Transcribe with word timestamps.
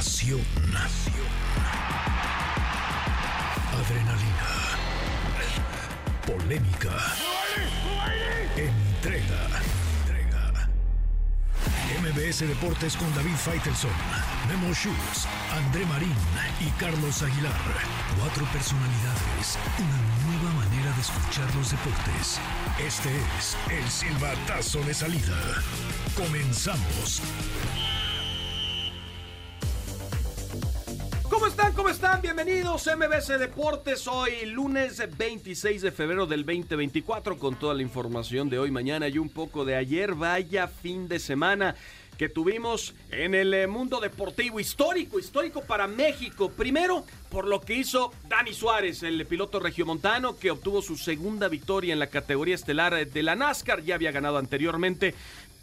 Pasión. 0.00 0.40
Adrenalina. 3.80 4.50
Polémica. 6.26 6.96
Entrega. 8.56 9.42
Entrega. 10.00 10.70
MBS 12.00 12.48
Deportes 12.48 12.96
con 12.96 13.14
David 13.14 13.36
Faitelson, 13.36 13.90
Memo 14.48 14.72
Schutz, 14.72 15.26
André 15.52 15.84
Marín 15.84 16.16
y 16.60 16.70
Carlos 16.80 17.22
Aguilar. 17.22 17.60
Cuatro 18.18 18.46
personalidades, 18.54 19.58
una 19.78 20.00
nueva 20.32 20.64
manera 20.64 20.94
de 20.94 21.00
escuchar 21.02 21.54
los 21.56 21.72
deportes. 21.72 22.40
Este 22.78 23.10
es 23.38 23.54
el 23.68 23.86
silbatazo 23.90 24.80
de 24.80 24.94
salida. 24.94 25.36
Comenzamos. 26.16 27.20
Bienvenidos 32.22 32.88
a 32.88 32.96
MBC 32.96 33.38
Deportes. 33.38 34.08
Hoy 34.08 34.46
lunes 34.46 35.02
26 35.18 35.82
de 35.82 35.92
febrero 35.92 36.26
del 36.26 36.46
2024 36.46 37.38
con 37.38 37.56
toda 37.56 37.74
la 37.74 37.82
información 37.82 38.48
de 38.48 38.58
hoy, 38.58 38.70
mañana 38.70 39.06
y 39.08 39.18
un 39.18 39.28
poco 39.28 39.66
de 39.66 39.76
ayer. 39.76 40.14
Vaya 40.14 40.66
fin 40.66 41.08
de 41.08 41.18
semana 41.18 41.76
que 42.16 42.30
tuvimos 42.30 42.94
en 43.10 43.34
el 43.34 43.52
eh, 43.52 43.66
mundo 43.66 44.00
deportivo 44.00 44.60
histórico, 44.60 45.18
histórico 45.18 45.60
para 45.60 45.86
México. 45.86 46.50
Primero, 46.50 47.04
por 47.28 47.46
lo 47.46 47.60
que 47.60 47.74
hizo 47.74 48.12
Dani 48.28 48.54
Suárez, 48.54 49.02
el 49.02 49.26
piloto 49.26 49.60
regiomontano 49.60 50.38
que 50.38 50.50
obtuvo 50.50 50.80
su 50.80 50.96
segunda 50.96 51.48
victoria 51.48 51.92
en 51.92 51.98
la 51.98 52.06
categoría 52.06 52.54
estelar 52.54 53.06
de 53.06 53.22
la 53.22 53.36
NASCAR. 53.36 53.82
Ya 53.82 53.96
había 53.96 54.10
ganado 54.10 54.38
anteriormente 54.38 55.14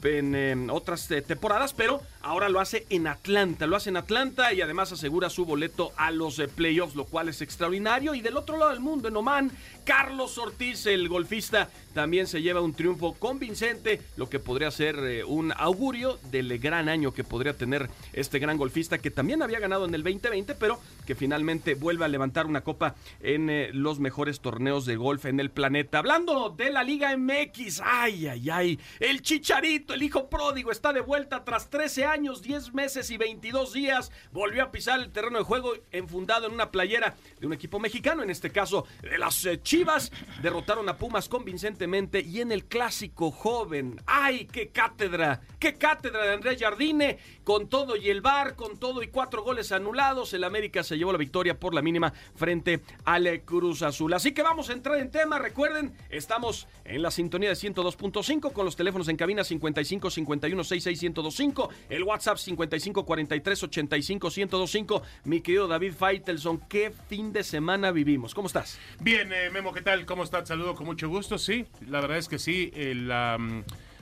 en 0.03 0.35
eh, 0.35 0.67
otras 0.69 1.09
eh, 1.11 1.21
temporadas, 1.21 1.73
pero 1.73 2.01
ahora 2.27 2.49
lo 2.49 2.59
hace 2.59 2.85
en 2.89 3.07
Atlanta, 3.07 3.67
lo 3.67 3.75
hace 3.75 3.89
en 3.89 3.97
Atlanta 3.97 4.53
y 4.53 4.61
además 4.61 4.91
asegura 4.91 5.29
su 5.29 5.45
boleto 5.45 5.93
a 5.97 6.11
los 6.11 6.39
eh, 6.39 6.47
playoffs, 6.47 6.95
lo 6.95 7.05
cual 7.05 7.29
es 7.29 7.41
extraordinario. 7.41 8.13
Y 8.13 8.21
del 8.21 8.37
otro 8.37 8.57
lado 8.57 8.71
del 8.71 8.79
mundo, 8.79 9.07
en 9.07 9.15
Oman, 9.15 9.51
Carlos 9.85 10.37
Ortiz, 10.37 10.85
el 10.85 11.07
golfista, 11.07 11.69
también 11.93 12.27
se 12.27 12.41
lleva 12.41 12.61
un 12.61 12.73
triunfo 12.73 13.13
convincente, 13.13 14.01
lo 14.17 14.29
que 14.29 14.39
podría 14.39 14.69
ser 14.69 15.25
un 15.25 15.53
augurio 15.55 16.19
del 16.29 16.59
gran 16.59 16.89
año 16.89 17.13
que 17.13 17.23
podría 17.23 17.57
tener 17.57 17.89
este 18.13 18.39
gran 18.39 18.57
golfista 18.57 18.97
que 18.97 19.09
también 19.09 19.41
había 19.41 19.59
ganado 19.59 19.85
en 19.85 19.95
el 19.95 20.03
2020, 20.03 20.55
pero 20.55 20.79
que 21.05 21.15
finalmente 21.15 21.75
vuelve 21.75 22.05
a 22.05 22.09
levantar 22.09 22.45
una 22.45 22.61
copa 22.61 22.95
en 23.21 23.81
los 23.81 23.99
mejores 23.99 24.41
torneos 24.41 24.85
de 24.85 24.95
golf 24.95 25.25
en 25.25 25.39
el 25.39 25.49
planeta. 25.49 25.99
Hablando 25.99 26.49
de 26.49 26.69
la 26.69 26.83
Liga 26.83 27.15
MX, 27.15 27.81
ay, 27.83 28.27
ay, 28.27 28.49
ay, 28.49 28.79
el 28.99 29.21
chicharito 29.21 29.93
el 29.93 30.03
hijo 30.03 30.29
pródigo, 30.29 30.71
está 30.71 30.93
de 30.93 31.01
vuelta 31.01 31.43
tras 31.43 31.69
13 31.69 32.05
años, 32.05 32.16
10 32.17 32.73
meses 32.73 33.11
y 33.11 33.17
22 33.17 33.73
días. 33.73 34.11
Volvió 34.31 34.63
a 34.63 34.71
pisar 34.71 34.99
el 34.99 35.11
terreno 35.11 35.37
de 35.37 35.43
juego 35.43 35.73
enfundado 35.91 36.47
en 36.47 36.53
una 36.53 36.71
playera 36.71 37.15
de 37.39 37.45
un 37.45 37.53
equipo 37.53 37.79
mexicano, 37.79 38.23
en 38.23 38.31
este 38.31 38.51
caso 38.51 38.85
de 39.01 39.17
las 39.19 39.45
eh, 39.45 39.61
Chivas. 39.61 40.11
Derrotaron 40.41 40.89
a 40.89 40.97
Pumas 40.97 41.29
convincentemente 41.29 42.21
y 42.21 42.41
en 42.41 42.51
el 42.51 42.65
clásico 42.65 43.29
joven. 43.29 44.01
¡Ay, 44.07 44.47
qué 44.51 44.69
cátedra! 44.69 45.41
¡Qué 45.59 45.75
cátedra 45.75 46.25
de 46.25 46.33
Andrés 46.33 46.59
Jardine! 46.59 47.19
Con 47.43 47.69
todo 47.69 47.95
y 47.95 48.09
el 48.09 48.21
bar, 48.21 48.55
con 48.55 48.79
todo 48.79 49.03
y 49.03 49.07
cuatro 49.07 49.43
goles 49.43 49.71
anulados, 49.71 50.33
el 50.33 50.43
América 50.43 50.83
se 50.83 50.97
llevó 50.97 51.11
la 51.11 51.17
victoria 51.17 51.59
por 51.59 51.73
la 51.73 51.81
mínima 51.81 52.11
frente 52.35 52.81
al 53.05 53.41
Cruz 53.45 53.83
Azul. 53.83 54.13
Así 54.13 54.31
que 54.33 54.41
vamos 54.41 54.69
a 54.69 54.73
entrar 54.73 54.97
en 54.97 55.11
tema. 55.11 55.37
Recuerden, 55.37 55.95
estamos 56.09 56.67
en 56.83 57.01
la 57.01 57.11
sintonía 57.11 57.49
de 57.49 57.55
102.5 57.55 58.51
con 58.51 58.65
los 58.65 58.75
teléfonos 58.75 59.07
en 59.07 59.17
cabina 59.17 59.43
50 59.43 59.67
55 59.67 60.09
51 60.09 60.63
66 60.63 61.03
1025, 61.03 61.69
el 61.89 62.03
WhatsApp 62.07 62.37
55 62.37 63.05
43 63.05 63.63
85 63.63 64.29
1025. 64.29 65.03
Mi 65.25 65.41
querido 65.41 65.67
David 65.67 65.93
Feitelson, 65.93 66.59
¿qué 66.69 66.93
fin 67.09 67.33
de 67.33 67.43
semana 67.43 67.91
vivimos? 67.91 68.33
¿Cómo 68.33 68.47
estás? 68.47 68.79
Bien, 69.01 69.31
eh, 69.33 69.49
Memo, 69.51 69.73
¿qué 69.73 69.81
tal? 69.81 70.05
¿Cómo 70.05 70.23
estás? 70.23 70.47
Saludo 70.47 70.73
con 70.73 70.85
mucho 70.85 71.09
gusto. 71.09 71.37
Sí, 71.37 71.65
la 71.85 71.99
verdad 71.99 72.17
es 72.17 72.29
que 72.29 72.39
sí. 72.39 72.71
El, 72.73 73.11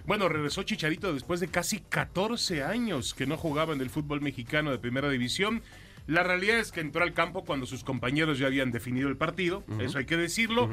bueno, 0.05 0.29
regresó 0.29 0.61
Chicharito 0.61 1.13
después 1.13 1.39
de 1.39 1.47
casi 1.47 1.79
14 1.79 2.63
años 2.63 3.15
que 3.15 3.25
no 3.25 3.37
jugaba 3.37 3.73
en 3.73 3.81
el 3.81 3.89
fútbol 3.89 4.21
mexicano 4.21 4.69
de 4.69 4.77
primera 4.77 5.09
división. 5.09 5.63
La 6.05 6.21
realidad 6.21 6.59
es 6.59 6.71
que 6.71 6.81
entró 6.81 7.01
al 7.01 7.13
campo 7.13 7.43
cuando 7.43 7.65
sus 7.65 7.83
compañeros 7.83 8.37
ya 8.37 8.45
habían 8.45 8.71
definido 8.71 9.09
el 9.09 9.17
partido, 9.17 9.63
eso 9.79 9.97
hay 9.97 10.05
que 10.05 10.17
decirlo. 10.17 10.69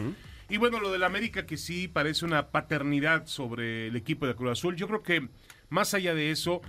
Y 0.51 0.59
bueno, 0.59 0.81
lo 0.81 0.93
del 0.93 1.03
América 1.03 1.47
que 1.47 1.57
sí 1.57 1.89
parece 1.89 2.27
una 2.27 2.49
paternidad 2.49 3.25
sobre 3.25 3.87
el 3.87 3.97
equipo 3.97 4.27
de 4.27 4.35
Cruz 4.35 4.51
Azul. 4.51 4.77
Yo 4.77 4.87
creo 4.87 5.03
que 5.03 5.29
más 5.71 5.95
allá 5.95 6.15
de 6.15 6.31
eso, 6.31 6.61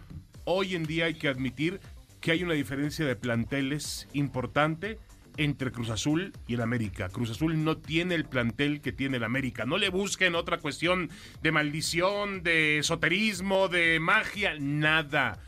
hoy 0.45 0.75
en 0.75 0.83
día 0.83 1.05
hay 1.05 1.15
que 1.15 1.27
admitir 1.27 1.79
que 2.21 2.31
hay 2.31 2.43
una 2.43 2.53
diferencia 2.53 3.05
de 3.05 3.15
planteles 3.15 4.07
importante 4.13 4.97
entre 5.37 5.71
Cruz 5.71 5.89
Azul 5.89 6.31
y 6.47 6.53
el 6.53 6.61
América. 6.61 7.09
Cruz 7.09 7.31
Azul 7.31 7.63
no 7.63 7.77
tiene 7.77 8.15
el 8.15 8.25
plantel 8.25 8.81
que 8.81 8.91
tiene 8.91 9.17
el 9.17 9.23
América. 9.23 9.65
No 9.65 9.77
le 9.77 9.89
busquen 9.89 10.35
otra 10.35 10.59
cuestión 10.59 11.09
de 11.41 11.51
maldición, 11.51 12.43
de 12.43 12.79
esoterismo, 12.79 13.67
de 13.67 13.99
magia, 13.99 14.55
nada. 14.59 15.39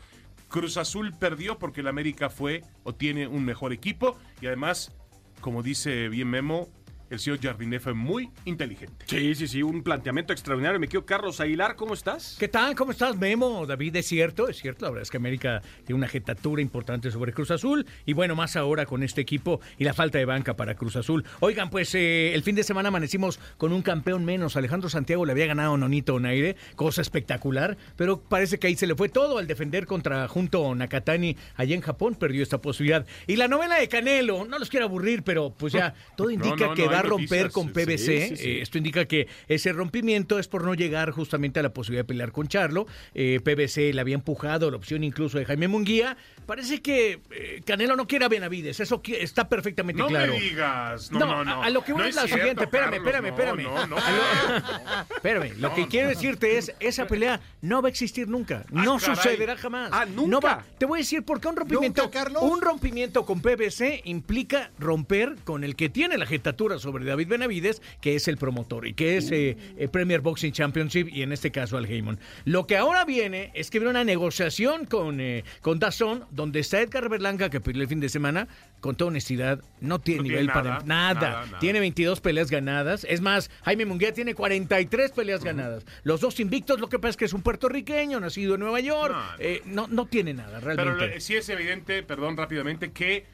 Cruz 0.48 0.76
Azul 0.76 1.14
perdió 1.18 1.58
porque 1.58 1.80
el 1.80 1.88
América 1.88 2.30
fue 2.30 2.62
o 2.82 2.94
tiene 2.94 3.26
un 3.26 3.44
mejor 3.44 3.72
equipo 3.72 4.18
y 4.40 4.46
además, 4.46 4.92
como 5.40 5.62
dice 5.62 6.08
bien 6.08 6.28
Memo, 6.28 6.68
el 7.10 7.18
señor 7.20 7.40
Jardiné 7.40 7.78
fue 7.78 7.94
muy 7.94 8.30
inteligente. 8.44 9.04
Sí, 9.06 9.34
sí, 9.34 9.46
sí, 9.46 9.62
un 9.62 9.82
planteamiento 9.82 10.32
extraordinario. 10.32 10.80
Me 10.80 10.88
quiero 10.88 11.06
Carlos 11.06 11.40
Aguilar, 11.40 11.76
¿cómo 11.76 11.94
estás? 11.94 12.36
¿Qué 12.38 12.48
tal? 12.48 12.74
¿Cómo 12.74 12.90
estás, 12.90 13.16
Memo? 13.16 13.64
David, 13.66 13.96
es 13.96 14.06
cierto, 14.06 14.48
es 14.48 14.56
cierto. 14.56 14.86
La 14.86 14.90
verdad 14.90 15.02
es 15.02 15.10
que 15.10 15.16
América 15.16 15.62
tiene 15.84 15.98
una 15.98 16.08
jetatura 16.08 16.60
importante 16.60 17.10
sobre 17.10 17.32
Cruz 17.32 17.50
Azul. 17.50 17.86
Y 18.04 18.12
bueno, 18.12 18.34
más 18.34 18.56
ahora 18.56 18.86
con 18.86 19.02
este 19.02 19.20
equipo 19.20 19.60
y 19.78 19.84
la 19.84 19.94
falta 19.94 20.18
de 20.18 20.24
banca 20.24 20.56
para 20.56 20.74
Cruz 20.74 20.96
Azul. 20.96 21.24
Oigan, 21.40 21.70
pues 21.70 21.94
eh, 21.94 22.34
el 22.34 22.42
fin 22.42 22.56
de 22.56 22.64
semana 22.64 22.88
amanecimos 22.88 23.38
con 23.56 23.72
un 23.72 23.82
campeón 23.82 24.24
menos. 24.24 24.56
Alejandro 24.56 24.88
Santiago 24.88 25.24
le 25.24 25.32
había 25.32 25.46
ganado 25.46 25.74
a 25.74 25.78
Nonito 25.78 26.14
Onaire, 26.14 26.56
cosa 26.74 27.02
espectacular. 27.02 27.76
Pero 27.96 28.20
parece 28.20 28.58
que 28.58 28.66
ahí 28.66 28.76
se 28.76 28.86
le 28.86 28.96
fue 28.96 29.08
todo 29.08 29.38
al 29.38 29.46
defender 29.46 29.86
contra 29.86 30.26
Junto 30.26 30.74
Nakatani 30.74 31.36
allá 31.54 31.74
en 31.74 31.82
Japón. 31.82 32.16
Perdió 32.16 32.42
esta 32.42 32.60
posibilidad. 32.60 33.06
Y 33.26 33.36
la 33.36 33.46
novela 33.46 33.78
de 33.78 33.88
Canelo, 33.88 34.44
no 34.44 34.58
los 34.58 34.70
quiero 34.70 34.86
aburrir, 34.86 35.22
pero 35.22 35.50
pues 35.50 35.72
ya 35.72 35.94
todo 36.16 36.30
indica 36.30 36.74
que 36.74 36.88
va 36.88 36.95
a 36.98 37.02
romper 37.02 37.50
con 37.50 37.72
PBC. 37.72 38.08
Eh, 38.08 38.60
esto 38.62 38.78
indica 38.78 39.04
que 39.06 39.28
ese 39.48 39.72
rompimiento 39.72 40.38
es 40.38 40.48
por 40.48 40.64
no 40.64 40.74
llegar 40.74 41.10
justamente 41.10 41.60
a 41.60 41.62
la 41.62 41.72
posibilidad 41.72 42.04
de 42.04 42.08
pelear 42.08 42.32
con 42.32 42.48
Charlo. 42.48 42.86
Eh, 43.14 43.40
PBC 43.42 43.92
le 43.94 44.00
había 44.00 44.14
empujado 44.14 44.70
la 44.70 44.76
opción 44.76 45.04
incluso 45.04 45.38
de 45.38 45.44
Jaime 45.44 45.68
Munguía. 45.68 46.16
Parece 46.46 46.80
que 46.80 47.20
eh, 47.30 47.60
Canelo 47.64 47.96
no 47.96 48.06
quiere 48.06 48.24
a 48.24 48.28
Benavides. 48.28 48.78
Eso 48.80 49.02
está 49.04 49.48
perfectamente 49.48 50.04
claro. 50.04 50.32
No 50.32 50.38
me 50.38 50.44
digas. 50.44 51.10
No, 51.10 51.18
no, 51.18 51.44
no. 51.44 51.62
A, 51.62 51.70
lo 51.70 51.82
que 51.82 51.92
voy 51.92 52.08
es 52.08 52.14
la 52.14 52.28
siguiente. 52.28 52.64
Espérame, 52.64 52.94
espérame, 52.94 53.26
espérame. 53.26 53.62
No, 53.64 53.86
no, 53.86 53.96
Espérame. 55.16 55.58
Lo 55.58 55.74
que 55.74 55.88
quiero 55.88 56.08
decirte 56.08 56.56
es: 56.56 56.72
esa 56.78 57.06
pelea 57.08 57.40
no 57.62 57.82
va 57.82 57.88
a 57.88 57.90
existir 57.90 58.28
nunca. 58.28 58.64
Ah, 58.68 58.84
no 58.84 59.00
sucederá 59.00 59.56
jamás. 59.56 59.90
Ah, 59.92 60.06
nunca. 60.06 60.64
Te 60.78 60.86
voy 60.86 60.98
a 60.98 61.00
decir 61.00 61.24
por 61.24 61.40
qué 61.40 61.48
un 61.48 61.56
rompimiento. 61.56 62.10
Un 62.40 62.60
rompimiento 62.60 63.24
con 63.24 63.40
PBC 63.40 64.02
implica 64.04 64.70
romper 64.78 65.36
con 65.44 65.64
el 65.64 65.76
que 65.76 65.88
tiene 65.88 66.16
la 66.18 66.26
jetatura 66.26 66.78
sobre 66.86 67.04
David 67.04 67.28
Benavides, 67.28 67.82
que 68.00 68.14
es 68.14 68.28
el 68.28 68.36
promotor 68.36 68.86
y 68.86 68.94
que 68.94 69.16
es 69.16 69.30
eh, 69.30 69.56
eh, 69.76 69.88
Premier 69.88 70.20
Boxing 70.20 70.52
Championship 70.52 71.08
y 71.08 71.22
en 71.22 71.32
este 71.32 71.50
caso 71.50 71.76
al 71.76 71.84
Heyman. 71.84 72.18
Lo 72.44 72.66
que 72.66 72.76
ahora 72.76 73.04
viene 73.04 73.50
es 73.54 73.70
que 73.70 73.78
viene 73.78 73.90
una 73.90 74.04
negociación 74.04 74.86
con, 74.86 75.20
eh, 75.20 75.44
con 75.60 75.78
Dazón, 75.78 76.24
donde 76.30 76.60
está 76.60 76.80
Edgar 76.80 77.08
Berlanga, 77.08 77.50
que 77.50 77.60
pidió 77.60 77.82
el 77.82 77.88
fin 77.88 78.00
de 78.00 78.08
semana, 78.08 78.48
con 78.80 78.94
toda 78.94 79.08
honestidad, 79.08 79.60
no 79.80 79.98
tiene 80.00 80.22
nivel 80.22 80.46
para 80.46 80.80
nada. 80.84 81.44
Tiene 81.58 81.80
22 81.80 82.20
peleas 82.20 82.50
ganadas. 82.50 83.04
Es 83.08 83.20
más, 83.20 83.50
Jaime 83.64 83.84
Munguía 83.84 84.12
tiene 84.12 84.34
43 84.34 85.10
peleas 85.10 85.42
ganadas. 85.42 85.84
Los 86.04 86.20
dos 86.20 86.38
invictos, 86.38 86.78
lo 86.78 86.88
que 86.88 86.98
pasa 86.98 87.10
es 87.10 87.16
que 87.16 87.24
es 87.24 87.32
un 87.32 87.42
puertorriqueño, 87.42 88.20
nacido 88.20 88.54
en 88.54 88.60
Nueva 88.60 88.80
York. 88.80 89.16
No, 89.64 89.88
no, 89.88 90.06
tiene 90.06 90.34
nada, 90.34 90.60
realmente. 90.60 91.06
Pero 91.08 91.20
sí 91.20 91.34
es 91.34 91.48
evidente, 91.48 92.02
perdón, 92.02 92.36
rápidamente, 92.36 92.92
que 92.92 93.24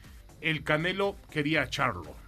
el 0.41 0.63
Canelo 0.63 1.15
quería 1.31 1.63
a 1.63 1.69
Charlo. 1.69 2.22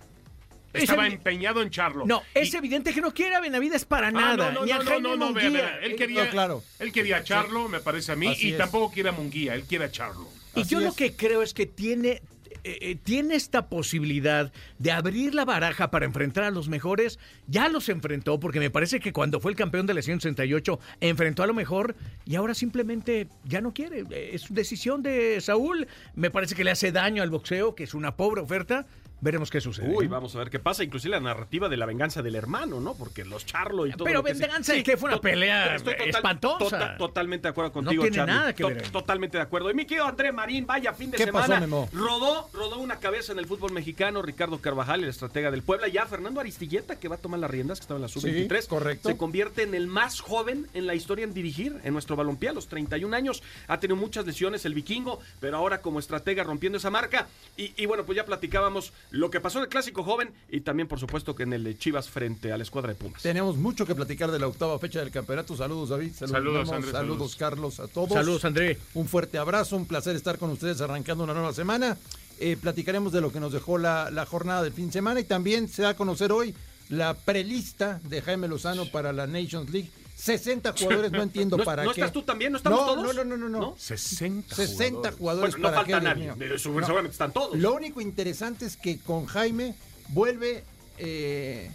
Estaba 0.75 1.07
empeñado 1.07 1.61
en 1.61 1.69
Charlo. 1.69 2.05
No, 2.05 2.23
es 2.33 2.53
evidente 2.53 2.93
que 2.93 3.01
no 3.01 3.13
quiere 3.13 3.35
a 3.35 3.39
Benavides 3.39 3.85
para 3.85 4.07
ah, 4.07 4.11
nada. 4.11 4.51
No, 4.51 4.61
no, 4.61 4.65
ni 4.65 4.71
a 4.71 4.79
no, 4.79 4.99
no, 4.99 5.15
no, 5.15 5.39
Él 5.39 5.95
quería, 5.95 6.29
claro. 6.29 6.63
él 6.79 6.91
quería 6.91 7.17
a 7.17 7.23
Charlo, 7.23 7.69
me 7.69 7.79
parece 7.79 8.11
a 8.11 8.15
mí, 8.15 8.33
y 8.39 8.53
tampoco 8.53 8.91
quiere 8.91 9.09
a 9.09 9.11
Munguía, 9.11 9.55
él 9.55 9.63
quiere 9.63 9.85
a 9.85 9.91
Charlo. 9.91 10.27
Y 10.55 10.63
yo 10.63 10.79
lo 10.79 10.93
que 10.93 11.15
creo 11.15 11.41
es 11.41 11.53
que 11.53 11.65
tiene, 11.65 12.21
eh, 12.63 12.77
eh, 12.81 12.95
tiene 12.95 13.35
esta 13.35 13.67
posibilidad 13.67 14.53
de 14.79 14.91
abrir 14.91 15.35
la 15.35 15.43
baraja 15.43 15.91
para 15.91 16.05
enfrentar 16.05 16.45
a 16.45 16.51
los 16.51 16.69
mejores. 16.69 17.19
Ya 17.47 17.67
los 17.67 17.89
enfrentó, 17.89 18.39
porque 18.39 18.59
me 18.59 18.69
parece 18.69 18.99
que 18.99 19.11
cuando 19.11 19.39
fue 19.41 19.51
el 19.51 19.57
campeón 19.57 19.85
de 19.85 19.93
la 19.93 20.01
168 20.01 20.79
enfrentó 21.01 21.43
a 21.43 21.47
lo 21.47 21.53
mejor 21.53 21.95
y 22.25 22.35
ahora 22.35 22.53
simplemente 22.53 23.27
ya 23.43 23.59
no 23.59 23.73
quiere. 23.73 24.05
Es 24.33 24.45
decisión 24.49 25.03
de 25.03 25.41
Saúl. 25.41 25.87
Me 26.15 26.31
parece 26.31 26.55
que 26.55 26.63
le 26.63 26.71
hace 26.71 26.93
daño 26.93 27.21
al 27.21 27.29
boxeo, 27.29 27.75
que 27.75 27.83
es 27.83 27.93
una 27.93 28.15
pobre 28.15 28.41
oferta 28.41 28.85
Veremos 29.21 29.49
qué 29.49 29.61
sucede. 29.61 29.87
Uy, 29.89 30.05
¿no? 30.05 30.11
vamos 30.11 30.35
a 30.35 30.39
ver 30.39 30.49
qué 30.49 30.59
pasa. 30.59 30.83
Inclusive 30.83 31.11
la 31.11 31.19
narrativa 31.19 31.67
de 31.69 31.77
la 31.77 31.85
venganza 31.85 32.21
del 32.21 32.35
hermano, 32.35 32.79
¿no? 32.79 32.93
Porque 32.95 33.25
los 33.25 33.45
Charlo 33.45 33.87
y 33.87 33.91
todo. 33.91 34.03
Pero 34.05 34.19
lo 34.19 34.23
que 34.23 34.35
se- 34.35 34.41
venganza, 34.41 34.73
que 34.83 34.97
fue 34.97 35.09
una 35.09 35.19
pelea 35.21 35.75
estoy 35.75 35.95
espantosa. 36.05 36.57
tota- 36.65 36.97
totalmente 36.97 37.43
de 37.47 37.49
acuerdo 37.49 37.71
contigo, 37.71 38.03
tiene 38.03 38.15
Charlie. 38.17 38.33
nada 38.35 38.53
que 38.53 38.63
ver. 38.63 38.89
Totalmente 38.91 39.37
de 39.37 39.43
acuerdo. 39.43 39.71
Y 39.71 39.73
mi 39.73 39.85
querido 39.85 40.05
André 40.05 40.31
Marín, 40.31 40.65
vaya 40.67 40.93
fin 40.93 41.11
de 41.11 41.17
¿Qué 41.17 41.25
semana. 41.25 41.47
pasó, 41.47 41.59
Memo? 41.61 41.89
Rodó, 41.93 42.49
rodó 42.53 42.77
una 42.79 42.97
cabeza 42.99 43.31
en 43.31 43.39
el 43.39 43.45
fútbol 43.47 43.71
mexicano. 43.71 44.21
Ricardo 44.21 44.59
Carvajal, 44.59 45.03
el 45.03 45.09
estratega 45.09 45.49
del 45.49 45.63
Puebla. 45.63 45.87
Ya 45.87 46.05
Fernando 46.05 46.39
Aristilleta, 46.39 46.99
que 46.99 47.07
va 47.07 47.15
a 47.15 47.19
tomar 47.19 47.39
las 47.39 47.49
riendas, 47.49 47.79
que 47.79 47.83
estaba 47.83 47.97
en 47.97 48.01
la 48.03 48.07
sub-23. 48.09 48.61
Sí, 48.63 48.67
correcto. 48.69 49.09
Se 49.09 49.17
convierte 49.17 49.63
en 49.63 49.73
el 49.73 49.87
más 49.87 50.19
joven 50.19 50.67
en 50.73 50.85
la 50.87 50.93
historia 50.95 51.23
en 51.23 51.33
dirigir 51.33 51.79
en 51.83 51.93
nuestro 51.93 52.15
balompié 52.15 52.49
a 52.49 52.53
los 52.53 52.67
31 52.67 53.13
años. 53.15 53.41
Ha 53.67 53.79
tenido 53.79 53.95
muchas 53.95 54.25
lesiones 54.25 54.65
el 54.65 54.73
vikingo, 54.73 55.19
pero 55.39 55.57
ahora 55.57 55.81
como 55.81 55.99
estratega 55.99 56.43
rompiendo 56.43 56.77
esa 56.77 56.89
marca. 56.89 57.27
Y, 57.57 57.73
y 57.81 57.85
bueno, 57.85 58.05
pues 58.05 58.15
ya 58.17 58.25
platicábamos 58.25 58.93
lo 59.11 59.29
que 59.29 59.39
pasó 59.39 59.59
en 59.59 59.65
el 59.65 59.69
clásico 59.69 60.03
joven 60.03 60.31
y 60.49 60.61
también, 60.61 60.87
por 60.87 60.99
supuesto, 60.99 61.35
que 61.35 61.43
en 61.43 61.53
el 61.53 61.63
de 61.63 61.77
Chivas 61.77 62.09
frente 62.09 62.51
a 62.51 62.57
la 62.57 62.63
escuadra 62.63 62.89
de 62.89 62.95
Pumas. 62.95 63.21
Tenemos 63.21 63.57
mucho 63.57 63.85
que 63.85 63.95
platicar 63.95 64.31
de 64.31 64.39
la 64.39 64.47
octava 64.47 64.77
fecha 64.79 64.99
del 64.99 65.11
campeonato. 65.11 65.55
Saludos, 65.55 65.89
David. 65.89 66.11
Saludos, 66.13 66.31
Saludos. 66.31 66.69
Andrés, 66.71 66.91
Saludos, 66.91 67.17
saludos. 67.17 67.35
Carlos, 67.35 67.79
a 67.79 67.87
todos. 67.87 68.13
Saludos, 68.13 68.45
André. 68.45 68.77
Un 68.93 69.07
fuerte 69.07 69.37
abrazo, 69.37 69.77
un 69.77 69.85
placer 69.85 70.15
estar 70.15 70.37
con 70.37 70.49
ustedes 70.51 70.81
arrancando 70.81 71.23
una 71.23 71.33
nueva 71.33 71.53
semana. 71.53 71.97
Eh, 72.39 72.57
platicaremos 72.59 73.13
de 73.13 73.21
lo 73.21 73.31
que 73.31 73.39
nos 73.39 73.53
dejó 73.53 73.77
la, 73.77 74.11
la 74.11 74.25
jornada 74.25 74.63
del 74.63 74.73
fin 74.73 74.87
de 74.87 74.93
semana 74.93 75.19
y 75.19 75.23
también 75.23 75.69
se 75.69 75.83
da 75.83 75.89
a 75.89 75.93
conocer 75.95 76.31
hoy 76.31 76.53
la 76.89 77.13
prelista 77.13 77.99
de 78.03 78.21
Jaime 78.21 78.47
Lozano 78.47 78.85
para 78.91 79.13
la 79.13 79.25
Nations 79.27 79.69
League. 79.69 79.89
60 80.15 80.73
jugadores, 80.79 81.11
no 81.11 81.21
entiendo 81.21 81.57
¿No, 81.57 81.63
para 81.63 81.83
no 81.83 81.91
qué. 81.93 82.01
estás 82.01 82.13
tú 82.13 82.23
también? 82.23 82.51
¿No 82.51 82.57
estamos 82.57 82.79
no, 82.79 82.85
todos? 82.85 83.03
No, 83.03 83.13
no, 83.13 83.23
no, 83.25 83.37
no, 83.37 83.49
no. 83.49 83.59
¿No? 83.59 83.75
60 83.77 84.55
60 84.55 85.11
jugadores. 85.11 85.17
jugadores 85.17 85.51
Bueno, 85.55 85.57
no 85.57 85.63
para 85.73 85.77
falta 85.85 85.99
qué, 85.99 86.31
nadie. 86.35 86.53
Eh, 86.55 86.59
Seguramente 86.59 87.11
están 87.11 87.31
todos. 87.33 87.57
Lo 87.57 87.73
único 87.73 88.01
interesante 88.01 88.65
es 88.65 88.77
que 88.77 88.97
con 88.99 89.25
Jaime 89.25 89.75
vuelve 90.09 90.63
eh, 90.97 91.71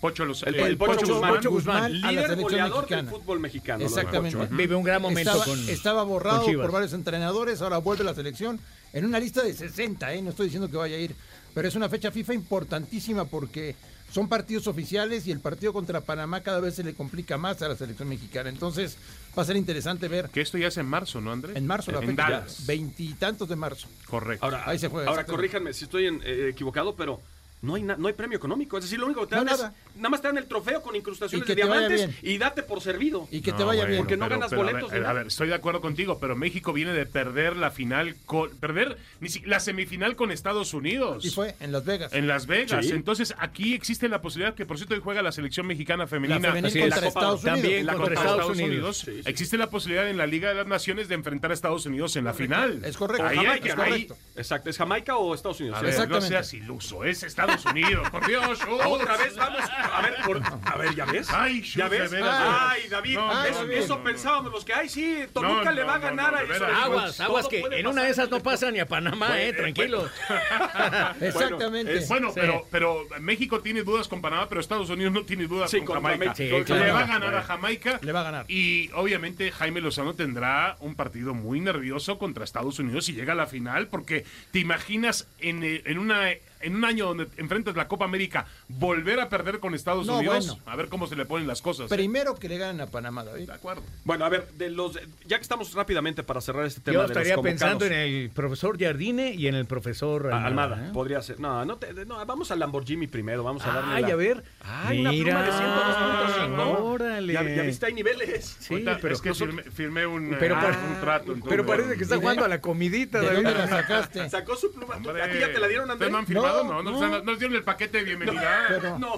Pocho 0.00 0.24
los 0.24 0.42
El- 0.44 0.54
eh, 0.54 0.62
el 0.62 0.76
Pocho 0.78 1.06
Guzmán. 1.06 1.34
Pocho 1.34 1.50
Guzmán, 1.50 1.92
Líder 1.92 2.06
selección 2.28 2.40
goleador 2.42 2.76
mexicana. 2.82 3.02
del 3.02 3.10
fútbol 3.10 3.40
mexicano. 3.40 3.78
¿no? 3.80 3.86
Exactamente. 3.86 4.38
Pocho, 4.38 4.52
¿eh? 4.52 4.56
Vive 4.56 4.74
un 4.76 4.84
gran 4.84 5.02
momento 5.02 5.30
estaba, 5.30 5.44
con 5.44 5.68
estaba 5.68 6.02
borrado 6.04 6.44
con 6.44 6.54
por 6.56 6.70
varios 6.70 6.92
entrenadores, 6.92 7.60
ahora 7.62 7.78
vuelve 7.78 8.02
a 8.02 8.06
la 8.06 8.14
selección 8.14 8.60
en 8.92 9.04
una 9.04 9.18
lista 9.18 9.42
de 9.42 9.52
60, 9.52 10.14
¿eh? 10.14 10.22
no 10.22 10.30
estoy 10.30 10.46
diciendo 10.46 10.70
que 10.70 10.76
vaya 10.76 10.96
a 10.96 11.00
ir, 11.00 11.14
pero 11.52 11.66
es 11.68 11.74
una 11.74 11.88
fecha 11.88 12.10
FIFA 12.12 12.32
importantísima 12.34 13.24
porque 13.24 13.74
son 14.12 14.28
partidos 14.28 14.66
oficiales 14.66 15.26
y 15.26 15.30
el 15.32 15.40
partido 15.40 15.72
contra 15.72 16.00
Panamá 16.00 16.40
cada 16.42 16.60
vez 16.60 16.74
se 16.74 16.82
le 16.84 16.94
complica 16.94 17.36
más 17.36 17.60
a 17.62 17.68
la 17.68 17.76
selección 17.76 18.08
mexicana. 18.08 18.48
Entonces 18.48 18.96
va 19.38 19.42
a 19.42 19.46
ser 19.46 19.56
interesante 19.56 20.08
ver 20.08 20.28
Que 20.30 20.40
esto 20.40 20.58
ya 20.58 20.68
es 20.68 20.76
en 20.78 20.86
marzo, 20.86 21.20
¿no, 21.20 21.30
André? 21.32 21.56
en 21.56 21.66
marzo 21.66 21.92
la 21.92 22.00
fecha, 22.00 22.44
veintitantos 22.66 23.48
de 23.48 23.56
marzo. 23.56 23.86
Correcto. 24.06 24.44
Ahora, 24.44 24.62
Ahí 24.68 24.78
se 24.78 24.88
juega, 24.88 25.08
ahora 25.10 25.24
corríjanme 25.26 25.72
si 25.72 25.84
estoy 25.84 26.06
en- 26.06 26.22
eh, 26.24 26.48
equivocado, 26.50 26.96
pero 26.96 27.20
no 27.62 27.74
hay, 27.74 27.82
na- 27.82 27.96
no 27.96 28.08
hay 28.08 28.14
premio 28.14 28.36
económico. 28.38 28.78
Es 28.78 28.84
decir, 28.84 28.98
lo 28.98 29.06
único 29.06 29.22
que 29.22 29.28
te 29.28 29.36
No, 29.36 29.44
dan 29.44 29.54
es. 29.54 29.60
nada. 29.60 29.74
Nada 29.96 30.08
más 30.10 30.20
te 30.22 30.28
dan 30.28 30.38
el 30.38 30.46
trofeo 30.46 30.80
con 30.82 30.94
incrustaciones 30.94 31.46
de 31.46 31.54
diamantes 31.54 32.08
y 32.22 32.38
date 32.38 32.62
por 32.62 32.80
servido. 32.80 33.26
Y 33.30 33.40
que 33.40 33.52
te 33.52 33.64
vaya 33.64 33.80
bueno, 33.82 33.86
bien. 33.90 33.98
Porque 34.02 34.16
no 34.16 34.28
ganas 34.28 34.52
boletos, 34.52 34.90
ver, 34.90 35.00
¿verdad? 35.00 35.10
A 35.10 35.14
ver, 35.14 35.26
estoy 35.26 35.48
de 35.48 35.54
acuerdo 35.54 35.80
contigo, 35.80 36.18
pero 36.20 36.36
México 36.36 36.72
viene 36.72 36.92
de 36.92 37.06
perder 37.06 37.56
la 37.56 37.70
final, 37.70 38.14
con, 38.26 38.50
perder 38.58 38.96
ni 39.20 39.28
si- 39.28 39.40
la 39.40 39.60
semifinal 39.60 40.14
con 40.16 40.30
Estados 40.30 40.72
Unidos. 40.74 41.24
Y 41.24 41.30
fue 41.30 41.54
en 41.60 41.72
Las 41.72 41.84
Vegas. 41.84 42.12
En 42.12 42.28
Las 42.28 42.46
Vegas. 42.46 42.86
Sí. 42.86 42.92
Entonces, 42.92 43.34
aquí 43.38 43.74
existe 43.74 44.08
la 44.08 44.20
posibilidad 44.20 44.54
que, 44.54 44.64
por 44.66 44.76
cierto, 44.76 44.94
hoy 44.94 45.00
juega 45.02 45.22
la 45.22 45.32
selección 45.32 45.66
mexicana 45.66 46.06
femenina. 46.06 46.38
La 46.38 46.52
contra. 46.60 46.86
La 46.86 46.94
Copa- 46.96 47.06
Estados 47.08 47.42
Unidos. 47.42 47.60
también 47.60 47.80
en 47.80 47.86
la 47.86 47.92
contra 47.94 48.14
contra 48.14 48.30
Estados 48.32 48.56
Unidos. 48.58 48.98
Sí, 48.98 49.22
sí. 49.22 49.22
Existe 49.28 49.58
la 49.58 49.68
posibilidad 49.70 50.08
en 50.08 50.16
la 50.16 50.26
Liga 50.26 50.48
de 50.50 50.54
las 50.54 50.66
Naciones 50.66 51.08
de 51.08 51.14
enfrentar 51.14 51.50
a 51.50 51.54
Estados 51.54 51.84
Unidos 51.86 52.14
en 52.16 52.24
la 52.24 52.34
final. 52.34 52.84
Es 52.84 52.96
correcto. 52.96 53.26
Ahí, 53.26 53.36
Jamaica. 53.36 54.14
Exacto. 54.36 54.70
¿Es 54.70 54.76
Jamaica 54.78 55.16
o 55.16 55.34
Estados 55.34 55.60
Unidos? 55.60 55.78
A 55.78 55.80
¿Sí? 55.80 55.98
ver, 55.98 56.08
no 56.08 56.20
seas 56.20 56.54
iluso, 56.54 57.04
es 57.04 57.22
Estados 57.22 57.47
Unidos, 57.66 58.08
por 58.10 58.26
Dios. 58.26 58.58
Otra 58.86 59.16
vez 59.16 59.36
vamos. 59.36 59.60
A 59.92 60.02
ver, 60.02 60.14
por- 60.24 60.42
a 60.64 60.76
ver, 60.76 60.94
¿ya 60.94 61.04
ves? 61.04 61.28
Ay, 61.30 61.62
¿Ya 61.62 61.88
ves? 61.88 62.12
Ay, 62.12 62.88
David, 62.88 63.14
No, 63.16 63.44
eso, 63.44 63.64
no, 63.64 63.72
eso 63.72 63.88
no, 63.94 63.98
no. 63.98 64.04
pensábamos 64.04 64.52
los 64.52 64.64
que, 64.64 64.72
ay, 64.74 64.88
sí, 64.88 65.24
Toluca 65.32 65.64
No, 65.64 65.72
le 65.72 65.84
va 65.84 65.94
a 65.94 65.98
ganar 65.98 66.32
no, 66.32 66.38
a 66.38 66.42
eso. 66.42 66.66
Aguas, 66.66 67.20
aguas 67.20 67.48
que 67.48 67.60
en 67.70 67.86
una 67.86 68.02
de 68.04 68.10
esas 68.10 68.30
no 68.30 68.40
pasa 68.40 68.70
ni 68.70 68.78
a 68.80 68.86
Panamá, 68.86 69.40
eh, 69.40 69.52
tranquilos. 69.52 70.10
Exactamente. 71.20 71.96
es- 71.98 72.08
Bueno, 72.08 72.28
Sí. 72.28 72.40
pero, 72.40 72.66
pero 72.70 73.06
México 73.20 73.60
tiene 73.60 73.82
dudas 73.82 74.08
con 74.08 74.20
Panamá, 74.20 74.48
pero 74.48 74.60
Estados 74.60 74.88
Unidos 74.90 75.12
no 75.12 75.22
tiene 75.24 75.46
dudas 75.46 75.70
Sí, 75.70 75.78
con 75.78 75.86
con 75.86 76.02
Jamaica. 76.02 76.34
Le 76.38 76.64
claro. 76.64 76.94
va 76.94 77.00
a 77.00 77.06
ganar 77.06 77.20
Bueno. 77.22 77.38
a 77.38 77.42
Jamaica. 77.42 77.98
Le 78.02 78.12
va 78.12 78.20
a 78.20 78.24
ganar. 78.24 78.44
Y 78.48 78.90
obviamente 78.94 79.50
Jaime 79.52 79.80
Lozano 79.80 80.14
tendrá 80.14 80.76
un 80.80 80.94
partido 80.94 81.34
muy 81.34 81.60
nervioso 81.60 82.18
contra 82.18 82.44
Estados 82.44 82.78
Unidos 82.78 83.04
si 83.06 83.12
llega 83.14 83.32
a 83.32 83.36
la 83.36 83.46
final, 83.46 83.88
porque 83.88 84.24
te 84.52 84.58
imaginas 84.58 85.26
en, 85.40 85.62
eh, 85.64 85.82
en 85.84 85.98
una 85.98 86.30
en 86.60 86.76
un 86.76 86.84
año 86.84 87.06
donde 87.06 87.28
enfrentas 87.36 87.74
la 87.76 87.88
Copa 87.88 88.04
América 88.04 88.46
volver 88.68 89.20
a 89.20 89.28
perder 89.28 89.58
con 89.60 89.74
Estados 89.74 90.06
No, 90.06 90.18
Unidos, 90.18 90.46
bueno. 90.48 90.62
a 90.66 90.76
ver 90.76 90.88
cómo 90.88 91.06
se 91.06 91.16
le 91.16 91.24
ponen 91.24 91.46
las 91.46 91.62
cosas. 91.62 91.90
¿eh? 91.90 91.94
Primero 91.94 92.34
que 92.36 92.48
le 92.48 92.58
ganen 92.58 92.80
a 92.80 92.86
Panamá, 92.86 93.24
David. 93.24 93.46
De 93.46 93.52
acuerdo. 93.52 93.82
Bueno, 94.04 94.24
a 94.24 94.28
ver, 94.28 94.48
de 94.52 94.70
los, 94.70 94.98
ya 95.26 95.36
que 95.36 95.42
estamos 95.42 95.72
rápidamente 95.74 96.22
para 96.22 96.40
cerrar 96.40 96.66
este 96.66 96.80
tema 96.80 96.94
Yo 96.94 97.00
de 97.02 97.08
los 97.08 97.10
estaría 97.16 97.34
convocados. 97.34 97.60
pensando 97.60 97.86
en 97.86 97.92
el 97.92 98.30
profesor 98.30 98.78
Jardine 98.78 99.32
y 99.34 99.46
en 99.48 99.54
el 99.54 99.66
profesor 99.66 100.30
Ah, 100.32 100.44
Almada. 100.46 100.74
Almada, 100.74 100.88
¿eh? 100.88 100.92
podría 100.92 101.22
ser. 101.22 101.38
No, 101.40 101.64
no, 101.64 101.76
te- 101.76 101.92
no, 102.06 102.24
vamos 102.26 102.50
al 102.50 102.58
Lamborghini 102.58 103.06
primero, 103.06 103.42
vamos 103.44 103.64
a 103.64 103.72
darle 103.72 103.94
Ay, 103.94 104.02
la- 104.02 104.08
a 104.12 104.16
ver. 104.16 104.44
Ay, 104.62 105.00
una 105.00 105.10
pluma 105.10 105.42
de 105.42 105.52
102.5. 105.52 106.78
Órale. 106.82 107.32
Ya, 107.32 107.42
ya 107.42 107.62
viste, 107.62 107.86
hay 107.86 107.94
niveles. 107.94 108.56
Sí, 108.60 108.84
pero 109.00 109.14
es 109.14 109.20
que 109.20 109.28
nosotros- 109.30 109.56
firmé, 109.56 109.70
firmé 109.70 110.06
un, 110.06 110.36
Pero 110.38 110.54
eh, 110.56 110.58
pare- 110.60 110.76
un 110.76 111.00
trato. 111.00 111.22
entonces, 111.32 111.48
Pero 111.48 111.66
parece 111.66 111.96
que 111.96 112.02
está 112.02 112.14
¿De- 112.16 112.20
jugando 112.20 112.44
a 112.44 112.48
la 112.48 112.60
comidita, 112.60 113.20
¿De 113.20 113.26
David. 113.26 113.42
dónde 113.44 113.58
la 113.58 113.68
sacaste? 113.68 114.28
Sacó 114.30 114.56
su 114.56 114.72
pluma. 114.72 114.96
Hombre, 114.96 115.22
¿A 115.22 115.30
ti 115.30 115.38
ya 115.38 115.52
te 115.52 115.58
la 115.58 115.68
dieron, 115.68 115.90
Andrés? 115.90 116.10
¿Ustedes 116.12 116.30
no 116.30 116.42
No, 116.48 116.64
No, 116.64 116.82
no, 116.82 116.82
no. 116.82 116.90
les 116.92 117.02
han- 117.02 117.24
no 117.24 117.30
les 117.32 117.38
dieron 117.38 117.56
el 117.56 117.64
paquete 117.64 117.98
de 117.98 118.04
bienvenida. 118.04 118.64
Pero 118.68 118.98
No. 118.98 119.14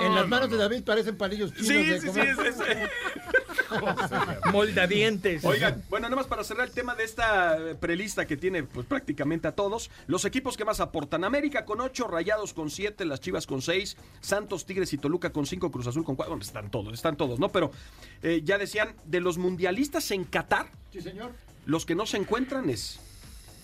en 0.00 0.14
las 0.14 0.22
no, 0.24 0.28
manos 0.28 0.48
no. 0.50 0.56
de 0.56 0.62
David 0.62 0.82
parecen 0.84 1.16
palillos 1.16 1.52
chinos. 1.52 1.66
Sí, 1.68 1.74
de 1.84 2.00
sí, 2.00 2.00
sí. 2.00 2.06
comer. 2.08 2.28
es- 2.46 2.60
es- 2.60 2.90
Moldadientes. 4.52 5.44
Oigan, 5.44 5.82
bueno, 5.88 6.06
nada 6.08 6.16
más 6.16 6.26
para 6.26 6.44
cerrar 6.44 6.66
el 6.68 6.72
tema 6.72 6.94
de 6.94 7.04
esta 7.04 7.56
eh, 7.58 7.74
prelista 7.74 8.26
que 8.26 8.36
tiene 8.36 8.62
pues 8.62 8.86
prácticamente 8.86 9.48
a 9.48 9.52
todos. 9.52 9.90
Los 10.06 10.24
equipos 10.24 10.56
que 10.56 10.64
más 10.64 10.80
aportan. 10.80 11.24
América 11.24 11.64
con 11.64 11.80
8, 11.80 12.06
Rayados 12.08 12.52
con 12.54 12.70
7, 12.70 13.04
las 13.04 13.20
Chivas 13.20 13.46
con 13.46 13.62
6, 13.62 13.96
Santos, 14.20 14.66
Tigres 14.66 14.92
y 14.92 14.98
Toluca 14.98 15.30
con 15.30 15.46
5, 15.46 15.70
Cruz 15.70 15.86
Azul 15.86 16.04
con 16.04 16.16
4. 16.16 16.30
Bueno, 16.34 16.42
están 16.44 16.70
todos, 16.70 16.92
están 16.94 17.16
todos, 17.16 17.38
¿no? 17.38 17.50
Pero 17.50 17.70
eh, 18.22 18.42
ya 18.44 18.58
decían, 18.58 18.94
de 19.04 19.20
los 19.20 19.38
mundialistas 19.38 20.10
en 20.10 20.24
Qatar, 20.24 20.66
Sí, 20.92 21.00
señor. 21.00 21.32
los 21.66 21.84
que 21.86 21.94
no 21.94 22.06
se 22.06 22.16
encuentran 22.16 22.68
es 22.70 23.00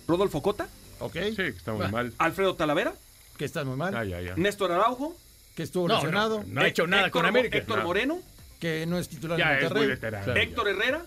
Rodolfo 0.09 0.43
Cota, 0.43 0.69
Ok. 1.03 1.15
Sí, 1.35 1.43
está 1.43 1.73
muy 1.73 1.89
mal. 1.89 2.13
Alfredo 2.19 2.55
Talavera, 2.57 2.93
Que 3.41 3.47
estás 3.47 3.65
muy 3.65 3.75
mal. 3.75 3.91
Ya, 3.95 4.05
ya, 4.05 4.21
ya. 4.21 4.35
Néstor 4.37 4.71
Araujo, 4.71 5.17
Que 5.57 5.63
estuvo 5.63 5.89
No, 5.89 5.95
lesionado. 5.95 6.41
no, 6.41 6.45
no 6.47 6.61
ha 6.61 6.67
hecho 6.69 6.87
nada 6.87 7.07
Héctor 7.07 7.23
con 7.23 7.27
América. 7.27 7.57
Héctor 7.57 7.79
No. 7.79 7.85
Moreno, 7.85 8.19
Que 8.61 8.85
no 8.85 8.99
es 8.99 9.09
titular 9.09 9.39
Ya 9.39 9.53
en 9.53 9.57
es 9.57 9.61
muy 9.63 9.69
Monterrey. 9.71 9.89
veterano. 9.89 10.25
Claro. 10.27 10.41
Héctor 10.41 10.69
Herrera, 10.69 11.03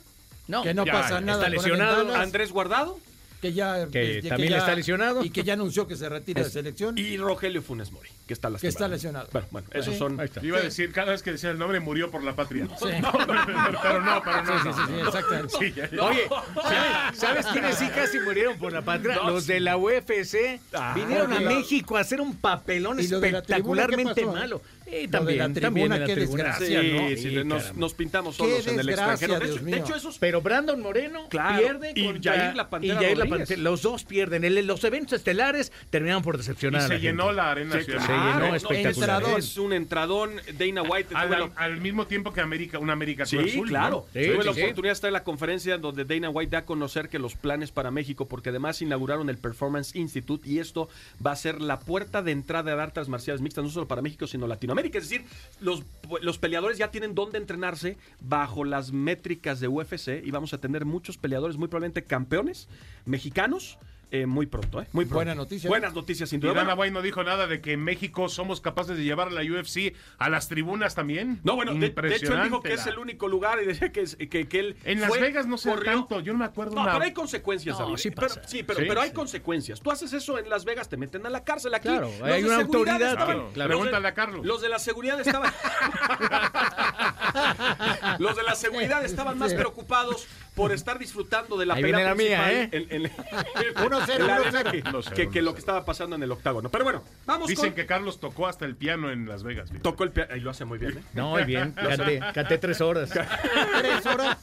No, 0.47 0.63
Que 0.63 0.73
no 0.73 0.83
Ya, 0.83 0.91
pasa 0.93 1.07
está 1.09 1.21
nada. 1.21 1.45
en 1.45 1.51
lesionado. 1.51 2.15
Andrés 2.15 2.51
Guardado 2.51 2.97
Que 3.43 3.51
ya. 3.51 3.87
Que 3.91 4.21
que 4.21 4.29
también 4.29 4.51
ya- 4.51 4.57
está 4.59 4.73
lesionado. 4.73 5.21
Y 5.23 5.29
que 5.29 5.43
ya 5.43 5.51
anunció 5.53 5.85
que 5.85 5.97
se 5.97 6.07
retira 6.07 6.41
de 6.43 6.49
selección. 6.49 6.97
y 6.97 7.17
Rogelio 7.17 7.61
Funes 7.61 7.91
Mori, 7.91 8.09
que 8.25 8.33
está 8.33 8.49
lastimado. 8.49 8.61
Que 8.61 8.67
está 8.69 8.87
lesionado. 8.87 9.27
Bueno, 9.33 9.47
bueno, 9.51 9.67
esos 9.73 9.93
Sí. 9.93 9.99
son... 9.99 10.17
Ahí 10.17 10.27
está. 10.27 10.45
Iba 10.45 10.59
a 10.59 10.61
decir, 10.61 10.93
cada 10.93 11.11
vez 11.11 11.21
que 11.21 11.33
decía 11.33 11.51
el 11.51 11.59
nombre, 11.59 11.81
murió 11.81 12.09
por 12.09 12.23
la 12.23 12.33
patria. 12.37 12.67
Sí. 12.79 12.85
pero 13.81 14.01
no, 14.01 14.21
pero 14.23 14.43
no. 14.43 14.63
Sí, 14.63 14.69
sí, 14.69 14.69
sí, 14.73 14.81
sí, 14.95 15.01
exactamente. 15.07 15.53
Sí, 15.59 15.73
ya, 15.75 15.89
ya. 15.91 16.03
Oye, 16.03 16.27
¿sabes, 16.63 17.19
sabes 17.19 17.45
quiénes 17.47 17.75
sí 17.77 17.87
casi 17.89 18.19
murieron 18.21 18.57
por 18.57 18.71
la 18.71 18.81
patria? 18.81 19.17
Los 19.25 19.45
de 19.45 19.59
la 19.59 19.75
UFC 19.75 20.61
vinieron 20.95 21.33
a 21.33 21.41
México 21.41 21.97
a 21.97 21.99
hacer 21.99 22.21
un 22.21 22.37
papelón 22.37 22.99
¿Y 23.01 23.07
lo 23.09 23.19
de 23.19 23.31
la 23.33 23.41
tribuna 23.41 23.87
qué 23.87 23.95
espectacularmente 23.95 24.25
malo. 24.25 24.61
De 24.85 25.07
también, 25.07 25.37
la 25.39 25.45
tribuna, 25.45 25.61
también 25.61 25.91
en 25.93 25.99
la 26.01 26.05
qué 26.05 26.13
tribuna. 26.15 26.43
desgracia, 26.43 26.81
Sí, 26.81 26.91
¿no? 26.93 27.07
sí, 27.09 27.17
Sí, 27.17 27.73
nos, 27.75 27.93
pintamos 27.93 28.35
solos 28.35 28.67
en 28.67 28.79
el 28.79 28.89
extranjero. 28.89 29.39
De 29.39 29.45
hecho, 29.47 29.63
de 29.63 29.77
hecho, 29.77 29.95
esos 29.95 30.17
Pero 30.19 30.41
Brandon 30.41 30.79
Moreno 30.81 31.27
Claro, 31.29 31.59
pierde 31.61 31.93
y 31.95 32.05
contra- 32.05 32.33
Jair 32.37 32.55
La 32.55 32.69
Pantera 32.69 32.93
y 32.93 32.97
Jair 32.97 33.17
La 33.17 33.23
Rodríguez. 33.25 33.47
Pantera. 33.49 33.61
Los 33.61 33.81
dos 33.81 34.03
pierden. 34.03 34.43
El- 34.43 34.67
los 34.67 34.83
eventos 34.83 35.13
estelares 35.13 35.71
terminaron 35.89 36.21
por 36.23 36.35
Y 36.35 36.37
decepcionar. 36.39 36.81
a 36.81 36.87
se 36.87 36.93
la 36.93 36.99
llenó 36.99 37.23
gente. 37.25 37.35
la 37.37 37.51
arena 37.51 37.71
Sí, 37.71 37.77
nacional. 37.79 38.05
Se 38.05 38.11
llenó 38.13 38.37
Claro, 38.39 38.55
espectacular. 38.55 39.39
Es 39.39 39.57
un 39.57 39.73
entradón. 39.73 40.31
Dana 40.57 40.81
White 40.83 41.15
Al, 41.55 41.81
mismo 41.81 42.05
tiempo 42.07 42.31
que 42.33 42.41
América, 42.41 42.79
una 42.79 42.93
América 42.93 43.25
Cruz 43.25 43.43
Sí, 43.43 43.49
Azul, 43.49 43.67
claro. 43.67 44.05
¿no? 44.13 44.21
Sí, 44.21 44.27
Tuve 44.27 44.41
sí, 44.41 44.47
la 44.47 44.53
sí. 44.53 44.61
oportunidad 44.61 44.89
de 44.91 44.93
estar 44.93 45.07
en 45.07 45.13
la 45.13 45.23
conferencia 45.23 45.77
donde 45.77 46.05
Dana 46.05 46.29
White 46.29 46.51
da 46.51 46.57
a 46.59 46.65
conocer 46.65 47.09
que 47.09 47.19
los 47.19 47.35
planes 47.35 47.71
para 47.71 47.89
México, 47.91 48.27
porque 48.27 48.49
además 48.49 48.81
inauguraron 48.81 49.29
el 49.29 49.37
Performance 49.37 49.95
Institute 49.95 50.47
y 50.49 50.59
esto 50.59 50.89
va 51.25 51.31
a 51.31 51.35
ser 51.35 51.61
la 51.61 51.79
puerta 51.79 52.21
de 52.21 52.31
entrada 52.31 52.75
de 52.75 52.81
artes 52.81 53.07
marciales 53.09 53.41
mixtas, 53.41 53.63
no 53.63 53.69
solo 53.69 53.87
para 53.87 54.01
México, 54.01 54.27
sino 54.27 54.45
Latinoamérica. 54.47 54.72
Es 54.79 55.09
decir, 55.09 55.25
los, 55.59 55.83
los 56.21 56.37
peleadores 56.37 56.77
ya 56.77 56.91
tienen 56.91 57.15
dónde 57.15 57.37
entrenarse 57.37 57.97
bajo 58.19 58.63
las 58.63 58.91
métricas 58.91 59.59
de 59.59 59.67
UFC 59.67 60.23
y 60.23 60.31
vamos 60.31 60.53
a 60.53 60.59
tener 60.59 60.85
muchos 60.85 61.17
peleadores, 61.17 61.57
muy 61.57 61.67
probablemente 61.67 62.03
campeones 62.03 62.67
mexicanos. 63.05 63.77
Eh, 64.13 64.27
muy 64.27 64.45
pronto, 64.45 64.79
¿eh? 64.79 64.85
Muy 64.91 65.05
pronto. 65.05 65.15
Buena 65.15 65.33
noticia. 65.33 65.67
Buenas 65.67 65.95
noticias, 65.95 66.29
sin 66.29 66.37
Y 66.37 66.41
duda. 66.43 66.53
Dana 66.53 66.75
White 66.75 66.91
no 66.93 67.01
dijo 67.01 67.23
nada 67.23 67.47
de 67.47 67.61
que 67.61 67.73
en 67.73 67.83
México 67.83 68.29
somos 68.29 68.61
capaces 68.61 68.95
de 68.95 69.03
llevar 69.03 69.29
a 69.29 69.31
la 69.31 69.41
UFC 69.41 69.95
a 70.19 70.29
las 70.29 70.47
tribunas 70.49 70.93
también. 70.93 71.39
no, 71.43 71.55
bueno, 71.55 71.73
de, 71.73 71.89
de 71.89 72.15
hecho 72.15 72.35
él 72.35 72.43
dijo 72.43 72.61
que 72.61 72.73
es 72.73 72.85
el 72.85 72.99
único 72.99 73.27
lugar 73.27 73.59
y 73.63 73.65
decía 73.65 73.91
que, 73.91 74.01
es- 74.01 74.15
que, 74.15 74.47
que 74.47 74.59
él 74.59 74.77
En 74.83 75.01
Las 75.01 75.19
Vegas 75.19 75.47
no 75.47 75.57
se 75.57 75.71
corrió. 75.71 75.91
tanto, 75.91 76.19
yo 76.19 76.31
no 76.31 76.37
me 76.39 76.45
acuerdo 76.45 76.75
No, 76.75 76.83
una- 76.83 76.91
pero 76.93 77.05
hay 77.05 77.13
consecuencias, 77.13 77.75
No, 77.79 77.85
David. 77.85 77.97
sí 77.97 78.11
Pero- 78.11 78.27
pasa. 78.27 78.43
sí, 78.47 78.61
pero, 78.61 78.79
Sí, 78.81 78.85
pero 78.87 79.01
hay 79.01 79.09
sí. 79.09 79.15
consecuencias. 79.15 79.81
Tú 79.81 79.89
haces 79.89 80.13
eso 80.13 80.37
en 80.37 80.47
Las 80.47 80.63
Vegas, 80.63 80.89
te 80.89 80.97
meten 80.97 81.25
a 81.25 81.31
la 81.31 81.43
cárcel. 81.43 81.73
Aquí 81.73 81.87
Claro, 81.87 82.11
los 82.11 82.21
hay 82.21 82.43
de 82.43 82.47
una 82.49 82.57
seguridad 82.59 82.93
autoridad 82.93 83.11
estaban- 83.13 83.51
claro. 83.53 83.69
de- 83.69 83.75
Pregúntale 83.75 84.07
a 84.07 84.13
Carlos. 84.13 84.45
Los 84.45 84.61
de 84.61 84.69
la 84.69 84.77
seguridad 84.77 85.19
estaban... 85.19 85.51
los 88.19 88.35
de 88.35 88.43
la 88.43 88.53
seguridad 88.55 89.03
estaban 89.03 89.39
más 89.39 89.55
preocupados 89.55 90.27
por 90.55 90.71
estar 90.71 90.99
disfrutando 90.99 91.57
de 91.57 91.65
la 91.65 91.73
Ahí 91.73 91.81
pelea 91.81 91.97
viene 91.97 92.09
la 92.09 92.15
mía, 92.15 92.69
principal 92.69 92.79
¿eh? 92.81 92.87
en- 92.91 93.05
en- 93.05 93.11
1-0, 93.75 94.15
en 94.15 94.27
la 94.27 94.35
arena 94.35 94.61
1-0. 94.63 94.71
que- 94.71 94.83
1-0, 94.83 95.13
que, 95.13 95.29
que 95.29 95.41
lo 95.41 95.51
1-0. 95.51 95.53
que 95.53 95.59
estaba 95.59 95.85
pasando 95.85 96.15
en 96.15 96.23
el 96.23 96.31
octágono. 96.31 96.69
Pero 96.69 96.83
bueno, 96.83 97.03
vamos 97.25 97.47
Dicen 97.47 97.69
con... 97.69 97.75
que 97.75 97.85
Carlos 97.85 98.19
tocó 98.19 98.47
hasta 98.47 98.65
el 98.65 98.75
piano 98.75 99.11
en 99.11 99.27
Las 99.27 99.43
Vegas. 99.43 99.69
fíjate. 99.69 99.83
Tocó 99.83 100.03
el 100.03 100.11
piano. 100.11 100.35
Y 100.35 100.39
lo 100.41 100.51
hace 100.51 100.65
muy 100.65 100.77
bien, 100.77 100.97
¿eh? 100.99 101.03
No, 101.13 101.31
muy 101.31 101.43
bien. 101.43 101.71
Canté, 101.71 102.19
canté 102.33 102.57
tres 102.57 102.81
horas. 102.81 103.09
Tres 103.79 104.05
horas. 104.05 104.37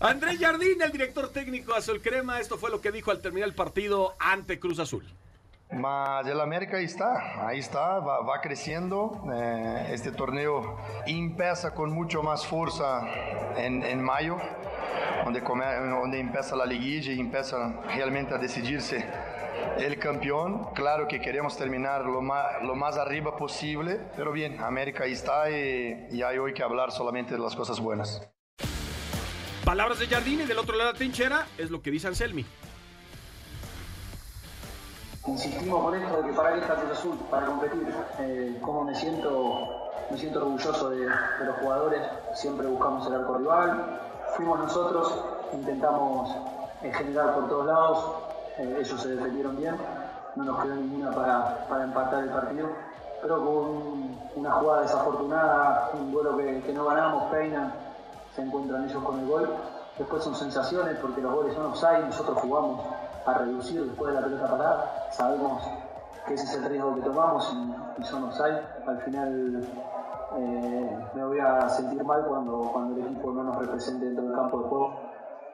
Andrés 0.00 0.38
Jardín, 0.40 0.82
el 0.82 0.92
director 0.92 1.28
técnico 1.30 1.72
de 1.72 1.78
Azul 1.78 2.00
Crema, 2.02 2.38
esto 2.40 2.58
fue 2.58 2.70
lo 2.70 2.80
que 2.80 2.92
dijo 2.92 3.10
al 3.10 3.20
terminar 3.20 3.48
el 3.48 3.54
partido 3.54 4.14
ante 4.18 4.58
Cruz 4.58 4.78
Azul. 4.78 5.04
Mas 5.72 6.24
el 6.28 6.40
América 6.40 6.76
ahí 6.76 6.84
está, 6.84 7.44
ahí 7.48 7.58
está, 7.58 7.98
va, 7.98 8.20
va 8.22 8.40
creciendo. 8.40 9.24
Eh, 9.34 9.88
este 9.92 10.12
torneo 10.12 10.78
empieza 11.06 11.74
con 11.74 11.90
mucho 11.90 12.22
más 12.22 12.46
fuerza 12.46 13.00
en, 13.56 13.82
en 13.82 14.00
mayo, 14.00 14.36
donde, 15.26 15.40
donde 15.40 16.20
empieza 16.20 16.54
la 16.54 16.64
liguilla 16.64 17.12
y 17.12 17.18
empieza 17.18 17.80
realmente 17.94 18.34
a 18.34 18.38
decidirse 18.38 19.04
el 19.78 19.98
campeón. 19.98 20.72
Claro 20.74 21.08
que 21.08 21.20
queremos 21.20 21.56
terminar 21.56 22.04
lo 22.04 22.22
más, 22.22 22.62
lo 22.62 22.76
más 22.76 22.96
arriba 22.96 23.36
posible, 23.36 24.00
pero 24.16 24.30
bien, 24.30 24.60
América 24.60 25.04
ahí 25.04 25.12
está 25.12 25.50
y, 25.50 26.08
y 26.12 26.22
hay 26.22 26.38
hoy 26.38 26.54
que 26.54 26.62
hablar 26.62 26.92
solamente 26.92 27.34
de 27.34 27.40
las 27.40 27.56
cosas 27.56 27.80
buenas. 27.80 28.22
Palabras 29.64 29.98
de 29.98 30.06
Jardín 30.06 30.42
y 30.42 30.44
del 30.44 30.58
otro 30.58 30.76
lado 30.76 30.90
de 30.90 30.92
la 30.92 30.98
trinchera 30.98 31.46
es 31.58 31.70
lo 31.70 31.82
que 31.82 31.90
dice 31.90 32.06
Anselmi. 32.06 32.46
insistimos 35.26 35.82
con 35.82 35.94
esto 35.96 36.22
de 36.22 36.28
que 36.28 36.34
para 36.34 36.52
qué 36.52 36.60
está 36.60 36.76
Cruz 36.76 36.92
Azul, 36.92 37.18
para 37.28 37.46
competir. 37.46 37.82
Eh, 38.20 38.58
cómo 38.62 38.84
me 38.84 38.94
siento, 38.94 39.90
me 40.08 40.16
siento 40.16 40.38
orgulloso 40.38 40.90
de, 40.90 41.00
de 41.00 41.44
los 41.44 41.56
jugadores, 41.56 42.00
siempre 42.34 42.68
buscamos 42.68 43.08
el 43.08 43.14
arco 43.14 43.38
rival, 43.38 44.00
fuimos 44.36 44.58
nosotros, 44.58 45.12
intentamos 45.52 46.30
eh, 46.82 46.92
generar 46.92 47.34
por 47.34 47.48
todos 47.48 47.66
lados, 47.66 48.04
eh, 48.58 48.76
ellos 48.80 49.00
se 49.00 49.08
defendieron 49.08 49.56
bien, 49.56 49.76
no 50.36 50.44
nos 50.44 50.62
quedó 50.62 50.74
ninguna 50.74 51.10
para, 51.10 51.66
para 51.68 51.84
empatar 51.84 52.22
el 52.22 52.30
partido, 52.30 52.68
pero 53.22 53.38
con 53.38 54.16
una 54.36 54.52
jugada 54.52 54.82
desafortunada, 54.82 55.90
un 55.94 56.12
duelo 56.12 56.36
que, 56.36 56.72
no 56.74 56.84
ganamos, 56.84 57.30
peinan, 57.30 57.72
se 58.34 58.42
encuentran 58.42 58.84
ellos 58.84 59.02
con 59.02 59.18
el 59.18 59.26
gol. 59.26 59.48
Después 59.96 60.22
son 60.22 60.34
sensaciones 60.34 60.98
porque 61.00 61.22
los 61.22 61.34
goles 61.34 61.54
son 61.54 61.66
offside, 61.66 62.04
nosotros 62.04 62.38
jugamos 62.38 62.82
a 63.24 63.32
reducir 63.32 63.82
después 63.82 64.14
de 64.14 64.20
la 64.20 64.26
pelota 64.26 64.50
parada. 64.50 65.08
Sabemos 65.12 65.62
que 66.26 66.34
ese 66.34 66.44
es 66.44 66.54
el 66.56 66.64
riesgo 66.66 66.94
que 66.96 67.00
tomamos 67.00 67.50
y, 67.54 68.02
y 68.02 68.04
son 68.04 68.24
offside. 68.24 68.60
Al 68.86 69.00
final 69.00 69.66
eh, 70.38 70.98
me 71.14 71.24
voy 71.24 71.38
a 71.38 71.68
sentir 71.68 72.02
mal 72.04 72.24
cuando, 72.26 72.70
cuando 72.72 72.96
el 72.96 73.06
equipo 73.06 73.32
no 73.32 73.44
nos 73.44 73.58
represente 73.58 74.06
dentro 74.06 74.24
del 74.24 74.34
campo 74.34 74.62
de 74.62 74.68
juego 74.68 75.00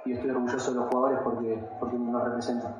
y 0.04 0.12
estoy 0.12 0.30
orgulloso 0.30 0.70
de 0.72 0.80
los 0.80 0.88
jugadores 0.88 1.20
porque, 1.24 1.64
porque 1.78 1.96
nos 1.98 2.24
representan. 2.24 2.74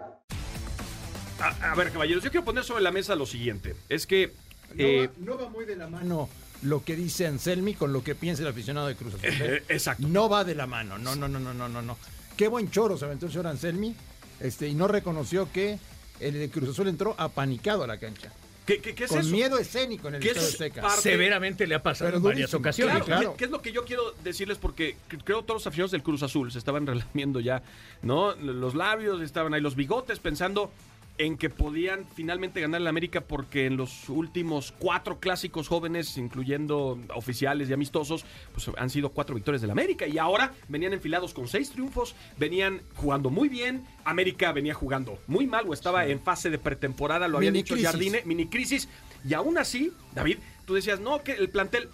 A, 1.40 1.72
a 1.72 1.74
ver, 1.74 1.90
caballeros, 1.90 2.22
yo 2.22 2.30
quiero 2.30 2.44
poner 2.44 2.64
sobre 2.64 2.82
la 2.82 2.92
mesa 2.92 3.14
lo 3.14 3.26
siguiente. 3.26 3.74
Es 3.88 4.06
que... 4.06 4.32
No, 4.74 4.84
eh, 4.84 5.06
va, 5.06 5.12
no 5.18 5.38
va 5.38 5.48
muy 5.48 5.64
de 5.64 5.76
la 5.76 5.88
mano 5.88 6.28
lo 6.62 6.84
que 6.84 6.96
dice 6.96 7.26
Anselmi 7.26 7.74
con 7.74 7.92
lo 7.92 8.02
que 8.02 8.14
piensa 8.14 8.42
el 8.42 8.48
aficionado 8.48 8.86
de 8.86 8.96
Cruz 8.96 9.14
Azul. 9.14 9.28
¿eh? 9.28 9.36
eh, 9.40 9.64
exacto. 9.68 10.06
No 10.08 10.28
va 10.28 10.44
de 10.44 10.54
la 10.54 10.66
mano, 10.66 10.98
no, 10.98 11.14
no, 11.16 11.28
no, 11.28 11.38
no, 11.38 11.52
no, 11.52 11.68
no, 11.68 11.82
no. 11.82 11.96
Qué 12.36 12.48
buen 12.48 12.70
choro 12.70 12.96
se 12.96 13.04
aventó 13.04 13.26
el 13.26 13.32
señor 13.32 13.48
Anselmi, 13.48 13.94
este, 14.40 14.68
y 14.68 14.74
no 14.74 14.88
reconoció 14.88 15.50
que 15.52 15.78
el 16.20 16.34
de 16.34 16.50
Cruz 16.50 16.70
Azul 16.70 16.88
entró 16.88 17.14
apanicado 17.18 17.82
a 17.82 17.86
la 17.86 17.98
cancha. 17.98 18.32
¿Qué, 18.76 18.80
qué- 18.80 18.94
qué 18.94 19.04
es 19.04 19.10
con 19.10 19.20
eso? 19.20 19.28
miedo 19.30 19.58
escénico 19.58 20.08
en 20.08 20.14
el 20.16 20.20
¿Qué 20.20 20.28
Estadio 20.28 20.48
es 20.48 20.54
Azteca. 20.54 20.82
parte- 20.82 21.00
Severamente 21.02 21.66
le 21.66 21.74
ha 21.74 21.82
pasado 21.82 22.08
Pero 22.08 22.16
en 22.18 22.22
varias 22.22 22.50
durísimo. 22.50 22.60
ocasiones. 22.60 22.92
Claro, 22.94 23.04
claro. 23.06 23.32
¿qué- 23.32 23.38
¿qué 23.38 23.44
es 23.46 23.50
lo 23.50 23.62
que 23.62 23.72
yo 23.72 23.84
quiero 23.84 24.14
decirles? 24.24 24.58
Porque 24.58 24.96
creo 25.08 25.18
que 25.40 25.46
todos 25.46 25.48
los 25.60 25.66
aficionados 25.66 25.90
del 25.92 26.02
Cruz 26.02 26.22
Azul 26.22 26.50
se 26.52 26.58
estaban 26.58 26.86
relamiendo 26.86 27.40
ya, 27.40 27.62
¿no? 28.02 28.34
Los 28.36 28.74
labios, 28.74 29.20
estaban 29.22 29.54
ahí 29.54 29.60
los 29.60 29.76
bigotes, 29.76 30.18
pensando 30.18 30.70
en 31.18 31.36
que 31.36 31.50
podían 31.50 32.06
finalmente 32.14 32.60
ganar 32.60 32.80
el 32.80 32.86
América 32.86 33.20
porque 33.20 33.66
en 33.66 33.76
los 33.76 34.08
últimos 34.08 34.72
cuatro 34.78 35.20
clásicos 35.20 35.68
jóvenes, 35.68 36.16
incluyendo 36.16 36.98
oficiales 37.14 37.68
y 37.68 37.72
amistosos, 37.72 38.24
pues 38.52 38.70
han 38.76 38.90
sido 38.90 39.10
cuatro 39.10 39.34
victorias 39.34 39.60
del 39.60 39.70
América. 39.70 40.06
Y 40.06 40.18
ahora 40.18 40.52
venían 40.68 40.92
enfilados 40.92 41.34
con 41.34 41.48
seis 41.48 41.70
triunfos, 41.70 42.14
venían 42.38 42.82
jugando 42.96 43.30
muy 43.30 43.48
bien, 43.48 43.84
América 44.04 44.52
venía 44.52 44.74
jugando 44.74 45.18
muy 45.26 45.46
mal 45.46 45.66
o 45.68 45.74
estaba 45.74 46.06
en 46.06 46.20
fase 46.20 46.50
de 46.50 46.58
pretemporada, 46.58 47.28
lo 47.28 47.38
había 47.38 47.52
dicho 47.52 47.74
crisis. 47.74 47.90
Jardine, 47.90 48.22
mini 48.24 48.46
crisis. 48.46 48.88
Y 49.28 49.34
aún 49.34 49.58
así, 49.58 49.92
David, 50.14 50.38
tú 50.64 50.74
decías, 50.74 50.98
no, 50.98 51.22
que 51.22 51.32
el 51.32 51.48
plantel 51.50 51.88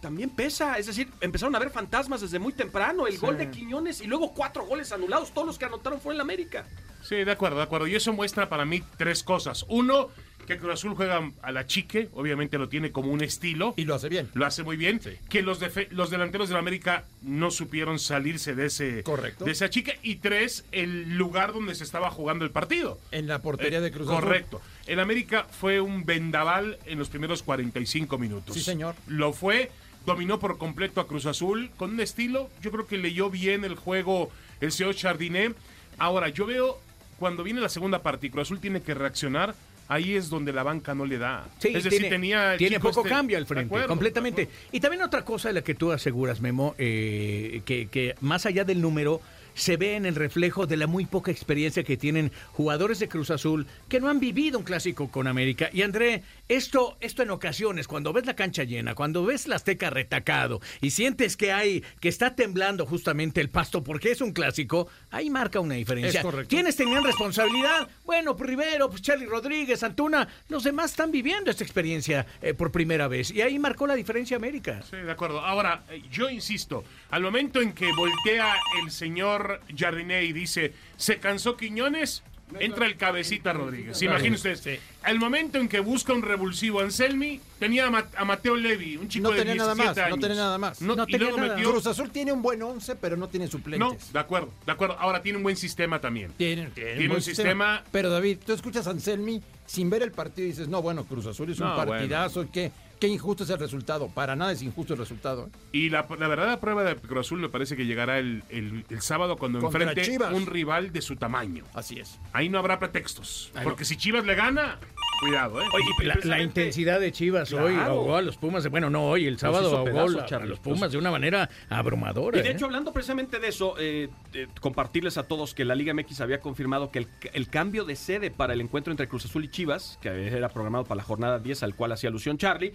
también 0.00 0.30
pesa. 0.30 0.78
Es 0.78 0.86
decir, 0.86 1.08
empezaron 1.20 1.54
a 1.56 1.58
ver 1.58 1.70
fantasmas 1.70 2.20
desde 2.20 2.38
muy 2.38 2.52
temprano. 2.52 3.06
El 3.06 3.18
gol 3.18 3.36
de 3.38 3.50
Quiñones 3.50 4.00
y 4.00 4.06
luego 4.06 4.32
cuatro 4.34 4.64
goles 4.66 4.92
anulados. 4.92 5.32
Todos 5.32 5.46
los 5.46 5.58
que 5.58 5.64
anotaron 5.64 6.00
fueron 6.00 6.14
en 6.14 6.18
la 6.18 6.22
América. 6.24 6.66
Sí, 7.02 7.16
de 7.16 7.30
acuerdo, 7.30 7.58
de 7.58 7.62
acuerdo. 7.62 7.86
Y 7.86 7.94
eso 7.94 8.12
muestra 8.12 8.48
para 8.48 8.64
mí 8.64 8.82
tres 8.96 9.22
cosas. 9.22 9.64
Uno, 9.68 10.08
que 10.44 10.58
Cruz 10.58 10.72
Azul 10.74 10.94
juega 10.96 11.30
a 11.40 11.52
la 11.52 11.64
chique, 11.66 12.08
obviamente 12.14 12.58
lo 12.58 12.68
tiene 12.68 12.90
como 12.90 13.12
un 13.12 13.22
estilo. 13.22 13.74
Y 13.76 13.84
lo 13.84 13.94
hace 13.94 14.08
bien. 14.08 14.28
Lo 14.34 14.44
hace 14.44 14.64
muy 14.64 14.76
bien. 14.76 15.00
Que 15.28 15.42
los, 15.42 15.60
defe- 15.60 15.86
los 15.90 16.10
delanteros 16.10 16.48
de 16.48 16.54
la 16.54 16.58
América 16.60 17.04
no 17.22 17.52
supieron 17.52 18.00
salirse 18.00 18.56
de 18.56 18.66
ese 18.66 19.02
Correcto. 19.04 19.44
de 19.44 19.52
esa 19.52 19.70
chica. 19.70 19.92
Y 20.02 20.16
tres, 20.16 20.64
el 20.72 21.16
lugar 21.16 21.52
donde 21.52 21.76
se 21.76 21.84
estaba 21.84 22.10
jugando 22.10 22.44
el 22.44 22.50
partido. 22.50 22.98
En 23.12 23.28
la 23.28 23.40
portería 23.40 23.80
de 23.80 23.92
Cruz 23.92 24.08
Azul. 24.08 24.20
Correcto. 24.22 24.60
El 24.88 24.98
América 24.98 25.46
fue 25.50 25.80
un 25.80 26.04
vendaval 26.06 26.76
en 26.86 26.98
los 26.98 27.08
primeros 27.08 27.44
45 27.44 28.18
minutos. 28.18 28.54
Sí, 28.54 28.62
señor. 28.62 28.96
Lo 29.06 29.32
fue, 29.32 29.70
dominó 30.06 30.38
por 30.38 30.56
completo 30.56 31.00
a 31.00 31.06
Cruz 31.06 31.26
Azul 31.26 31.70
con 31.76 31.90
un 31.90 32.00
estilo. 32.00 32.48
Yo 32.62 32.70
creo 32.70 32.86
que 32.86 32.96
leyó 32.96 33.28
bien 33.28 33.64
el 33.64 33.74
juego 33.74 34.30
el 34.60 34.72
señor 34.72 34.94
Chardiné. 34.94 35.52
Ahora, 35.98 36.28
yo 36.28 36.46
veo 36.46 36.80
cuando 37.18 37.42
viene 37.42 37.60
la 37.60 37.68
segunda 37.68 38.02
parte 38.02 38.28
y 38.28 38.30
Cruz 38.30 38.48
Azul 38.48 38.60
tiene 38.60 38.80
que 38.80 38.94
reaccionar. 38.94 39.54
Ahí 39.88 40.14
es 40.14 40.30
donde 40.30 40.52
la 40.52 40.64
banca 40.64 40.94
no 40.94 41.04
le 41.06 41.16
da. 41.18 41.46
Sí, 41.58 41.68
es 41.68 41.84
decir, 41.84 42.00
tiene, 42.00 42.08
tenía 42.08 42.52
el 42.54 42.58
tiene 42.58 42.80
poco 42.80 43.00
este- 43.00 43.10
cambio 43.10 43.38
al 43.38 43.46
frente, 43.46 43.66
acuerdo, 43.66 43.88
completamente. 43.88 44.48
Y 44.72 44.80
también 44.80 45.02
otra 45.02 45.24
cosa 45.24 45.48
de 45.48 45.54
la 45.54 45.62
que 45.62 45.74
tú 45.76 45.92
aseguras, 45.92 46.40
Memo, 46.40 46.74
eh, 46.76 47.62
que, 47.64 47.86
que 47.86 48.16
más 48.20 48.46
allá 48.46 48.64
del 48.64 48.80
número, 48.80 49.20
se 49.56 49.76
ve 49.76 49.96
en 49.96 50.06
el 50.06 50.14
reflejo 50.14 50.66
de 50.66 50.76
la 50.76 50.86
muy 50.86 51.06
poca 51.06 51.32
experiencia 51.32 51.82
que 51.82 51.96
tienen 51.96 52.30
jugadores 52.52 52.98
de 52.98 53.08
Cruz 53.08 53.30
Azul 53.30 53.66
que 53.88 53.98
no 53.98 54.08
han 54.08 54.20
vivido 54.20 54.58
un 54.58 54.64
clásico 54.64 55.10
con 55.10 55.26
América. 55.26 55.70
Y 55.72 55.82
André, 55.82 56.22
esto, 56.48 56.96
esto 57.00 57.22
en 57.22 57.30
ocasiones, 57.30 57.88
cuando 57.88 58.12
ves 58.12 58.26
la 58.26 58.36
cancha 58.36 58.62
llena, 58.62 58.94
cuando 58.94 59.24
ves 59.24 59.48
la 59.48 59.56
Azteca 59.56 59.90
retacado 59.90 60.60
y 60.80 60.90
sientes 60.90 61.36
que 61.36 61.52
hay, 61.52 61.82
que 62.00 62.08
está 62.08 62.36
temblando 62.36 62.86
justamente 62.86 63.40
el 63.40 63.48
pasto 63.48 63.82
porque 63.82 64.12
es 64.12 64.20
un 64.20 64.32
clásico, 64.32 64.88
ahí 65.10 65.30
marca 65.30 65.58
una 65.58 65.74
diferencia. 65.74 66.20
Es 66.20 66.24
correcto. 66.24 66.50
¿Quiénes 66.50 66.76
tenían 66.76 67.02
responsabilidad? 67.02 67.88
Bueno, 68.04 68.36
pues 68.36 68.50
Rivero, 68.50 68.90
pues 68.90 69.02
Charlie 69.02 69.26
Rodríguez, 69.26 69.82
Antuna, 69.82 70.28
los 70.48 70.64
demás 70.64 70.90
están 70.90 71.10
viviendo 71.10 71.50
esta 71.50 71.64
experiencia 71.64 72.26
eh, 72.42 72.52
por 72.52 72.70
primera 72.70 73.08
vez. 73.08 73.30
Y 73.30 73.40
ahí 73.40 73.58
marcó 73.58 73.86
la 73.86 73.94
diferencia 73.94 74.36
América. 74.36 74.82
Sí, 74.90 74.96
de 74.96 75.10
acuerdo. 75.10 75.40
Ahora, 75.40 75.82
eh, 75.90 76.02
yo 76.10 76.28
insisto, 76.28 76.84
al 77.10 77.22
momento 77.22 77.60
en 77.62 77.72
que 77.72 77.90
voltea 77.92 78.54
el 78.82 78.90
señor 78.90 79.45
Jardiné 79.76 80.24
y 80.24 80.32
dice, 80.32 80.72
se 80.96 81.18
cansó 81.18 81.56
Quiñones, 81.56 82.22
entra 82.60 82.86
el 82.86 82.96
cabecita 82.96 83.52
Rodríguez. 83.52 84.00
Imagínense 84.02 84.52
ustedes. 84.52 84.80
Al 85.02 85.18
momento 85.18 85.58
en 85.58 85.68
que 85.68 85.80
busca 85.80 86.12
un 86.12 86.22
revulsivo 86.22 86.80
Anselmi, 86.80 87.40
tenía 87.58 87.86
a, 87.86 87.90
Ma- 87.90 88.06
a 88.16 88.24
Mateo 88.24 88.54
Levi, 88.56 88.96
un 88.96 89.08
chico 89.08 89.24
No 89.24 89.30
de 89.30 89.38
tenía 89.38 89.54
nada 89.56 89.74
17 89.74 90.00
más, 90.00 90.10
no 90.10 90.18
tenía 90.18 90.36
nada 90.36 90.58
más. 90.58 90.80
No, 90.80 90.94
No 90.96 91.06
tenía 91.06 91.30
nada. 91.30 91.54
metió... 91.54 91.70
Cruz 91.70 91.86
Azul 91.86 92.10
tiene 92.10 92.32
un 92.32 92.42
buen 92.42 92.62
once, 92.62 92.94
pero 92.96 93.16
no 93.16 93.28
tiene 93.28 93.46
No, 93.46 93.50
suplentes. 93.52 94.12
de 94.12 94.18
acuerdo, 94.18 94.52
de 94.64 94.72
acuerdo. 94.72 94.96
Ahora 94.98 95.22
tiene 95.22 95.38
un 95.38 95.42
buen 95.42 95.56
sistema 95.56 96.00
también. 96.00 96.32
Tiene, 96.36 96.70
tiene 96.70 96.90
Tiene 96.92 97.08
buen 97.08 97.16
un 97.18 97.22
sistema- 97.22 97.82
Pero 97.90 98.10
David, 98.10 98.38
tú 98.46 98.52
escuchas 98.52 98.86
a 98.86 98.90
Anselmi 98.90 99.42
sin 99.66 99.90
ver 99.90 100.02
el 100.02 100.12
partido 100.12 100.46
y 100.46 100.50
dices, 100.50 100.68
no, 100.68 100.80
bueno, 100.82 101.04
Cruz 101.04 101.26
Azul 101.26 101.50
es 101.50 101.58
un 101.58 101.66
No, 101.68 101.76
partidazo, 101.76 102.46
qué, 102.52 102.70
qué 103.00 103.08
injusto 103.08 103.44
es 103.44 103.50
el 103.50 103.58
resultado. 103.58 104.08
Para 104.08 104.36
nada 104.36 104.52
es 104.52 104.62
injusto 104.62 104.94
el 104.94 104.98
resultado. 104.98 105.46
¿eh? 105.46 105.58
Y 105.72 105.90
la, 105.90 106.06
la 106.18 106.28
verdadera 106.28 106.60
prueba 106.60 106.84
de 106.84 106.96
Cruz 106.96 107.26
Azul 107.26 107.38
me 107.40 107.48
parece 107.48 107.76
que 107.76 107.86
llegará 107.86 108.18
el, 108.18 108.42
el- 108.50 108.84
el 108.88 109.00
sábado 109.02 109.36
cuando 109.36 109.60
Contra 109.60 109.82
enfrente 109.84 110.02
Chivas. 110.10 110.32
un 110.32 110.46
rival 110.46 110.92
de 110.92 111.02
su 111.02 111.16
tamaño. 111.16 111.64
Así 111.74 111.98
es. 111.98 112.18
Ahí 112.32 112.48
no 112.48 112.58
habrá 112.58 112.78
pretextos. 112.78 113.50
Ahí 113.54 113.64
porque 113.64 113.82
no. 113.82 113.86
si 113.86 113.96
Chivas 113.96 114.24
le 114.24 114.34
gana, 114.34 114.78
Cuidado, 115.20 115.62
¿eh? 115.62 115.64
Oye, 115.72 115.84
y 116.02 116.04
La, 116.04 116.18
la 116.24 116.42
intensidad 116.42 117.00
de 117.00 117.10
Chivas 117.10 117.50
hoy 117.54 117.74
ahogó 117.74 118.16
a 118.16 118.22
los 118.22 118.36
Pumas. 118.36 118.68
Bueno, 118.68 118.90
no 118.90 119.06
hoy, 119.08 119.26
el 119.26 119.38
sábado 119.38 119.74
ahogó 119.74 119.84
pedazos, 119.86 120.16
a 120.22 120.26
Charlie. 120.26 120.48
los 120.50 120.58
Pumas 120.60 120.92
de 120.92 120.98
una 120.98 121.10
manera 121.10 121.48
abrumadora. 121.70 122.38
Y 122.38 122.42
de 122.42 122.50
¿eh? 122.50 122.52
hecho, 122.52 122.66
hablando 122.66 122.92
precisamente 122.92 123.38
de 123.38 123.48
eso, 123.48 123.76
eh, 123.78 124.10
eh, 124.34 124.46
compartirles 124.60 125.16
a 125.16 125.22
todos 125.22 125.54
que 125.54 125.64
la 125.64 125.74
Liga 125.74 125.94
MX 125.94 126.20
había 126.20 126.40
confirmado 126.40 126.90
que 126.90 126.98
el, 126.98 127.08
el 127.32 127.48
cambio 127.48 127.86
de 127.86 127.96
sede 127.96 128.30
para 128.30 128.52
el 128.52 128.60
encuentro 128.60 128.90
entre 128.90 129.08
Cruz 129.08 129.24
Azul 129.24 129.42
y 129.44 129.48
Chivas, 129.48 129.98
que 130.02 130.08
era 130.28 130.50
programado 130.50 130.84
para 130.84 130.96
la 130.98 131.02
jornada 131.04 131.38
10 131.38 131.62
al 131.62 131.74
cual 131.74 131.92
hacía 131.92 132.10
alusión 132.10 132.36
Charlie, 132.36 132.74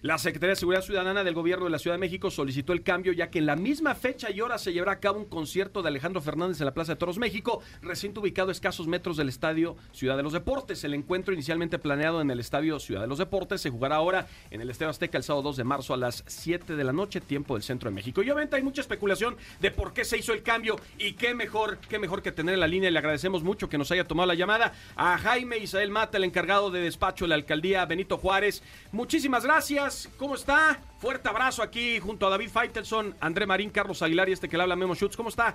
la 0.00 0.16
Secretaría 0.16 0.50
de 0.50 0.56
Seguridad 0.56 0.82
Ciudadana 0.82 1.24
del 1.24 1.34
Gobierno 1.34 1.64
de 1.64 1.72
la 1.72 1.78
Ciudad 1.80 1.96
de 1.96 2.00
México 2.00 2.30
solicitó 2.30 2.72
el 2.72 2.84
cambio 2.84 3.12
ya 3.12 3.30
que 3.30 3.40
en 3.40 3.46
la 3.46 3.56
misma 3.56 3.96
fecha 3.96 4.30
y 4.30 4.40
hora 4.40 4.56
se 4.56 4.72
llevará 4.72 4.92
a 4.92 5.00
cabo 5.00 5.18
un 5.18 5.24
concierto 5.24 5.82
de 5.82 5.88
Alejandro 5.88 6.20
Fernández 6.20 6.60
en 6.60 6.66
la 6.66 6.74
Plaza 6.74 6.92
de 6.92 6.96
Toros 6.96 7.18
México, 7.18 7.62
recinto 7.82 8.20
ubicado 8.20 8.50
a 8.50 8.52
escasos 8.52 8.86
metros 8.86 9.16
del 9.16 9.28
Estadio 9.28 9.76
Ciudad 9.90 10.16
de 10.16 10.22
los 10.22 10.32
Deportes. 10.32 10.84
El 10.84 10.94
encuentro 10.94 11.34
inicialmente 11.34 11.80
planeado 11.80 12.20
en 12.20 12.30
el 12.30 12.38
Estadio 12.38 12.78
Ciudad 12.78 13.00
de 13.00 13.08
los 13.08 13.18
Deportes 13.18 13.60
se 13.60 13.70
jugará 13.70 13.96
ahora 13.96 14.28
en 14.52 14.60
el 14.60 14.70
Estadio 14.70 14.90
Azteca 14.90 15.18
el 15.18 15.24
sábado 15.24 15.42
2 15.42 15.56
de 15.56 15.64
marzo 15.64 15.94
a 15.94 15.96
las 15.96 16.22
7 16.28 16.76
de 16.76 16.84
la 16.84 16.92
noche, 16.92 17.20
tiempo 17.20 17.54
del 17.54 17.64
centro 17.64 17.90
de 17.90 17.96
México. 17.96 18.22
Y 18.22 18.30
obviamente 18.30 18.54
hay 18.54 18.62
mucha 18.62 18.82
especulación 18.82 19.36
de 19.60 19.72
por 19.72 19.92
qué 19.92 20.04
se 20.04 20.16
hizo 20.16 20.32
el 20.32 20.44
cambio 20.44 20.78
y 20.98 21.14
qué 21.14 21.34
mejor, 21.34 21.78
qué 21.88 21.98
mejor 21.98 22.22
que 22.22 22.30
tener 22.30 22.54
en 22.54 22.60
la 22.60 22.68
línea. 22.68 22.88
Le 22.88 22.98
agradecemos 23.00 23.42
mucho 23.42 23.68
que 23.68 23.78
nos 23.78 23.90
haya 23.90 24.06
tomado 24.06 24.28
la 24.28 24.34
llamada 24.36 24.74
a 24.94 25.18
Jaime 25.18 25.58
Isael 25.58 25.90
Mata, 25.90 26.18
el 26.18 26.24
encargado 26.24 26.70
de 26.70 26.80
despacho 26.80 27.24
de 27.24 27.30
la 27.30 27.34
alcaldía 27.34 27.84
Benito 27.84 28.16
Juárez. 28.16 28.62
Muchísimas 28.92 29.44
gracias. 29.44 29.87
¿Cómo 30.18 30.34
está? 30.34 30.78
Fuerte 30.98 31.28
abrazo 31.28 31.62
aquí 31.62 31.98
junto 31.98 32.26
a 32.26 32.30
David 32.30 32.50
Faitelson, 32.50 33.14
André 33.20 33.46
Marín, 33.46 33.70
Carlos 33.70 34.02
Aguilar 34.02 34.28
y 34.28 34.32
este 34.32 34.48
que 34.48 34.56
le 34.56 34.64
habla 34.64 34.76
Memo 34.76 34.94
Schutz. 34.94 35.16
¿Cómo 35.16 35.30
está? 35.30 35.54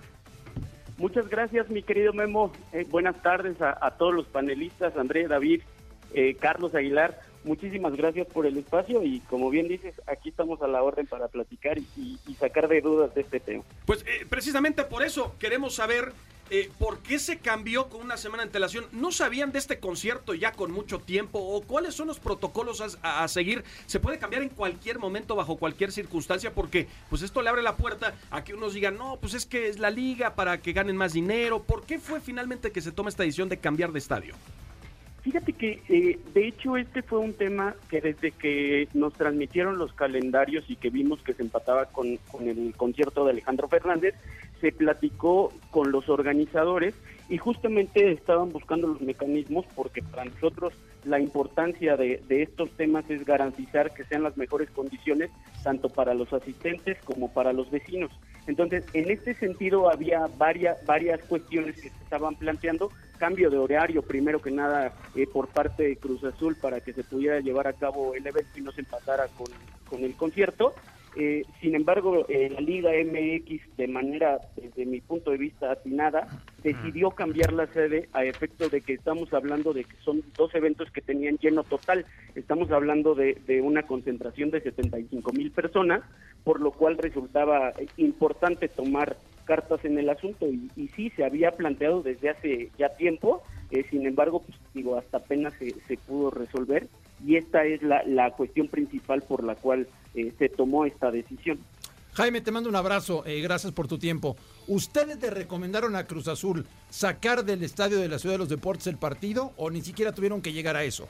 Muchas 0.97 1.27
gracias, 1.27 1.69
mi 1.69 1.83
querido 1.83 2.13
Memo. 2.13 2.51
Eh, 2.71 2.85
buenas 2.89 3.21
tardes 3.21 3.61
a, 3.61 3.77
a 3.79 3.91
todos 3.91 4.13
los 4.13 4.25
panelistas, 4.25 4.97
André, 4.97 5.27
David, 5.27 5.61
eh, 6.13 6.35
Carlos 6.39 6.73
Aguilar. 6.73 7.21
Muchísimas 7.43 7.95
gracias 7.95 8.25
por 8.27 8.45
el 8.47 8.57
espacio 8.57 9.03
y 9.03 9.19
como 9.21 9.49
bien 9.49 9.67
dices, 9.67 9.93
aquí 10.07 10.29
estamos 10.29 10.61
a 10.61 10.67
la 10.67 10.81
orden 10.81 11.05
para 11.05 11.27
platicar 11.27 11.77
y 11.77 12.17
sacar 12.39 12.67
de 12.69 12.81
dudas 12.81 13.13
de 13.13 13.21
este 13.21 13.39
tema. 13.39 13.63
Pues 13.85 14.03
eh, 14.07 14.25
precisamente 14.27 14.83
por 14.83 15.03
eso 15.03 15.35
queremos 15.37 15.75
saber 15.75 16.11
eh, 16.55 16.69
por 16.77 16.99
qué 16.99 17.17
se 17.17 17.39
cambió 17.39 17.89
con 17.89 18.01
una 18.01 18.15
semana 18.15 18.43
de 18.43 18.47
antelación. 18.49 18.85
¿No 18.91 19.11
sabían 19.11 19.51
de 19.51 19.57
este 19.57 19.79
concierto 19.79 20.35
ya 20.35 20.51
con 20.51 20.71
mucho 20.71 20.99
tiempo? 20.99 21.39
¿O 21.39 21.61
cuáles 21.63 21.95
son 21.95 22.07
los 22.07 22.19
protocolos 22.19 22.79
a, 23.01 23.23
a- 23.23 23.27
seguir? 23.27 23.63
¿Se 23.87 23.99
puede 23.99 24.19
cambiar 24.19 24.43
en 24.43 24.49
cualquier 24.49 24.99
momento, 24.99 25.35
bajo 25.35 25.57
cualquier 25.57 25.91
circunstancia? 25.91 26.53
Porque 26.53 26.87
pues 27.09 27.23
esto 27.23 27.41
le 27.41 27.49
abre 27.49 27.63
la 27.63 27.75
puerta 27.75 28.13
a 28.29 28.43
que 28.43 28.53
unos 28.53 28.75
digan, 28.75 28.97
no, 28.97 29.17
pues 29.19 29.33
es 29.33 29.47
que 29.47 29.67
es 29.67 29.79
la 29.79 29.89
liga 29.89 30.35
para 30.35 30.61
que 30.61 30.73
ganen 30.73 30.95
más 30.95 31.13
dinero. 31.13 31.63
¿Por 31.63 31.87
qué 31.87 31.97
fue 31.97 32.21
finalmente 32.21 32.71
que 32.71 32.81
se 32.81 32.91
toma 32.91 33.09
esta 33.09 33.23
decisión 33.23 33.49
de 33.49 33.57
cambiar 33.57 33.91
de 33.91 33.97
estadio? 33.97 34.35
Fíjate 35.23 35.53
que, 35.53 35.81
eh, 35.87 36.19
de 36.33 36.47
hecho, 36.47 36.75
este 36.75 37.01
fue 37.01 37.19
un 37.19 37.33
tema 37.33 37.75
que 37.89 38.01
desde 38.01 38.31
que 38.31 38.89
nos 38.93 39.13
transmitieron 39.13 39.77
los 39.77 39.93
calendarios 39.93 40.69
y 40.69 40.75
que 40.75 40.89
vimos 40.89 41.23
que 41.23 41.33
se 41.33 41.43
empataba 41.43 41.85
con, 41.85 42.17
con 42.29 42.47
el 42.49 42.73
concierto 42.75 43.23
de 43.23 43.31
Alejandro 43.31 43.69
Fernández, 43.69 44.15
se 44.59 44.73
platicó 44.73 45.53
con 45.71 45.93
los 45.93 46.09
organizadores 46.09 46.93
y 47.29 47.37
justamente 47.37 48.11
estaban 48.11 48.51
buscando 48.51 48.87
los 48.87 49.01
mecanismos 49.01 49.65
porque 49.75 50.01
para 50.01 50.25
nosotros 50.25 50.73
la 51.05 51.19
importancia 51.19 51.95
de, 51.95 52.21
estos 52.29 52.69
temas 52.71 53.09
es 53.09 53.25
garantizar 53.25 53.93
que 53.93 54.03
sean 54.03 54.23
las 54.23 54.37
mejores 54.37 54.69
condiciones 54.71 55.29
tanto 55.63 55.89
para 55.89 56.13
los 56.13 56.31
asistentes 56.33 56.97
como 57.03 57.31
para 57.31 57.53
los 57.53 57.71
vecinos. 57.71 58.11
Entonces, 58.47 58.83
en 58.93 59.09
este 59.09 59.33
sentido 59.35 59.89
había 59.89 60.27
varias, 60.37 60.85
varias 60.85 61.21
cuestiones 61.21 61.75
que 61.75 61.89
se 61.89 62.03
estaban 62.03 62.35
planteando, 62.35 62.91
cambio 63.17 63.49
de 63.49 63.57
horario, 63.57 64.01
primero 64.01 64.41
que 64.41 64.51
nada, 64.51 64.93
eh, 65.15 65.25
por 65.25 65.47
parte 65.47 65.83
de 65.83 65.97
Cruz 65.97 66.23
Azul 66.25 66.57
para 66.57 66.81
que 66.81 66.91
se 66.91 67.03
pudiera 67.03 67.39
llevar 67.39 67.67
a 67.67 67.73
cabo 67.73 68.13
el 68.15 68.27
evento 68.27 68.51
y 68.57 68.61
no 68.61 68.71
se 68.71 68.81
empatara 68.81 69.27
con, 69.37 69.47
con 69.89 70.03
el 70.03 70.15
concierto. 70.15 70.73
Eh, 71.15 71.43
sin 71.61 71.75
embargo, 71.75 72.25
eh, 72.27 72.49
la 72.49 72.59
Liga 72.59 72.91
MX, 72.91 73.77
de 73.77 73.87
manera, 73.87 74.39
desde 74.55 74.85
mi 74.85 74.99
punto 74.99 75.31
de 75.31 75.37
vista, 75.37 75.71
atinada, 75.71 76.27
decidió 76.63 77.11
cambiar 77.11 77.53
la 77.53 77.67
sede 77.67 78.09
a 78.13 78.25
efecto 78.25 78.69
de 78.69 78.81
que 78.81 78.93
estamos 78.93 79.31
hablando 79.33 79.73
de 79.73 79.83
que 79.83 79.95
son 80.03 80.23
dos 80.35 80.53
eventos 80.55 80.89
que 80.91 81.01
tenían 81.01 81.37
lleno 81.37 81.63
total. 81.63 82.05
Estamos 82.35 82.71
hablando 82.71 83.13
de, 83.13 83.37
de 83.45 83.61
una 83.61 83.83
concentración 83.83 84.49
de 84.49 84.61
75 84.61 85.31
mil 85.33 85.51
personas, 85.51 86.01
por 86.43 86.59
lo 86.59 86.71
cual 86.71 86.97
resultaba 86.97 87.69
eh, 87.69 87.85
importante 87.97 88.67
tomar 88.67 89.15
cartas 89.45 89.85
en 89.85 89.99
el 89.99 90.09
asunto. 90.09 90.47
Y, 90.47 90.71
y 90.75 90.87
sí 90.89 91.11
se 91.11 91.25
había 91.25 91.51
planteado 91.51 92.01
desde 92.01 92.29
hace 92.29 92.71
ya 92.77 92.89
tiempo, 92.89 93.43
eh, 93.69 93.85
sin 93.89 94.05
embargo, 94.07 94.41
pues 94.41 94.57
digo, 94.73 94.97
hasta 94.97 95.17
apenas 95.17 95.53
se, 95.55 95.71
se 95.87 95.97
pudo 95.97 96.31
resolver 96.31 96.87
y 97.25 97.35
esta 97.37 97.63
es 97.65 97.81
la, 97.83 98.03
la 98.03 98.31
cuestión 98.31 98.67
principal 98.67 99.21
por 99.21 99.43
la 99.43 99.55
cual 99.55 99.87
eh, 100.15 100.31
se 100.37 100.49
tomó 100.49 100.85
esta 100.85 101.11
decisión. 101.11 101.59
Jaime, 102.13 102.41
te 102.41 102.51
mando 102.51 102.69
un 102.69 102.75
abrazo, 102.75 103.25
eh, 103.25 103.41
gracias 103.41 103.73
por 103.73 103.87
tu 103.87 103.97
tiempo. 103.97 104.35
¿Ustedes 104.67 105.19
le 105.19 105.29
recomendaron 105.31 105.95
a 105.95 106.05
Cruz 106.05 106.27
Azul 106.27 106.65
sacar 106.89 107.43
del 107.43 107.63
estadio 107.63 107.97
de 107.99 108.07
la 108.07 108.19
Ciudad 108.19 108.35
de 108.35 108.39
los 108.39 108.49
Deportes 108.49 108.85
el 108.87 108.97
partido 108.97 109.51
o 109.57 109.71
ni 109.71 109.81
siquiera 109.81 110.11
tuvieron 110.11 110.41
que 110.41 110.53
llegar 110.53 110.75
a 110.75 110.83
eso? 110.83 111.07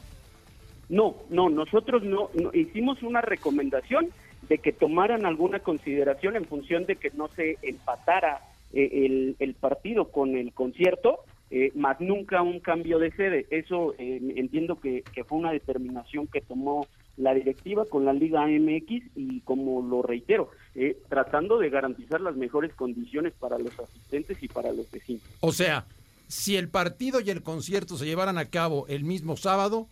No, 0.90 1.16
no, 1.30 1.50
nosotros 1.50 2.04
no, 2.04 2.30
no- 2.34 2.52
hicimos 2.54 3.02
una 3.04 3.22
recomendación 3.22 4.10
de 4.48 4.58
que 4.60 4.72
tomaran 4.74 5.26
alguna 5.26 5.60
consideración 5.60 6.36
en 6.36 6.46
función 6.46 6.86
de 6.86 6.96
que 6.98 7.10
no 7.12 7.30
se 7.30 7.58
empatara 7.62 8.42
eh, 8.74 9.06
el, 9.06 9.36
el 9.40 9.54
partido 9.56 10.10
con 10.10 10.36
el 10.38 10.54
concierto, 10.54 11.20
eh, 11.52 11.72
más 11.76 12.00
nunca 12.00 12.42
un 12.42 12.60
cambio 12.60 13.00
de 13.00 13.12
sede. 13.12 13.46
Eso 13.50 13.94
eh, 13.98 14.20
entiendo 14.36 14.80
que, 14.80 15.04
que 15.14 15.24
fue 15.24 15.38
una 15.38 15.52
determinación 15.52 16.28
que 16.28 16.42
tomó 16.42 16.88
la 17.18 17.34
directiva 17.34 17.86
con 17.86 18.06
la 18.06 18.14
Liga 18.14 18.46
MX 18.48 19.04
y 19.16 19.42
como 19.42 19.82
lo 19.82 20.02
reitero, 20.02 20.50
eh, 20.76 20.98
tratando 21.10 21.60
de 21.60 21.70
garantizar 21.70 22.22
las 22.22 22.36
mejores 22.36 22.74
condiciones 22.74 23.34
para 23.34 23.60
los 23.60 23.78
asistentes 23.80 24.42
y 24.42 24.48
para 24.48 24.72
los 24.72 24.90
vecinos. 24.90 25.22
O 25.42 25.52
sea, 25.52 25.86
si 26.28 26.58
el 26.58 26.70
partido 26.70 27.20
y 27.20 27.30
el 27.30 27.44
concierto 27.44 27.98
se 27.98 28.06
llevaran 28.06 28.38
a 28.38 28.46
cabo 28.46 28.88
el 28.88 29.04
mismo 29.04 29.38
sábado, 29.38 29.88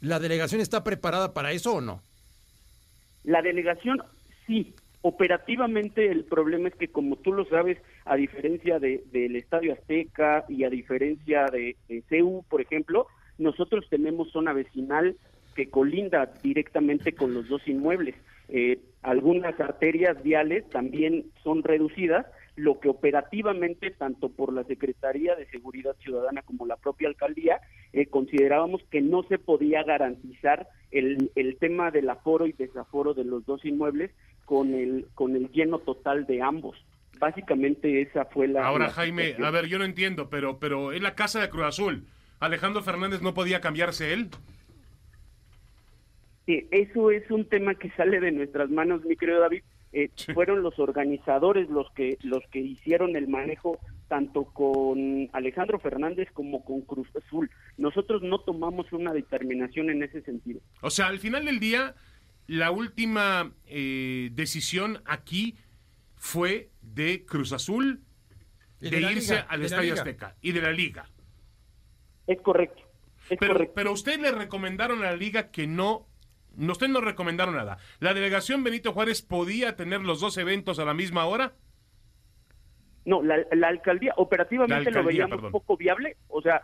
¿la 0.00 0.20
delegación 0.20 0.60
está 0.60 0.84
preparada 0.84 1.32
para 1.32 1.52
eso 1.52 1.76
o 1.76 1.80
no? 1.80 2.02
La 3.24 3.42
delegación, 3.42 4.02
sí. 4.46 4.74
Operativamente 5.02 6.10
el 6.10 6.24
problema 6.24 6.68
es 6.68 6.74
que, 6.74 6.88
como 6.88 7.16
tú 7.16 7.32
lo 7.32 7.44
sabes, 7.44 7.78
a 8.06 8.16
diferencia 8.16 8.78
de- 8.78 9.02
del 9.12 9.36
Estadio 9.36 9.72
Azteca 9.72 10.44
y 10.48 10.64
a 10.64 10.70
diferencia 10.70 11.46
de, 11.46 11.76
CEU, 12.08 12.44
por 12.48 12.60
ejemplo, 12.60 13.06
nosotros 13.38 13.84
tenemos 13.90 14.30
zona 14.30 14.52
vecinal 14.52 15.16
que 15.54 15.68
colinda 15.68 16.32
directamente 16.42 17.12
con 17.12 17.34
los 17.34 17.48
dos 17.48 17.66
inmuebles. 17.66 18.14
Eh, 18.48 18.78
algunas 19.02 19.58
arterias 19.58 20.22
viales 20.22 20.68
también 20.70 21.24
son 21.42 21.62
reducidas, 21.62 22.26
lo 22.54 22.78
que 22.80 22.88
operativamente, 22.88 23.90
tanto 23.90 24.30
por 24.30 24.52
la 24.52 24.64
Secretaría 24.64 25.34
de 25.34 25.46
Seguridad 25.46 25.96
Ciudadana 26.02 26.42
como 26.42 26.64
la 26.66 26.76
propia 26.76 27.08
alcaldía, 27.08 27.60
eh, 27.92 28.06
considerábamos 28.06 28.82
que 28.90 29.00
no 29.00 29.24
se 29.24 29.38
podía 29.38 29.82
garantizar 29.82 30.68
el, 30.90 31.30
el 31.34 31.56
tema 31.56 31.90
del 31.90 32.08
aforo 32.08 32.46
y 32.46 32.52
desaforo 32.52 33.12
de 33.14 33.24
los 33.24 33.44
dos 33.44 33.64
inmuebles 33.64 34.10
con 34.44 34.72
el, 34.74 35.06
con 35.14 35.36
el 35.36 35.50
lleno 35.50 35.78
total 35.80 36.24
de 36.26 36.40
ambos. 36.40 36.76
Básicamente 37.18 38.02
esa 38.02 38.24
fue 38.26 38.48
la... 38.48 38.66
Ahora, 38.66 38.86
la 38.86 38.92
Jaime, 38.92 39.22
situación. 39.22 39.46
a 39.46 39.50
ver, 39.50 39.66
yo 39.66 39.78
no 39.78 39.84
entiendo, 39.84 40.28
pero, 40.28 40.58
pero 40.58 40.92
en 40.92 41.02
la 41.02 41.14
casa 41.14 41.40
de 41.40 41.48
Cruz 41.48 41.64
Azul, 41.64 42.06
Alejandro 42.40 42.82
Fernández 42.82 43.22
no 43.22 43.34
podía 43.34 43.60
cambiarse 43.60 44.12
él. 44.12 44.28
Sí, 46.46 46.68
eso 46.70 47.10
es 47.10 47.28
un 47.30 47.44
tema 47.48 47.74
que 47.74 47.90
sale 47.90 48.20
de 48.20 48.32
nuestras 48.32 48.70
manos, 48.70 49.04
mi 49.04 49.16
querido 49.16 49.40
David. 49.40 49.62
Eh, 49.92 50.10
fueron 50.34 50.62
los 50.62 50.78
organizadores 50.78 51.68
los 51.70 51.90
que 51.92 52.18
los 52.22 52.42
que 52.50 52.60
hicieron 52.60 53.16
el 53.16 53.28
manejo 53.28 53.78
tanto 54.08 54.44
con 54.44 55.28
Alejandro 55.32 55.80
Fernández 55.80 56.28
como 56.32 56.64
con 56.64 56.82
Cruz 56.82 57.08
Azul. 57.16 57.50
Nosotros 57.76 58.22
no 58.22 58.38
tomamos 58.40 58.92
una 58.92 59.12
determinación 59.12 59.90
en 59.90 60.02
ese 60.02 60.22
sentido. 60.22 60.60
O 60.80 60.90
sea, 60.90 61.08
al 61.08 61.18
final 61.18 61.44
del 61.44 61.58
día, 61.58 61.94
la 62.46 62.70
última 62.70 63.52
eh, 63.66 64.30
decisión 64.32 65.00
aquí 65.06 65.56
fue 66.26 66.70
de 66.82 67.24
Cruz 67.24 67.52
Azul 67.52 68.02
de, 68.80 69.00
irse 69.00 69.34
Liga, 69.36 69.46
al 69.48 69.60
de 69.60 69.66
Estadio. 69.66 69.94
Azteca 69.94 70.34
y 70.40 70.50
de 70.52 70.60
la 70.60 70.72
Liga. 70.72 71.08
Es 72.26 72.40
correcto. 72.42 72.82
Es 73.30 73.38
Pero, 73.38 73.52
correcto. 73.54 73.72
pero 73.76 73.92
usted 73.92 74.18
le 74.18 74.32
recomendaron 74.32 74.98
a 75.04 75.10
la 75.12 75.16
Liga 75.16 75.50
que 75.52 75.68
no. 75.68 76.08
no 76.56 76.72
usted 76.72 76.88
no 76.88 77.00
recomendaron 77.00 77.54
nada. 77.54 77.78
¿La 78.00 78.12
delegación 78.12 78.64
Benito 78.64 78.92
Juárez 78.92 79.22
podía 79.22 79.76
tener 79.76 80.00
los 80.00 80.20
dos 80.20 80.36
eventos 80.36 80.80
a 80.80 80.84
la 80.84 80.94
misma 80.94 81.26
hora? 81.26 81.54
No, 83.04 83.22
la, 83.22 83.36
la 83.52 83.68
alcaldía, 83.68 84.12
operativamente 84.16 84.72
La 84.74 84.78
alcaldía, 84.78 85.02
lo 85.02 85.06
veíamos 85.08 85.36
perdón. 85.36 85.52
poco 85.52 85.76
viable, 85.76 86.16
o 86.26 86.42
sea, 86.42 86.62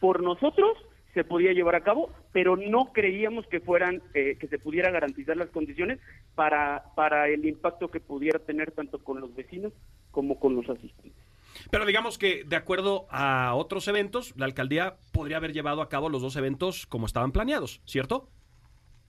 por 0.00 0.20
nosotros 0.24 0.76
se 1.14 1.24
podía 1.24 1.52
llevar 1.52 1.74
a 1.74 1.82
cabo, 1.82 2.10
pero 2.32 2.56
no 2.56 2.92
creíamos 2.92 3.46
que 3.46 3.60
fueran, 3.60 4.02
eh, 4.14 4.36
que 4.38 4.46
se 4.48 4.58
pudiera 4.58 4.90
garantizar 4.90 5.36
las 5.36 5.50
condiciones 5.50 5.98
para, 6.34 6.84
para 6.94 7.28
el 7.28 7.44
impacto 7.46 7.88
que 7.88 8.00
pudiera 8.00 8.38
tener 8.38 8.72
tanto 8.72 9.02
con 9.02 9.20
los 9.20 9.34
vecinos 9.34 9.72
como 10.10 10.38
con 10.38 10.54
los 10.54 10.68
asistentes. 10.68 11.22
Pero 11.70 11.86
digamos 11.86 12.18
que 12.18 12.44
de 12.44 12.56
acuerdo 12.56 13.06
a 13.10 13.54
otros 13.54 13.88
eventos, 13.88 14.34
la 14.36 14.46
alcaldía 14.46 14.96
podría 15.12 15.38
haber 15.38 15.52
llevado 15.52 15.82
a 15.82 15.88
cabo 15.88 16.08
los 16.08 16.22
dos 16.22 16.36
eventos 16.36 16.86
como 16.86 17.06
estaban 17.06 17.32
planeados, 17.32 17.80
¿cierto? 17.84 18.28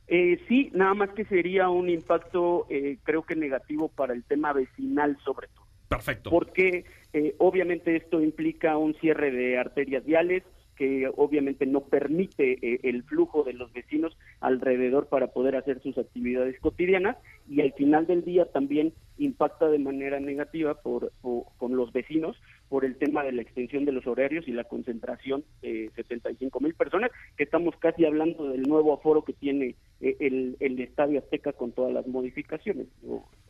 Eh, 0.07 0.41
sí, 0.47 0.71
nada 0.73 0.95
más 0.95 1.09
que 1.11 1.25
sería 1.25 1.69
un 1.69 1.89
impacto, 1.89 2.65
eh, 2.69 2.97
creo 3.03 3.21
que 3.23 3.35
negativo 3.35 3.89
para 3.89 4.13
el 4.13 4.23
tema 4.23 4.53
vecinal 4.53 5.17
sobre 5.23 5.47
todo. 5.49 5.65
Perfecto. 5.87 6.29
Porque 6.31 6.85
eh, 7.13 7.35
obviamente 7.37 7.95
esto 7.95 8.21
implica 8.21 8.77
un 8.77 8.95
cierre 8.95 9.31
de 9.31 9.57
arterias 9.57 10.03
viales, 10.03 10.43
que 10.79 11.11
obviamente 11.17 11.65
no 11.65 11.81
permite 11.81 12.53
eh, 12.61 12.79
el 12.83 13.03
flujo 13.03 13.43
de 13.43 13.51
los 13.51 13.73
vecinos 13.73 14.17
alrededor 14.39 15.07
para 15.07 15.27
poder 15.27 15.57
hacer 15.57 15.81
sus 15.81 15.97
actividades 15.97 16.57
cotidianas 16.61 17.17
y 17.49 17.59
al 17.59 17.73
final 17.73 18.07
del 18.07 18.23
día 18.23 18.45
también 18.45 18.93
impacta 19.17 19.67
de 19.67 19.77
manera 19.77 20.21
negativa 20.21 20.75
por, 20.75 21.11
con 21.57 21.75
los 21.75 21.91
vecinos 21.91 22.41
por 22.69 22.85
el 22.85 22.95
tema 22.95 23.25
de 23.25 23.33
la 23.33 23.41
extensión 23.41 23.83
de 23.83 23.91
los 23.91 24.07
horarios 24.07 24.47
y 24.47 24.53
la 24.53 24.63
concentración 24.63 25.43
de 25.61 25.87
eh, 25.87 25.91
75 25.97 26.61
mil 26.61 26.73
personas, 26.75 27.11
que 27.35 27.43
estamos 27.43 27.75
casi 27.75 28.05
hablando 28.05 28.47
del 28.47 28.61
nuevo 28.61 28.93
aforo 28.93 29.25
que 29.25 29.33
tiene 29.33 29.75
eh, 29.99 30.15
el, 30.21 30.55
el 30.61 30.79
Estadio 30.79 31.19
Azteca 31.19 31.51
con 31.51 31.73
todas 31.73 31.91
las 31.91 32.07
modificaciones, 32.07 32.87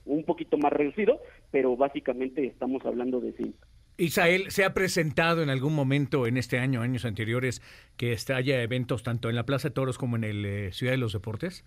un 0.06 0.24
poquito 0.24 0.58
más 0.58 0.74
reducido, 0.74 1.22
pero 1.52 1.78
básicamente 1.78 2.44
estamos 2.48 2.84
hablando 2.88 3.20
de 3.20 3.34
5. 3.34 3.54
Israel, 4.00 4.46
¿se 4.50 4.64
ha 4.64 4.74
presentado 4.74 5.44
en 5.44 5.50
algún 5.50 5.76
momento 5.76 6.26
en 6.26 6.38
este 6.38 6.58
año, 6.58 6.82
años 6.82 7.04
anteriores, 7.04 7.62
que 7.98 8.14
este, 8.14 8.34
haya 8.34 8.62
eventos 8.64 9.04
tanto 9.04 9.30
en 9.30 9.36
la 9.36 9.46
Plaza 9.46 9.68
de 9.68 9.74
Toros 9.74 9.98
como 9.98 10.16
en 10.16 10.24
el 10.24 10.46
eh, 10.46 10.72
Ciudad 10.72 10.94
de 10.94 10.98
los 10.98 11.14
Deportes? 11.14 11.66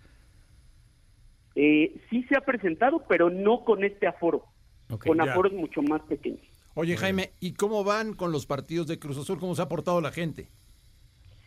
Eh, 1.55 1.95
sí 2.09 2.23
se 2.23 2.35
ha 2.35 2.41
presentado, 2.41 3.05
pero 3.07 3.29
no 3.29 3.63
con 3.63 3.83
este 3.83 4.07
aforo, 4.07 4.45
con 5.05 5.17
ya. 5.17 5.31
aforos 5.31 5.53
mucho 5.53 5.83
más 5.83 6.01
pequeños. 6.03 6.41
Oye 6.73 6.97
Jaime, 6.97 7.33
¿y 7.39 7.53
cómo 7.53 7.83
van 7.83 8.13
con 8.13 8.31
los 8.31 8.47
partidos 8.47 8.87
de 8.87 8.97
Cruz 8.97 9.19
Azul? 9.19 9.39
¿Cómo 9.39 9.53
se 9.53 9.61
ha 9.61 9.69
portado 9.69 10.01
la 10.01 10.11
gente? 10.11 10.47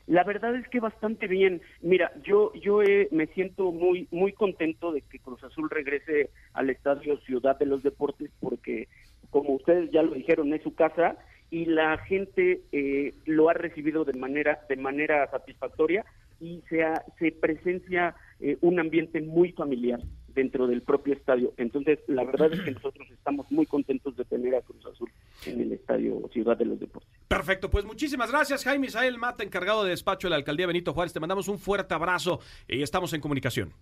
La 0.07 0.23
verdad 0.23 0.55
es 0.55 0.69
que 0.69 0.79
bastante 0.79 1.27
bien. 1.27 1.61
Mira, 1.83 2.13
yo 2.23 2.53
yo 2.55 2.81
eh, 2.83 3.09
me 3.11 3.27
siento 3.27 3.73
muy 3.73 4.07
muy 4.13 4.33
contento 4.33 4.93
de 4.93 5.03
que 5.03 5.19
Cruz 5.19 5.43
Azul 5.43 5.69
regrese 5.69 6.31
al 6.53 6.71
Estadio 6.71 7.19
Ciudad 7.23 7.59
de 7.59 7.67
los 7.67 7.83
Deportes 7.83 8.31
porque 8.39 8.89
como 9.31 9.55
ustedes 9.55 9.91
ya 9.91 10.03
lo 10.03 10.13
dijeron, 10.15 10.53
es 10.53 10.63
su 10.63 10.75
casa 10.75 11.17
y 11.51 11.65
la 11.67 11.97
gente 11.99 12.63
eh, 12.73 13.15
lo 13.25 13.49
ha 13.49 13.55
recibido 13.55 14.05
de 14.05 14.15
manera 14.15 14.61
de 14.69 14.77
manera 14.77 15.31
satisfactoria 15.31 16.05
y 16.41 16.63
se 16.69 16.83
ha- 16.85 17.05
se 17.19 17.33
presencia 17.33 18.15
eh, 18.41 18.59
un 18.61 18.79
ambiente 18.81 19.21
muy 19.23 19.53
familiar 19.53 20.01
dentro 20.29 20.67
del 20.67 20.83
propio 20.83 21.15
estadio. 21.15 21.55
Entonces, 21.57 21.99
la 22.09 22.25
verdad 22.25 22.53
es 22.53 22.61
que 22.61 22.71
nosotros 22.73 23.09
estamos 23.11 23.51
muy 23.51 23.65
contentos 23.65 24.15
de 24.17 24.25
tener 24.27 24.55
a 24.55 24.61
Cruz 24.61 24.85
Azul 24.85 25.11
en 25.47 25.61
el 25.63 25.73
Estadio 25.73 26.29
Ciudad 26.33 26.57
de 26.59 26.67
los 26.67 26.79
Deportes. 26.79 27.09
Perfecto, 27.29 27.71
pues 27.71 27.85
muchísimas 27.87 28.31
gracias, 28.31 28.65
Jaime 28.65 28.89
Isael 28.89 29.17
Mata, 29.17 29.45
encargado 29.45 29.85
de 29.85 29.91
despacho 29.91 30.27
de 30.27 30.31
la 30.31 30.37
alcaldía 30.37 30.67
Benito 30.67 30.93
Juárez. 30.93 31.13
Te 31.15 31.21
mandamos 31.21 31.49
un 31.49 31.59
fuerte 31.59 31.95
abrazo 31.95 32.41
y 32.69 32.83
estamos 32.83 33.13
en 33.15 33.21
comunicación. 33.23 33.73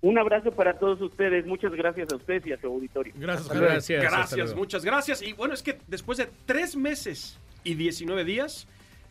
Un 0.00 0.16
abrazo 0.18 0.52
para 0.52 0.78
todos 0.78 1.00
ustedes. 1.00 1.44
Muchas 1.46 1.72
gracias 1.72 2.12
a 2.12 2.16
ustedes 2.16 2.46
y 2.46 2.52
a 2.52 2.60
su 2.60 2.68
auditorio. 2.68 3.12
Gracias. 3.16 3.48
Gracias. 3.48 4.02
Gracias, 4.02 4.54
muchas 4.54 4.84
gracias. 4.84 5.22
Y 5.22 5.32
bueno, 5.32 5.54
es 5.54 5.62
que 5.62 5.78
después 5.88 6.18
de 6.18 6.28
tres 6.46 6.76
meses 6.76 7.38
y 7.64 7.74
19 7.74 8.24
días, 8.24 8.68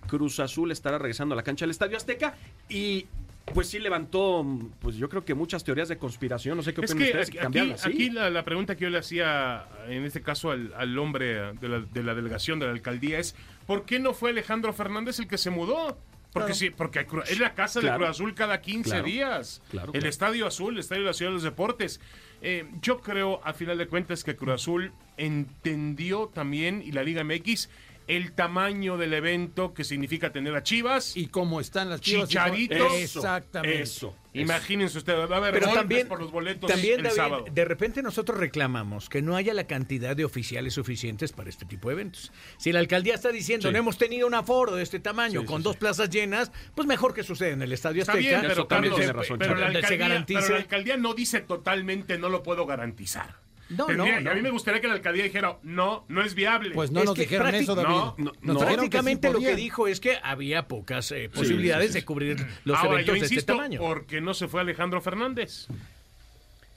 Cruz 0.08 0.40
Azul 0.40 0.72
estará 0.72 0.98
regresando 0.98 1.34
a 1.34 1.36
la 1.36 1.44
cancha 1.44 1.64
del 1.66 1.72
Estadio 1.72 1.98
Azteca 1.98 2.36
y 2.70 3.06
pues 3.54 3.68
sí 3.70 3.80
levantó, 3.80 4.46
pues 4.80 4.96
yo 4.98 5.08
creo 5.08 5.24
que 5.24 5.34
muchas 5.34 5.64
teorías 5.64 5.90
de 5.90 5.98
conspiración. 5.98 6.56
No 6.58 6.64
sé 6.64 6.74
qué 6.74 6.82
Es 6.82 6.92
opinan 6.92 6.98
que 6.98 7.12
ustedes. 7.12 7.28
aquí, 7.30 7.38
que 7.38 7.44
cambiaron 7.44 7.72
aquí, 7.74 8.10
la, 8.10 8.30
la 8.30 8.44
pregunta 8.44 8.76
que 8.76 8.84
yo 8.86 8.90
le 8.90 8.98
hacía, 9.00 9.66
en 9.88 10.04
este 10.06 10.22
caso 10.22 10.52
al, 10.52 10.74
al 10.76 10.98
hombre 10.98 11.54
de 11.54 11.68
la, 11.70 11.80
de 11.80 12.04
la 12.04 12.14
delegación 12.16 12.60
de 12.60 12.66
la 12.66 12.72
alcaldía, 12.74 13.20
es 13.20 13.36
¿por 13.66 13.84
qué 13.86 14.00
no 14.00 14.14
fue 14.14 14.30
Alejandro 14.32 14.72
Fernández 14.74 15.20
el 15.20 15.28
que 15.28 15.38
se 15.38 15.50
mudó? 15.50 15.98
Porque 16.34 16.54
sí, 16.54 16.70
porque 16.70 17.06
es 17.28 17.40
la 17.40 17.54
casa 17.56 17.80
Claro. 17.80 17.94
de 17.96 17.98
Cruz 18.06 18.10
Azul 18.10 18.36
cada 18.36 18.62
15 18.62 18.90
Claro. 18.90 19.06
días. 19.06 19.62
Claro, 19.72 19.92
el. 19.94 20.06
Estadio 20.06 20.46
Azul, 20.46 20.74
el 20.76 20.80
Estadio 20.82 21.02
de 21.04 21.08
la 21.08 21.14
Ciudad 21.14 21.32
de 21.32 21.36
los 21.36 21.44
Deportes. 21.44 22.00
Eh, 22.42 22.66
yo 22.82 23.00
creo, 23.02 23.42
a 23.44 23.54
final 23.54 23.78
de 23.78 23.88
cuentas, 23.88 24.24
que 24.24 24.36
Cruz 24.36 24.54
Azul 24.56 24.92
entendió 25.18 26.28
también, 26.28 26.82
y 26.86 26.92
la 26.92 27.04
Liga 27.04 27.24
MX, 27.24 27.70
el 28.08 28.32
tamaño 28.34 28.98
del 28.98 29.14
evento 29.14 29.74
que 29.74 29.84
significa 29.84 30.32
tener 30.32 30.56
a 30.56 30.64
Chivas. 30.64 31.16
¿Y 31.18 31.28
cómo 31.28 31.60
están 31.60 31.90
las 31.90 32.02
chivas? 32.02 32.30
Chicharitos. 32.30 32.94
Exactamente. 32.96 33.82
Eso. 33.82 34.16
Imagínense 34.34 34.98
ustedes, 35.00 35.30
va 35.30 35.36
a 35.36 35.38
haber 35.40 35.54
Pero 35.54 35.74
también, 35.74 36.08
por 36.08 36.20
los 36.22 36.32
boletos 36.32 36.70
también 36.70 36.98
el 37.00 37.04
David, 37.06 37.16
sábado. 37.16 37.46
de 37.52 37.66
repente 37.66 38.04
nosotros 38.04 38.38
reclamamos 38.40 39.10
que 39.10 39.22
no 39.22 39.36
haya 39.36 39.54
la 39.54 39.66
cantidad 39.66 40.16
de 40.16 40.26
oficiales 40.26 40.76
suficientes 40.76 41.32
para 41.32 41.50
este 41.50 41.66
tipo 41.66 41.90
de 41.90 41.94
eventos. 41.96 42.32
Si 42.58 42.72
la 42.72 42.80
alcaldía 42.80 43.16
está 43.16 43.30
diciendo 43.32 43.68
Sí. 43.68 43.74
no 43.74 43.80
hemos 43.80 43.98
tenido 43.98 44.28
un 44.28 44.36
aforo 44.36 44.76
de 44.76 44.84
este 44.84 45.00
tamaño 45.00 45.42
Sí, 45.42 45.46
con 45.48 45.58
sí, 45.62 45.64
dos 45.64 45.74
sí. 45.74 45.80
plazas 45.80 46.10
llenas, 46.12 46.52
pues 46.76 46.88
mejor 46.88 47.14
que 47.16 47.24
suceda 47.24 47.50
en 47.50 47.62
el 47.64 47.72
Estadio 47.72 48.02
Está 48.02 48.12
Azteca. 48.14 48.30
bien, 48.30 48.42
pero, 48.42 48.54
Eso 48.54 48.68
también 48.68 48.94
Carlos, 48.94 49.00
tiene 49.08 49.14
razón, 49.14 49.40
pero 49.40 49.56
la, 49.56 49.68
se 49.68 49.98
pero 49.98 50.48
la 50.50 50.56
alcaldía 50.58 50.98
no 50.98 51.14
dice 51.16 51.40
totalmente 51.42 52.18
no 52.20 52.30
lo 52.30 52.44
puedo 52.44 52.66
garantizar. 52.68 53.47
No, 53.70 53.86
Tendría- 53.86 54.16
no, 54.16 54.22
no. 54.22 54.32
A 54.32 54.34
mí 54.36 54.42
me 54.42 54.50
gustaría 54.50 54.80
que 54.80 54.88
la 54.88 54.94
alcaldía 54.94 55.24
dijera, 55.24 55.58
no, 55.64 56.06
no 56.08 56.22
es 56.24 56.34
viable. 56.36 56.72
Pues 56.74 56.92
no 56.92 57.00
Es 57.02 57.06
nos 57.06 57.16
que 57.16 57.22
dijeron 57.22 57.54
eso, 57.54 57.76
David. 57.76 57.90
No, 57.90 58.16
no, 58.18 58.34
no. 58.42 58.54
dijeron 58.54 58.56
que 58.58 58.60
sí 58.60 58.66
Prácticamente 58.66 59.32
lo 59.32 59.40
que 59.40 59.56
dijo 59.56 59.88
es 59.88 60.00
que 60.00 60.18
había 60.24 60.68
pocas 60.68 61.12
eh, 61.12 61.30
posibilidades 61.34 61.88
sí, 61.88 61.94
sí. 61.94 62.00
de 62.00 62.06
cubrir 62.06 62.48
los 62.64 62.78
Ahora, 62.78 62.92
eventos 62.94 63.08
yo 63.08 63.14
de 63.14 63.20
este 63.26 63.36
insisto, 63.36 63.54
tamaño. 63.56 63.80
¿por 63.80 64.06
qué 64.06 64.22
no 64.22 64.34
se 64.34 64.48
fue 64.48 64.62
Alejandro 64.62 65.02
Fernández? 65.02 65.68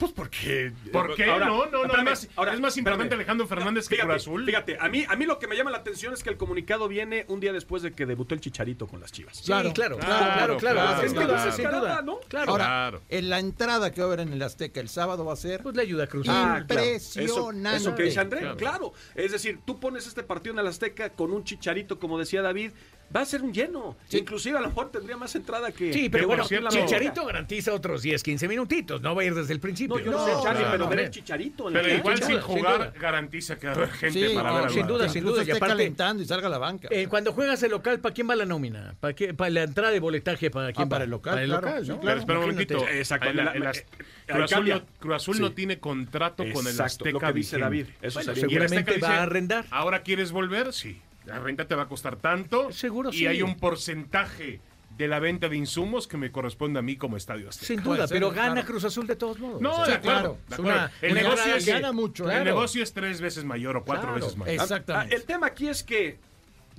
Pues 0.01 0.13
porque. 0.13 0.71
¿Por 0.91 1.13
qué? 1.15 1.25
Ahora, 1.25 1.45
no, 1.45 1.65
no, 1.67 1.71
no. 1.71 1.83
espérame, 1.83 2.07
es 2.07 2.23
más, 2.25 2.29
ahora, 2.35 2.53
es 2.55 2.59
más 2.59 2.75
importante 2.75 3.03
espérame. 3.03 3.19
Alejandro 3.19 3.47
Fernández 3.47 3.87
que 3.87 3.95
Fíjate, 3.95 4.13
Cruz 4.13 4.21
Azul. 4.23 4.45
Fíjate, 4.47 4.77
a 4.79 4.89
mí, 4.89 5.05
a 5.07 5.15
mí 5.15 5.25
lo 5.25 5.37
que 5.37 5.47
me 5.47 5.55
llama 5.55 5.69
la 5.69 5.77
atención 5.77 6.11
es 6.13 6.23
que 6.23 6.31
el 6.31 6.37
comunicado 6.37 6.87
viene 6.87 7.25
un 7.27 7.39
día 7.39 7.53
después 7.53 7.83
de 7.83 7.91
que 7.93 8.07
debutó 8.07 8.33
el 8.33 8.41
Chicharito 8.41 8.87
con 8.87 8.99
las 8.99 9.11
Chivas. 9.11 9.37
Sí, 9.37 9.43
Claro, 9.45 9.71
claro, 9.73 9.97
claro, 9.97 10.17
claro, 10.17 10.33
claro, 10.35 10.57
claro. 10.57 10.75
claro, 10.79 11.01
sin 11.07 11.11
claro. 11.17 11.27
duda, 11.33 11.51
sin 11.51 11.65
duda. 11.69 12.01
¿no? 12.01 12.19
Claro. 12.27 12.51
Ahora, 12.51 12.63
Claro. 12.65 13.01
en 13.09 13.29
la 13.29 13.37
entrada 13.39 13.91
que 13.91 14.01
va 14.01 14.05
a 14.05 14.13
haber 14.13 14.19
en 14.21 14.33
el 14.33 14.41
Azteca 14.41 14.79
el 14.79 14.89
sábado 14.89 15.23
va 15.23 15.33
a 15.33 15.35
ser 15.35 15.61
pues 15.61 15.75
le 15.75 15.83
ayuda 15.83 16.05
a 16.05 16.07
Cruz 16.07 16.27
Ah, 16.27 16.55
Azul. 16.55 16.65
claro. 16.65 16.81
Impresionante. 16.83 17.77
Eso, 17.77 17.89
eso 17.89 17.95
que 17.95 18.03
dice 18.03 18.19
André, 18.19 18.39
Claro. 18.39 18.57
claro. 18.57 18.93
Es 19.13 19.31
decir, 19.31 19.59
tú 19.65 19.79
pones 19.79 20.07
este 20.07 20.23
partido 20.23 20.53
en 20.53 20.59
el 20.59 20.67
Azteca 20.67 21.11
con 21.11 21.31
un 21.31 21.43
chicharito, 21.43 21.99
como 21.99 22.17
decía 22.17 22.41
David, 22.41 22.71
va 23.15 23.21
a 23.21 23.25
ser 23.25 23.41
un 23.41 23.53
lleno. 23.53 23.95
Inclusive 24.11 24.57
a 24.57 24.61
lo 24.61 24.67
mejor 24.67 24.91
tendría 24.91 25.17
más 25.17 25.35
entrada 25.35 25.71
que. 25.71 25.91
Sí, 25.93 26.03
Que 26.03 26.09
pero 26.09 26.27
bueno, 26.27 26.43
cierto- 26.45 26.69
Chicharito 26.69 27.25
garantiza 27.25 27.73
otros 27.73 28.01
10, 28.01 28.23
15 28.23 28.47
minutitos. 28.47 29.01
No 29.01 29.13
va 29.15 29.21
a 29.21 29.25
ir 29.25 29.35
desde 29.35 29.53
el 29.53 29.59
principio. 29.59 29.97
No, 29.97 30.03
yo 30.03 30.11
no, 30.11 30.25
sé, 30.25 30.31
Charlie, 30.43 30.63
no, 30.65 30.71
pero 30.71 30.87
ver 30.87 30.97
no. 30.99 31.03
el 31.05 31.09
chicharito 31.11 31.67
en 31.67 31.73
Pero 31.73 31.89
igual 31.93 32.17
sin 32.17 32.25
sin 32.27 32.35
duda, 32.35 32.41
sin 32.47 32.55
jugar 32.57 32.93
garantiza 32.99 33.57
que 33.57 33.67
va 33.67 33.73
a 33.73 33.75
haber 33.75 33.89
gente 33.91 34.27
Sí, 34.29 34.35
para 34.35 34.49
no, 34.51 34.61
ver 34.61 34.71
sin 34.71 34.87
duda, 34.87 35.09
sin 35.09 35.23
duda. 35.23 35.37
Y 35.37 35.41
esté 35.41 35.51
aparte, 35.57 35.73
calentando 35.75 36.23
y 36.23 36.25
salga 36.25 36.47
a 36.47 36.49
la 36.49 36.57
banca. 36.57 36.87
eh, 36.91 37.07
cuando 37.07 37.33
juegas 37.33 37.61
el 37.63 37.71
local, 37.71 37.99
¿para 37.99 38.13
quién 38.13 38.29
va 38.29 38.35
la 38.35 38.45
nómina? 38.45 38.95
¿Para, 38.99 39.13
qué, 39.13 39.33
para 39.33 39.49
la 39.49 39.63
entrada 39.63 39.91
de 39.91 39.99
boletaje? 39.99 40.49
¿Para 40.51 40.71
quién 40.73 40.85
Ah, 40.87 40.89
para 40.89 40.99
va? 40.99 41.03
el 41.05 41.09
local, 41.11 41.31
Para 41.33 41.43
el 41.43 41.49
claro, 41.49 41.67
local, 41.67 41.85
sí, 41.85 41.91
¿no? 41.91 41.99
Pero 42.01 42.19
espera 42.19 42.39
un 42.39 42.45
momentito. 42.45 42.87
Exacto, 42.87 43.29
En 43.29 43.35
la- 43.37 43.43
la- 43.45 43.53
en 43.53 43.63
las- 43.63 43.77
eh, 43.77 43.85
Cruz 44.27 44.51
Azul, 44.53 44.69
no, 44.69 44.81
Cruz 44.99 45.15
Azul 45.15 45.35
Sí. 45.35 45.41
no 45.41 45.51
tiene 45.51 45.79
contrato 45.79 46.43
con 46.53 46.65
el 46.65 46.71
Exacto, 46.71 46.83
Azteca 46.83 47.11
lo 47.11 47.19
que 47.19 47.33
dice 47.33 47.57
vigente. 47.57 47.59
David. 47.77 47.85
Eso 48.01 48.21
Seguramente 48.33 48.97
va 48.99 49.09
a 49.17 49.23
arrendar. 49.23 49.65
¿Ahora 49.71 50.01
quieres 50.03 50.31
volver? 50.31 50.71
Sí. 50.73 51.01
La 51.25 51.39
renta 51.39 51.67
te 51.67 51.75
va 51.75 51.83
a 51.83 51.87
costar 51.87 52.15
tanto. 52.15 52.71
Seguro 52.71 53.09
y 53.11 53.19
sí. 53.19 53.27
hay 53.27 53.41
un 53.41 53.55
porcentaje 53.55 54.59
de 54.97 55.07
la 55.07 55.19
venta 55.19 55.47
de 55.49 55.55
insumos 55.55 56.07
que 56.07 56.17
me 56.17 56.31
corresponde 56.31 56.79
a 56.79 56.81
mí 56.81 56.97
como 56.97 57.15
Estadio 57.17 57.47
Azteca. 57.49 57.65
Sin 57.67 57.81
duda, 57.81 58.07
ser, 58.07 58.15
pero 58.15 58.31
claro. 58.31 58.49
gana 58.55 58.65
Cruz 58.65 58.83
Azul 58.83 59.07
de 59.07 59.15
todos 59.15 59.39
modos. 59.39 59.61
No, 59.61 59.71
O 59.71 59.75
sea, 59.77 59.85
de 59.85 59.93
acuerdo, 59.95 60.19
claro. 60.19 60.37
de 60.47 60.53
Es 60.53 60.59
acuerdo. 60.59 60.79
una- 60.79 60.91
el, 61.01 61.13
negocio 61.13 61.55
es, 61.55 61.65
gana 61.65 61.91
mucho, 61.91 62.23
el 62.25 62.29
claro. 62.31 62.45
negocio 62.45 62.83
es 62.83 62.93
tres 62.93 63.21
veces 63.21 63.45
mayor 63.45 63.77
o 63.77 63.83
cuatro 63.85 64.09
Claro. 64.09 64.15
veces 64.25 64.37
mayor. 64.37 64.53
Exactamente. 64.61 65.15
Ah, 65.15 65.17
el 65.17 65.23
tema 65.25 65.47
aquí 65.47 65.69
es 65.69 65.83
que 65.83 66.19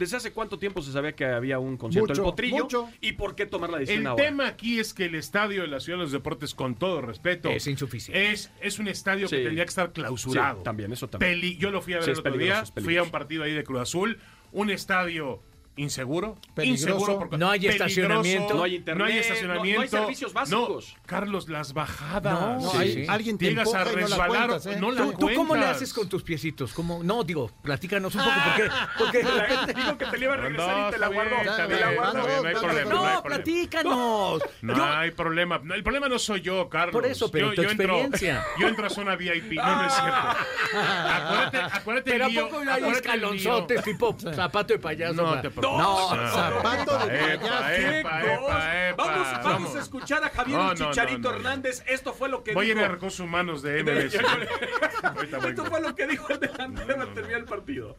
desde 0.03 0.17
hace 0.17 0.33
cuánto 0.33 0.59
tiempo 0.59 0.83
se 0.83 0.93
sabía 0.93 1.13
que 1.13 1.25
había 1.25 1.59
un 1.59 1.77
concierto 1.77 2.09
Mucho, 2.11 2.23
del 2.23 2.31
Potrillo 2.31 2.57
mucho. 2.65 2.91
y 3.01 3.13
por 3.13 3.35
qué 3.35 3.47
tomar 3.47 3.71
la 3.71 3.79
decisión 3.79 4.01
El 4.03 4.07
ahora. 4.09 4.25
tema 4.25 4.47
aquí 4.49 4.79
es 4.79 4.93
que 4.95 5.05
el 5.07 5.15
estadio 5.15 5.63
de 5.63 5.69
la 5.69 5.81
Ciudad 5.81 5.99
de 5.99 6.05
los 6.05 6.13
Deportes, 6.13 6.55
con 6.55 6.75
todo 6.75 7.01
respeto, 7.01 7.51
Es 7.51 7.67
insuficiente. 7.67 8.31
Es, 8.33 8.51
es 8.61 8.79
un 8.79 8.89
estadio 8.89 9.29
Sí. 9.29 9.37
que 9.37 9.43
tendría 9.45 9.65
que 9.65 9.69
estar 9.71 9.93
clausurado. 9.93 10.59
Sí, 10.59 10.65
también, 10.65 10.93
eso 10.93 11.09
también. 11.09 11.33
Peli- 11.35 11.57
yo 11.57 11.71
lo 11.71 11.81
fui 11.83 11.93
a 11.95 11.97
ver 11.97 12.05
Sí, 12.05 12.11
el 12.11 12.15
es 12.15 12.19
otro 12.21 12.37
día, 12.37 12.65
fui 12.83 12.97
a 12.97 13.03
un 13.03 13.11
partido 13.11 13.45
ahí 13.45 13.53
de 13.53 13.65
Cruz 13.65 13.81
Azul, 13.81 14.19
un 14.53 14.71
estadio 14.71 15.43
inseguro, 15.77 16.37
Peligroso. 16.55 16.89
inseguro 16.95 17.19
porque- 17.19 17.39
No 17.39 17.51
hay 17.51 17.67
estacionamiento. 17.67 18.55
No 18.55 18.63
hay 18.65 18.75
internet, 18.77 18.99
no 18.99 19.05
hay 19.07 19.15
no- 19.15 19.21
estacionamiento, 19.21 19.77
no 19.79 19.83
hay 19.83 19.89
servicios 19.89 20.33
básicos. 20.33 20.95
No, 20.95 21.01
Carlos, 21.07 21.49
las 21.49 21.73
bajadas. 21.73 22.63
No, 22.63 22.71
Sí, 22.73 22.77
hay- 22.79 22.93
sí. 22.93 23.05
alguien 23.09 23.39
te 23.39 23.47
Llegas 23.47 23.69
a 23.75 23.83
y 23.83 23.85
no 23.85 23.85
la 23.85 23.93
resbalar, 23.93 24.49
cuentas, 24.49 24.67
¿eh? 24.67 24.77
no 24.81 24.91
la 24.91 25.03
¿Tú, 25.03 25.13
tú 25.15 25.31
cómo 25.35 25.57
le 25.57 25.65
haces 25.67 25.93
con 25.95 26.09
tus 26.09 26.23
piecitos? 26.23 26.73
¿Cómo? 26.73 27.03
No, 27.03 27.25
digo, 27.25 27.51
platícanos 27.63 28.15
un 28.15 28.23
poco, 28.23 28.35
porque, 28.45 28.71
porque 28.99 29.19
de 29.23 29.31
repente... 29.31 29.75
Dijo 29.75 29.99
que 29.99 30.05
te 30.07 30.19
la 30.19 30.25
iba 30.25 30.35
a 30.35 30.37
regresar 30.37 30.69
No, 30.77 30.89
y 30.89 30.93
te 30.93 30.99
la 30.99 31.09
Te 31.09 31.15
la 31.15 31.23
bien, 31.23 32.43
no 32.43 32.49
hay 32.49 32.55
No, 32.55 32.61
problema. 32.61 32.91
no, 32.91 33.03
no 33.05 33.13
No, 33.15 33.23
platícanos. 33.23 34.43
No 34.63 34.77
Yo- 34.77 34.85
hay 34.85 35.11
problema. 35.13 35.61
No, 35.63 35.75
el 35.75 35.83
problema 35.83 36.09
no 36.09 36.19
soy 36.19 36.41
yo, 36.43 36.69
Carlos. 36.69 36.93
Por 36.93 37.07
eso, 37.07 37.31
pero 37.31 37.53
tu 37.55 37.63
entro- 37.63 37.65
experiencia. 37.65 38.45
yo 38.61 38.69
entro 38.69 38.87
a 38.87 38.91
zona 38.91 39.17
VIP. 39.17 39.53
No, 39.57 39.77
no 39.77 39.87
es 39.87 39.93
cierto. 39.95 40.13
Acuérdate, 40.73 41.59
acuérdate 41.59 42.11
pero 42.11 42.27
¿a 42.27 42.29
poco 42.29 42.59
hay 42.71 42.85
escalonzotes 42.91 43.83
tipo 43.83 44.17
zapato 44.35 44.73
de 44.75 44.79
payaso? 44.79 45.15
No 45.23 45.41
te 45.41 45.51
preocupes. 45.69 46.21
No, 46.23 46.29
zapato 46.29 46.99
de 47.07 47.39
payaso. 48.05 48.97
Vamos, 48.97 49.27
vamos 49.45 49.77
a 49.77 49.79
escuchar 49.81 50.23
a 50.25 50.29
Javier 50.29 50.59
No, 50.59 50.65
no, 50.65 50.75
no, 50.75 50.75
Chicharito 50.91 51.19
no, 51.19 51.31
no. 51.31 51.37
Hernández. 51.37 51.83
Esto 51.87 52.13
fue 52.13 52.29
lo 52.29 52.43
que 52.45 52.53
Voy 52.55 52.67
a 52.67 52.69
ir 52.71 52.75
dijo. 52.77 52.87
a 52.87 52.91
recursos 52.91 53.21
humanos 53.21 53.63
de 53.63 53.83
voy. 53.83 55.49
Esto 55.49 55.65
fue 55.65 55.81
lo 55.81 55.95
que 55.95 56.07
dijo 56.07 56.29
el 56.33 56.41
delantero 56.41 57.01
al 57.03 57.15
terminar 57.15 57.41
el 57.41 57.47
partido. 57.47 57.97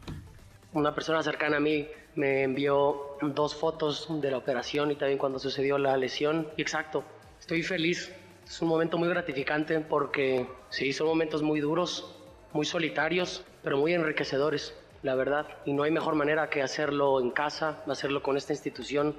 una 0.72 0.94
persona 0.94 1.22
cercana 1.22 1.58
a 1.58 1.60
mí 1.60 1.88
me 2.16 2.42
envió 2.42 3.16
dos 3.22 3.54
fotos 3.54 4.06
de 4.20 4.30
la 4.30 4.38
operación 4.38 4.90
y 4.90 4.96
también 4.96 5.18
cuando 5.18 5.38
sucedió 5.38 5.78
la 5.78 5.96
lesión. 5.96 6.48
Y 6.56 6.62
exacto, 6.62 7.04
estoy 7.40 7.62
feliz. 7.62 8.12
Es 8.46 8.60
un 8.60 8.68
momento 8.68 8.98
muy 8.98 9.08
gratificante 9.08 9.80
porque 9.80 10.46
sí, 10.68 10.92
son 10.92 11.06
momentos 11.06 11.42
muy 11.42 11.60
duros, 11.60 12.14
muy 12.52 12.66
solitarios, 12.66 13.44
pero 13.62 13.78
muy 13.78 13.94
enriquecedores, 13.94 14.74
la 15.04 15.14
verdad. 15.14 15.46
Y 15.64 15.72
no 15.74 15.84
hay 15.84 15.92
mejor 15.92 16.16
manera 16.16 16.50
que 16.50 16.62
hacerlo 16.62 17.20
en 17.20 17.30
casa, 17.30 17.84
hacerlo 17.86 18.22
con 18.22 18.36
esta 18.36 18.52
institución, 18.52 19.14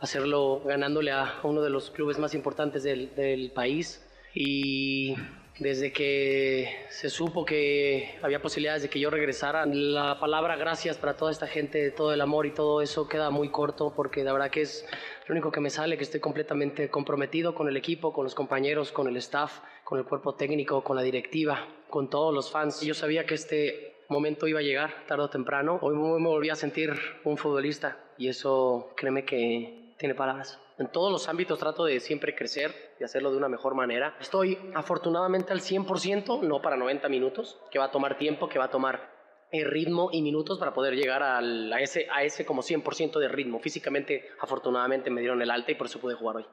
hacerlo 0.00 0.62
ganándole 0.64 1.10
a 1.10 1.40
uno 1.42 1.60
de 1.60 1.68
los 1.68 1.90
clubes 1.90 2.18
más 2.18 2.32
importantes 2.32 2.84
del, 2.84 3.14
del 3.14 3.50
país. 3.50 4.02
Y 4.32 5.16
desde 5.58 5.90
que 5.92 6.86
se 6.90 7.10
supo 7.10 7.44
que 7.44 8.18
había 8.22 8.40
posibilidades 8.40 8.82
de 8.82 8.90
que 8.90 9.00
yo 9.00 9.10
regresara, 9.10 9.66
la 9.66 10.20
palabra 10.20 10.54
gracias 10.54 10.96
para 10.96 11.16
toda 11.16 11.32
esta 11.32 11.48
gente, 11.48 11.90
todo 11.90 12.12
el 12.12 12.20
amor 12.20 12.46
y 12.46 12.52
todo 12.52 12.80
eso 12.80 13.08
queda 13.08 13.30
muy 13.30 13.48
corto 13.48 13.94
porque 13.96 14.22
la 14.22 14.32
verdad 14.32 14.50
que 14.50 14.60
es 14.60 14.86
lo 15.26 15.32
único 15.32 15.50
que 15.50 15.60
me 15.60 15.70
sale, 15.70 15.96
que 15.96 16.04
estoy 16.04 16.20
completamente 16.20 16.88
comprometido 16.88 17.54
con 17.54 17.68
el 17.68 17.76
equipo, 17.76 18.12
con 18.12 18.24
los 18.24 18.34
compañeros, 18.34 18.92
con 18.92 19.08
el 19.08 19.16
staff, 19.16 19.60
con 19.82 19.98
el 19.98 20.04
cuerpo 20.04 20.34
técnico, 20.34 20.84
con 20.84 20.94
la 20.94 21.02
directiva, 21.02 21.66
con 21.88 22.10
todos 22.10 22.32
los 22.34 22.50
fans. 22.50 22.82
Yo 22.82 22.94
sabía 22.94 23.24
que 23.24 23.34
este 23.34 23.95
momento 24.08 24.46
iba 24.46 24.60
a 24.60 24.62
llegar 24.62 25.04
tarde 25.06 25.24
o 25.24 25.30
temprano. 25.30 25.78
Hoy 25.82 25.94
me 25.94 26.28
volví 26.28 26.50
a 26.50 26.54
sentir 26.54 26.92
un 27.24 27.36
futbolista 27.36 27.98
y 28.18 28.28
eso 28.28 28.92
créeme 28.96 29.24
que 29.24 29.94
tiene 29.98 30.14
palabras. 30.14 30.58
En 30.78 30.88
todos 30.88 31.10
los 31.10 31.28
ámbitos 31.28 31.58
trato 31.58 31.84
de 31.84 32.00
siempre 32.00 32.34
crecer 32.34 32.94
y 33.00 33.04
hacerlo 33.04 33.30
de 33.30 33.38
una 33.38 33.48
mejor 33.48 33.74
manera. 33.74 34.16
Estoy 34.20 34.58
afortunadamente 34.74 35.52
al 35.52 35.60
100%, 35.60 36.42
no 36.42 36.60
para 36.60 36.76
90 36.76 37.08
minutos, 37.08 37.58
que 37.70 37.78
va 37.78 37.86
a 37.86 37.90
tomar 37.90 38.18
tiempo, 38.18 38.48
que 38.48 38.58
va 38.58 38.66
a 38.66 38.70
tomar 38.70 39.16
el 39.50 39.62
eh, 39.62 39.64
ritmo 39.64 40.10
y 40.12 40.22
minutos 40.22 40.58
para 40.58 40.74
poder 40.74 40.94
llegar 40.94 41.22
al, 41.22 41.72
a, 41.72 41.80
ese, 41.80 42.08
a 42.12 42.24
ese 42.24 42.44
como 42.44 42.62
100% 42.62 43.18
de 43.18 43.28
ritmo. 43.28 43.58
Físicamente, 43.58 44.28
afortunadamente, 44.40 45.10
me 45.10 45.20
dieron 45.20 45.40
el 45.40 45.50
alta 45.50 45.72
y 45.72 45.76
por 45.76 45.86
eso 45.86 46.00
pude 46.00 46.14
jugar 46.14 46.36
hoy. 46.36 46.46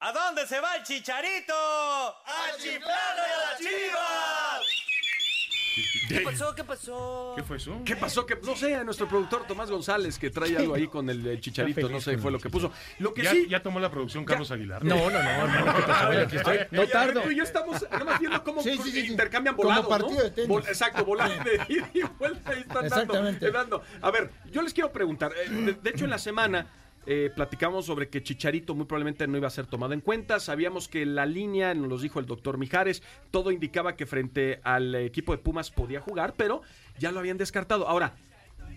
¿A 0.00 0.12
dónde 0.12 0.46
se 0.46 0.58
va 0.60 0.76
el 0.76 0.82
chicharito? 0.82 1.54
¡A 1.54 2.56
chiflarlo 2.56 3.22
y 3.22 3.32
a 3.32 3.50
la 3.50 3.58
chiva! 3.58 4.39
¿Qué 6.08 6.20
pasó? 6.20 6.54
¿Qué 6.54 6.64
pasó? 6.64 7.32
¿Qué 7.36 7.42
fue 7.42 7.56
eso? 7.56 7.80
¿Qué 7.84 7.96
pasó? 7.96 8.26
Que 8.26 8.36
no 8.44 8.56
sé, 8.56 8.74
a 8.74 8.84
nuestro 8.84 9.08
productor 9.08 9.46
Tomás 9.46 9.70
González 9.70 10.18
que 10.18 10.30
trae 10.30 10.56
algo 10.56 10.74
ahí 10.74 10.86
con 10.88 11.08
el, 11.08 11.24
el 11.26 11.40
chicharito, 11.40 11.88
no 11.88 12.00
sé, 12.00 12.18
fue 12.18 12.30
lo 12.32 12.38
que 12.38 12.50
puso. 12.50 12.72
Lo 12.98 13.14
que 13.14 13.22
¿Ya, 13.22 13.30
sí. 13.30 13.46
ya 13.48 13.62
tomó 13.62 13.78
la 13.80 13.90
producción 13.90 14.24
Carlos 14.24 14.50
Aguilar. 14.50 14.84
No, 14.84 14.96
no, 14.96 15.10
no, 15.10 15.18
hermano, 15.18 15.74
¿qué 15.76 15.82
pasó? 15.82 16.08
Aquí 16.10 16.36
estoy. 16.36 16.58
No 16.70 16.84
Ya, 16.84 16.90
tardo. 16.90 17.20
Tú 17.22 17.30
y 17.30 17.36
yo 17.36 17.42
estamos 17.44 17.82
nada 17.90 18.04
más 18.04 18.18
viendo 18.20 18.42
cómo 18.44 18.62
Sí, 18.62 18.76
sí, 18.82 18.90
sí, 18.90 19.00
sí. 19.02 19.06
intercambian 19.12 19.54
Como 19.54 19.68
volados, 19.68 19.88
partido 19.88 20.16
¿no? 20.18 20.22
de 20.24 20.30
tenis. 20.30 20.50
Vol- 20.50 20.66
exacto, 20.68 21.04
volar 21.04 21.44
de 21.44 21.60
ida 21.68 21.90
y 21.94 22.02
vuelta 22.18 22.54
y 22.54 22.60
están 22.60 22.74
dando, 22.74 22.86
Exactamente. 22.96 23.50
dando. 23.50 23.82
A 24.02 24.10
ver, 24.10 24.30
yo 24.50 24.62
les 24.62 24.74
quiero 24.74 24.90
preguntar. 24.92 25.32
eh, 25.36 25.48
De, 25.48 25.72
de 25.74 25.90
hecho, 25.90 26.04
en 26.04 26.10
la 26.10 26.18
semana 26.18 26.66
eh, 27.06 27.30
platicamos 27.34 27.86
sobre 27.86 28.08
que 28.08 28.22
Chicharito 28.22 28.74
muy 28.74 28.86
probablemente 28.86 29.26
no 29.26 29.36
iba 29.38 29.46
a 29.46 29.50
ser 29.50 29.66
tomado 29.66 29.92
en 29.94 30.00
cuenta. 30.00 30.38
Sabíamos 30.40 30.88
que 30.88 31.06
la 31.06 31.26
línea, 31.26 31.74
nos 31.74 31.88
lo 31.88 31.98
dijo 31.98 32.20
el 32.20 32.26
doctor 32.26 32.58
Mijares, 32.58 33.02
todo 33.30 33.50
indicaba 33.50 33.96
que 33.96 34.06
frente 34.06 34.60
al 34.64 34.94
equipo 34.94 35.32
de 35.32 35.38
Pumas 35.38 35.70
podía 35.70 36.00
jugar, 36.00 36.34
pero 36.36 36.62
ya 36.98 37.10
lo 37.12 37.20
habían 37.20 37.38
descartado. 37.38 37.88
Ahora, 37.88 38.14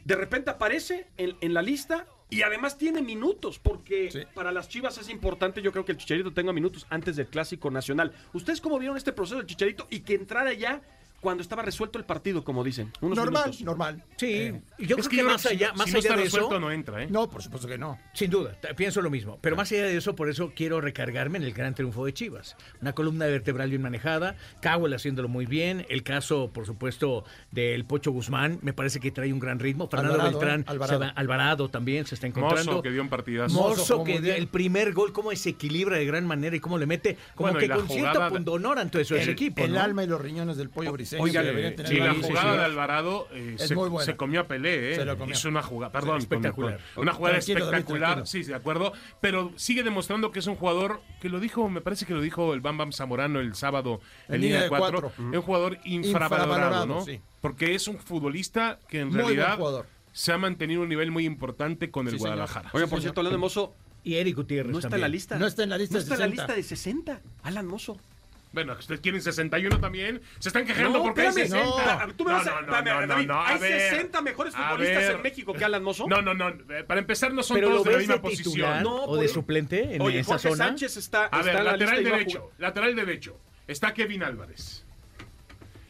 de 0.06 0.16
repente 0.16 0.50
aparece 0.50 1.08
en, 1.18 1.36
en 1.42 1.54
la 1.54 1.62
lista 1.62 2.06
y 2.30 2.42
además 2.42 2.78
tiene 2.78 3.02
minutos, 3.02 3.60
porque 3.60 4.10
Sí. 4.12 4.22
para 4.34 4.52
las 4.52 4.68
Chivas 4.68 4.98
es 4.98 5.10
importante, 5.10 5.62
yo 5.62 5.72
creo 5.72 5.86
que 5.86 5.92
el 5.92 5.98
Chicharito 6.00 6.34
tenga 6.34 6.52
minutos 6.52 6.88
antes 6.90 7.16
del 7.16 7.28
Clásico 7.28 7.70
Nacional. 7.70 8.12
¿Ustedes 8.34 8.60
cómo 8.60 8.80
vieron 8.80 8.98
este 8.98 9.14
proceso 9.14 9.38
del 9.38 9.46
Chicharito 9.46 9.88
y 9.92 10.00
que 10.00 10.16
entrara 10.16 10.52
ya 10.54 10.82
cuando 11.24 11.42
estaba 11.42 11.64
resuelto 11.64 11.98
el 11.98 12.06
partido, 12.06 12.44
como 12.44 12.64
dicen? 12.64 12.92
Unos 13.02 13.18
Normal, 13.18 13.44
minutos. 13.46 13.62
normal. 13.64 14.04
Sí, 14.18 14.26
Eh, 14.34 14.62
yo 14.78 14.98
es 14.98 15.08
creo 15.08 15.10
que 15.10 15.18
yo 15.18 15.24
más 15.26 15.46
allá, 15.46 15.72
si, 15.72 15.78
más 15.78 15.86
si 15.88 15.94
no 15.94 15.98
allá 15.98 16.10
está 16.10 16.18
de 16.18 16.24
resuelto 16.26 16.50
eso, 16.50 16.60
no 16.60 16.72
entra, 16.72 17.04
¿eh? 17.04 17.08
no, 17.10 17.30
por 17.30 17.42
supuesto 17.42 17.68
que 17.68 17.78
no. 17.78 17.98
Sin 18.14 18.30
duda, 18.30 18.56
pienso 18.76 19.02
lo 19.02 19.10
mismo. 19.10 19.40
Pero 19.42 19.56
más 19.56 19.72
allá 19.72 19.84
de 19.86 19.98
eso, 19.98 20.16
por 20.16 20.30
eso 20.30 20.52
quiero 20.56 20.82
recargarme 20.82 21.38
en 21.38 21.46
el 21.46 21.54
gran 21.54 21.74
triunfo 21.74 22.06
de 22.06 22.14
Chivas. 22.14 22.56
Una 22.82 22.94
columna 22.94 23.26
vertebral 23.26 23.70
bien 23.70 23.82
manejada, 23.82 24.36
Cowell 24.62 24.94
haciéndolo 24.94 25.30
muy 25.30 25.46
bien. 25.46 25.86
El 25.90 26.04
caso, 26.04 26.52
por 26.54 26.66
supuesto, 26.66 27.24
del 27.52 27.86
Pocho 27.86 28.12
Guzmán, 28.12 28.60
me 28.62 28.74
parece 28.74 29.00
que 29.00 29.10
trae 29.10 29.32
un 29.32 29.40
gran 29.40 29.60
ritmo. 29.60 29.88
Fernando 29.88 30.16
Alvarado, 30.16 30.40
Beltrán, 30.40 30.60
¿eh? 30.62 30.66
Alvarado. 30.68 31.00
se 31.00 31.06
va- 31.08 31.14
Alvarado 31.16 31.70
también 31.70 32.06
se 32.06 32.16
está 32.16 32.28
encontrando. 32.28 32.72
Mozo, 32.72 32.84
que 32.84 32.92
dio 32.92 33.02
un 33.02 33.10
partidazo. 33.10 33.54
Mozo, 33.56 34.04
que 34.04 34.20
dio 34.20 34.34
el 34.36 34.48
primer 34.48 34.92
gol, 34.94 35.14
cómo 35.14 35.32
se 35.36 35.52
equilibra 35.52 35.98
de 35.98 36.06
gran 36.06 36.28
manera 36.28 36.56
y 36.56 36.60
cómo 36.60 36.78
le 36.78 36.86
mete, 36.86 37.18
como 37.36 37.52
Bueno, 37.52 37.60
que 37.60 37.70
con 37.74 37.88
cierto 37.88 38.28
pundonor 38.30 38.80
ante 38.80 39.02
El, 39.02 39.30
equipo. 39.30 39.64
el 39.64 39.74
¿no? 39.74 39.80
alma 39.82 40.04
y 40.04 40.08
los 40.08 40.20
riñones 40.20 40.58
del 40.58 40.70
pollo 40.70 40.92
briseño. 40.92 41.13
Oigan, 41.20 41.46
que 41.46 41.68
eh, 41.68 41.76
Sí, 41.86 41.96
la 41.96 42.14
sí, 42.14 42.22
jugada 42.24 42.52
sí. 42.52 42.58
de 42.58 42.64
Alvarado 42.64 43.28
eh, 43.32 43.56
Es 43.60 43.68
se, 44.06 44.16
comió 44.16 44.42
a 44.42 44.48
Pelé, 44.48 44.92
¿eh? 44.92 44.96
Se 44.96 45.06
lo 45.06 45.18
comió. 45.18 45.34
Hizo 45.34 45.50
una 45.50 45.62
jugada, 45.62 45.92
perdón, 45.92 46.18
Espectacular. 46.20 46.80
una 46.96 47.14
jugada 47.14 47.36
Tranquilo, 47.38 47.60
espectacular, 47.66 48.14
tranquilo. 48.16 48.26
sí, 48.26 48.44
de 48.44 48.56
acuerdo, 48.56 48.94
pero 49.22 49.52
sigue 49.56 49.84
demostrando 49.84 50.32
que 50.32 50.40
es 50.40 50.48
un 50.48 50.56
jugador 50.56 51.02
que 51.22 51.30
lo 51.30 51.40
dijo, 51.40 51.70
me 51.70 51.82
parece 51.82 52.06
que 52.06 52.14
lo 52.14 52.22
dijo 52.22 52.54
el 52.54 52.62
Bam 52.62 52.78
Bam 52.78 52.92
Zamorano 52.92 53.40
el 53.40 53.56
sábado 53.56 54.02
en, 54.28 54.42
línea 54.42 54.64
de 54.64 54.70
cuatro, 54.70 55.02
cuatro. 55.02 55.30
es 55.32 55.38
un 55.38 55.42
jugador 55.42 55.78
infravalorado, 55.86 56.44
Infravalorado, 56.54 56.86
¿no? 56.86 57.06
sí. 57.06 57.22
Porque 57.42 57.76
es 57.76 57.88
un 57.88 58.00
futbolista 58.00 58.80
que 58.88 59.02
en 59.02 59.10
Muy 59.10 59.18
realidad 59.18 59.60
se 60.12 60.32
ha 60.32 60.38
mantenido 60.38 60.82
un 60.82 60.90
nivel 60.90 61.12
muy 61.12 61.26
importante 61.26 61.92
con 61.92 62.08
el 62.08 62.14
Sí, 62.14 62.18
señor. 62.20 62.36
Guadalajara. 62.36 62.70
Oigan, 62.74 62.90
por 62.90 63.02
cierto, 63.02 63.24
de 63.24 63.38
Mozo, 63.38 63.76
Y 64.04 64.16
Eric 64.16 64.36
Gutiérrez 64.36 64.72
no 64.72 64.80
está 64.80 64.96
en 64.96 65.02
la 65.02 65.08
lista. 65.08 65.38
No 65.38 65.48
está 65.48 65.64
en 65.64 65.70
la 65.70 65.78
lista 65.78 65.94
No 65.96 66.00
de 66.00 66.04
está 66.04 66.14
en 66.16 66.20
la 66.20 66.26
60. 66.28 66.42
lista 66.44 66.56
de 66.56 66.64
60. 66.64 67.22
Alan 67.44 67.66
Mozo. 67.68 67.98
Bueno, 68.54 68.74
ustedes 68.80 69.02
quieren 69.02 69.20
61 69.22 69.80
también, 69.80 70.22
se 70.40 70.50
están 70.50 70.64
quejando 70.66 71.00
No, 71.00 71.04
porque 71.06 71.22
hay 71.22 71.28
espérame, 71.28 71.50
60. 71.50 72.06
no. 72.06 72.14
Tú 72.14 72.24
me 72.24 72.34
vas 72.34 72.46
a- 72.48 72.62
no, 72.62 72.68
no, 72.82 73.08
David, 73.08 73.30
a 73.32 73.48
¿hay 73.48 73.60
ver. 73.60 73.82
60 73.92 74.22
mejores 74.22 74.56
futbolistas 74.56 75.02
ver. 75.08 75.16
en 75.16 75.22
México 75.24 75.54
que 75.54 75.66
Alan 75.66 75.84
Mozo? 75.84 76.06
No, 76.08 76.22
no, 76.22 76.36
no, 76.36 76.50
eh, 76.50 76.84
para 76.88 77.00
empezar 77.00 77.34
no 77.34 77.42
son 77.42 77.56
Pero 77.56 77.70
todos 77.70 77.84
de 77.86 77.92
la 77.94 77.98
misma 77.98 78.14
de 78.14 78.20
posición. 78.22 78.84
o 78.88 79.18
de 79.18 79.28
suplente 79.28 79.96
en 79.96 80.02
Oye, 80.04 80.20
esa 80.20 80.34
Jorge 80.34 80.50
zona. 80.50 80.66
Sánchez 80.68 80.98
está, 80.98 81.26
A 81.26 81.42
ver, 81.42 81.56
la 81.56 81.64
lateral 81.64 82.00
y 82.00 82.04
va 82.04 82.10
a 82.10 82.14
derecho, 82.20 82.52
lateral 82.60 82.96
derecho. 82.96 83.40
Está 83.68 83.92
Kevin 83.94 84.22
Álvarez. 84.24 84.86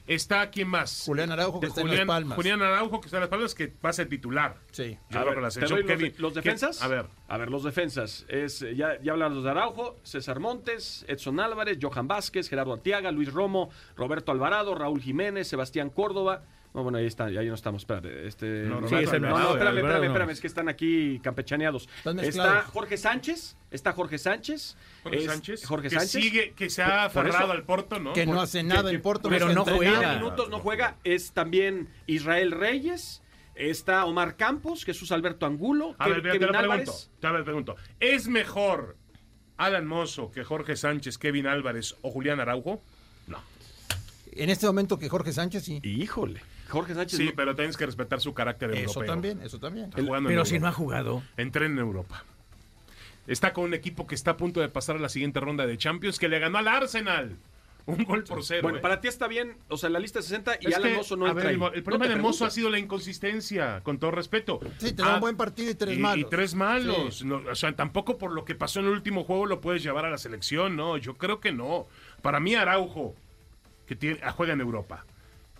Está 0.05 0.49
quién 0.51 0.67
más? 0.67 1.03
Julián 1.05 1.31
Araujo, 1.31 1.61
que 1.61 1.67
De 1.67 1.69
está 1.69 1.81
en 1.81 1.87
Julián, 1.87 2.07
Las 2.07 2.15
Palmas. 2.15 2.35
Julián 2.35 2.61
Araujo, 2.61 2.99
que 2.99 3.05
está 3.07 3.17
en 3.17 3.21
Las 3.21 3.29
Palmas, 3.29 3.55
que 3.55 3.73
va 3.83 3.89
a 3.89 3.93
ser 3.93 4.09
titular. 4.09 4.57
Sí. 4.71 4.97
Yo 5.09 5.19
A 5.19 5.21
creo 5.21 5.25
ver, 5.25 5.35
que 5.35 5.41
la 5.41 5.47
¿te 5.47 5.53
selección 5.53 5.79
doy 5.79 5.87
los, 5.87 6.13
Kevin- 6.33 6.33
defensas? 6.33 6.81
A 6.81 6.87
ver, 6.89 7.05
A 7.29 7.37
ver, 7.37 7.49
los 7.49 7.63
defensas. 7.63 8.25
Es, 8.27 8.61
eh, 8.61 8.75
ya, 8.75 8.99
ya 9.01 9.13
hablan 9.13 9.33
los 9.35 9.43
de 9.45 9.51
Araujo, 9.51 9.97
César 10.03 10.39
Montes, 10.41 11.05
Edson 11.07 11.39
Álvarez, 11.39 11.77
Johan 11.81 12.07
Vázquez, 12.09 12.49
Gerardo 12.49 12.73
Artiaga, 12.73 13.11
Luis 13.11 13.31
Romo, 13.31 13.69
Roberto 13.95 14.31
Alvarado, 14.33 14.75
Raúl 14.75 15.01
Jiménez, 15.01 15.47
Sebastián 15.47 15.89
Córdoba. 15.89 16.43
No, 16.73 16.81
bueno, 16.81 16.97
ahí 16.97 17.05
está, 17.05 17.25
ahí 17.25 17.47
no 17.47 17.53
estamos, 17.53 17.83
espérate. 17.83 18.27
Este, 18.27 18.63
No, 18.63 18.81
no, 18.81 18.87
sí, 18.87 18.95
es 18.95 19.13
el 19.13 19.21
no, 19.21 19.27
espérame, 19.51 19.77
espérame, 19.77 20.03
espérame, 20.05 20.29
es 20.31 20.41
que 20.41 20.47
están 20.47 20.69
aquí 20.69 21.19
campechaneados. 21.23 21.87
Está. 22.21 22.63
Jorge 22.63 22.97
Sánchez, 22.97 23.55
está 23.69 23.93
Jorge 23.93 24.17
Sánchez. 24.17 24.75
Jorge 25.03 25.19
es- 25.19 25.25
Sánchez, 25.25 25.65
Jorge 25.65 25.89
que 25.89 25.95
Sánchez. 25.95 26.09
sigue, 26.23 26.53
que 26.53 26.69
se 26.71 26.81
ha 26.81 27.05
aferrado 27.05 27.51
al 27.51 27.63
Porto, 27.63 27.99
¿no? 27.99 28.13
Que 28.13 28.25
no 28.25 28.41
hace 28.41 28.63
nada 28.63 28.89
que- 28.89 28.95
en 28.95 29.01
Porto. 29.03 29.29
pero 29.29 29.49
no 29.53 29.65
juega. 29.65 30.15
Minutos 30.15 30.49
no 30.49 30.59
juega. 30.59 30.95
Es 31.03 31.31
también 31.31 31.89
Israel 32.07 32.51
Reyes. 32.51 33.21
Está 33.55 34.05
Omar 34.05 34.35
Campos, 34.35 34.83
Jesús 34.83 35.11
Alberto 35.11 35.45
Angulo, 35.45 35.95
A 35.99 36.07
ver, 36.07 36.23
te 36.23 36.29
Kevin 36.31 36.41
lo 36.41 36.47
pregunto, 36.47 36.57
Álvarez. 36.73 37.11
te 37.19 37.29
lo 37.29 37.43
pregunto. 37.43 37.75
¿Es 37.99 38.27
mejor 38.27 38.97
Alan 39.57 39.85
Mozo 39.85 40.31
que 40.31 40.43
Jorge 40.43 40.75
Sánchez, 40.75 41.19
Kevin 41.19 41.45
Álvarez 41.45 41.95
o 42.01 42.09
Julián 42.09 42.39
Araujo? 42.39 42.81
No. 43.27 43.37
En 44.31 44.49
este 44.49 44.65
momento 44.65 44.97
que 44.97 45.07
Jorge 45.07 45.31
Sánchez 45.33 45.65
sí. 45.65 45.79
Híjole. 45.83 46.41
Jorge 46.73 46.93
Sánchez. 46.95 47.17
Sí, 47.17 47.25
no- 47.27 47.31
pero 47.35 47.55
tienes 47.55 47.77
que 47.77 47.85
respetar 47.85 48.19
su 48.19 48.33
carácter 48.33 48.71
Eso 48.71 48.81
europeo. 48.99 49.05
también, 49.07 49.41
eso 49.41 49.59
también. 49.59 49.91
Jugando 49.91 50.29
en 50.29 50.35
Pero 50.35 50.45
si 50.45 50.59
no 50.59 50.67
ha 50.67 50.71
jugado. 50.73 51.23
Entrena 51.37 51.73
en 51.73 51.79
Europa. 51.79 52.23
Está 53.27 53.53
con 53.53 53.63
un 53.65 53.73
equipo 53.73 54.05
que 54.05 54.15
está 54.15 54.31
a 54.31 54.37
punto 54.37 54.59
de 54.59 54.67
pasar 54.69 54.97
a 54.97 54.99
la 54.99 55.09
siguiente 55.09 55.39
ronda 55.39 55.65
de 55.65 55.77
Champions, 55.77 56.19
que 56.19 56.27
le 56.27 56.39
ganó 56.39 56.57
al 56.57 56.67
Arsenal. 56.67 57.37
Un 57.85 58.03
gol 58.05 58.23
por 58.23 58.43
cero. 58.45 58.61
Bueno, 58.63 58.77
¿eh? 58.77 58.81
para 58.81 59.01
ti 59.01 59.09
está 59.09 59.27
bien, 59.27 59.57
o 59.67 59.75
sea, 59.75 59.87
en 59.87 59.93
la 59.93 59.99
lista 59.99 60.19
de 60.19 60.23
60 60.23 60.55
y 60.61 60.67
Es 60.67 60.75
Alan 60.77 60.89
que, 60.91 60.95
Mozo 60.97 61.17
no 61.17 61.25
a 61.25 61.29
entra 61.31 61.43
ver, 61.43 61.49
ahí. 61.49 61.53
el, 61.55 61.59
No 61.59 61.83
problema 61.83 62.05
te 62.05 62.15
de 62.15 62.21
Mozo 62.21 62.45
ha 62.45 62.49
sido 62.49 62.69
la 62.69 62.79
inconsistencia, 62.79 63.81
con 63.83 63.97
todo 63.99 64.11
respeto. 64.11 64.61
Sí, 64.77 64.93
te 64.93 65.01
da 65.03 65.11
Ah, 65.11 65.15
un 65.15 65.19
buen 65.21 65.35
partido 65.35 65.69
y 65.71 65.75
tres 65.75 65.97
y, 65.97 65.99
malos. 66.01 66.17
y 66.25 66.29
tres 66.29 66.53
malos. 66.55 67.17
Sí. 67.19 67.25
No, 67.25 67.41
o 67.49 67.55
sea, 67.55 67.75
tampoco 67.75 68.17
por 68.17 68.31
lo 68.31 68.45
que 68.45 68.55
pasó 68.55 68.79
en 68.79 68.85
el 68.85 68.93
último 68.93 69.25
juego 69.25 69.45
lo 69.45 69.59
puedes 69.59 69.83
llevar 69.83 70.05
a 70.05 70.09
la 70.09 70.17
selección, 70.17 70.77
¿no? 70.77 70.95
Yo 70.97 71.17
creo 71.17 71.41
que 71.41 71.51
no. 71.51 71.85
Para 72.21 72.39
mí, 72.39 72.55
Araujo, 72.55 73.15
que 73.85 73.97
tiene, 73.97 74.17
juega 74.31 74.53
en 74.53 74.61
Europa. 74.61 75.05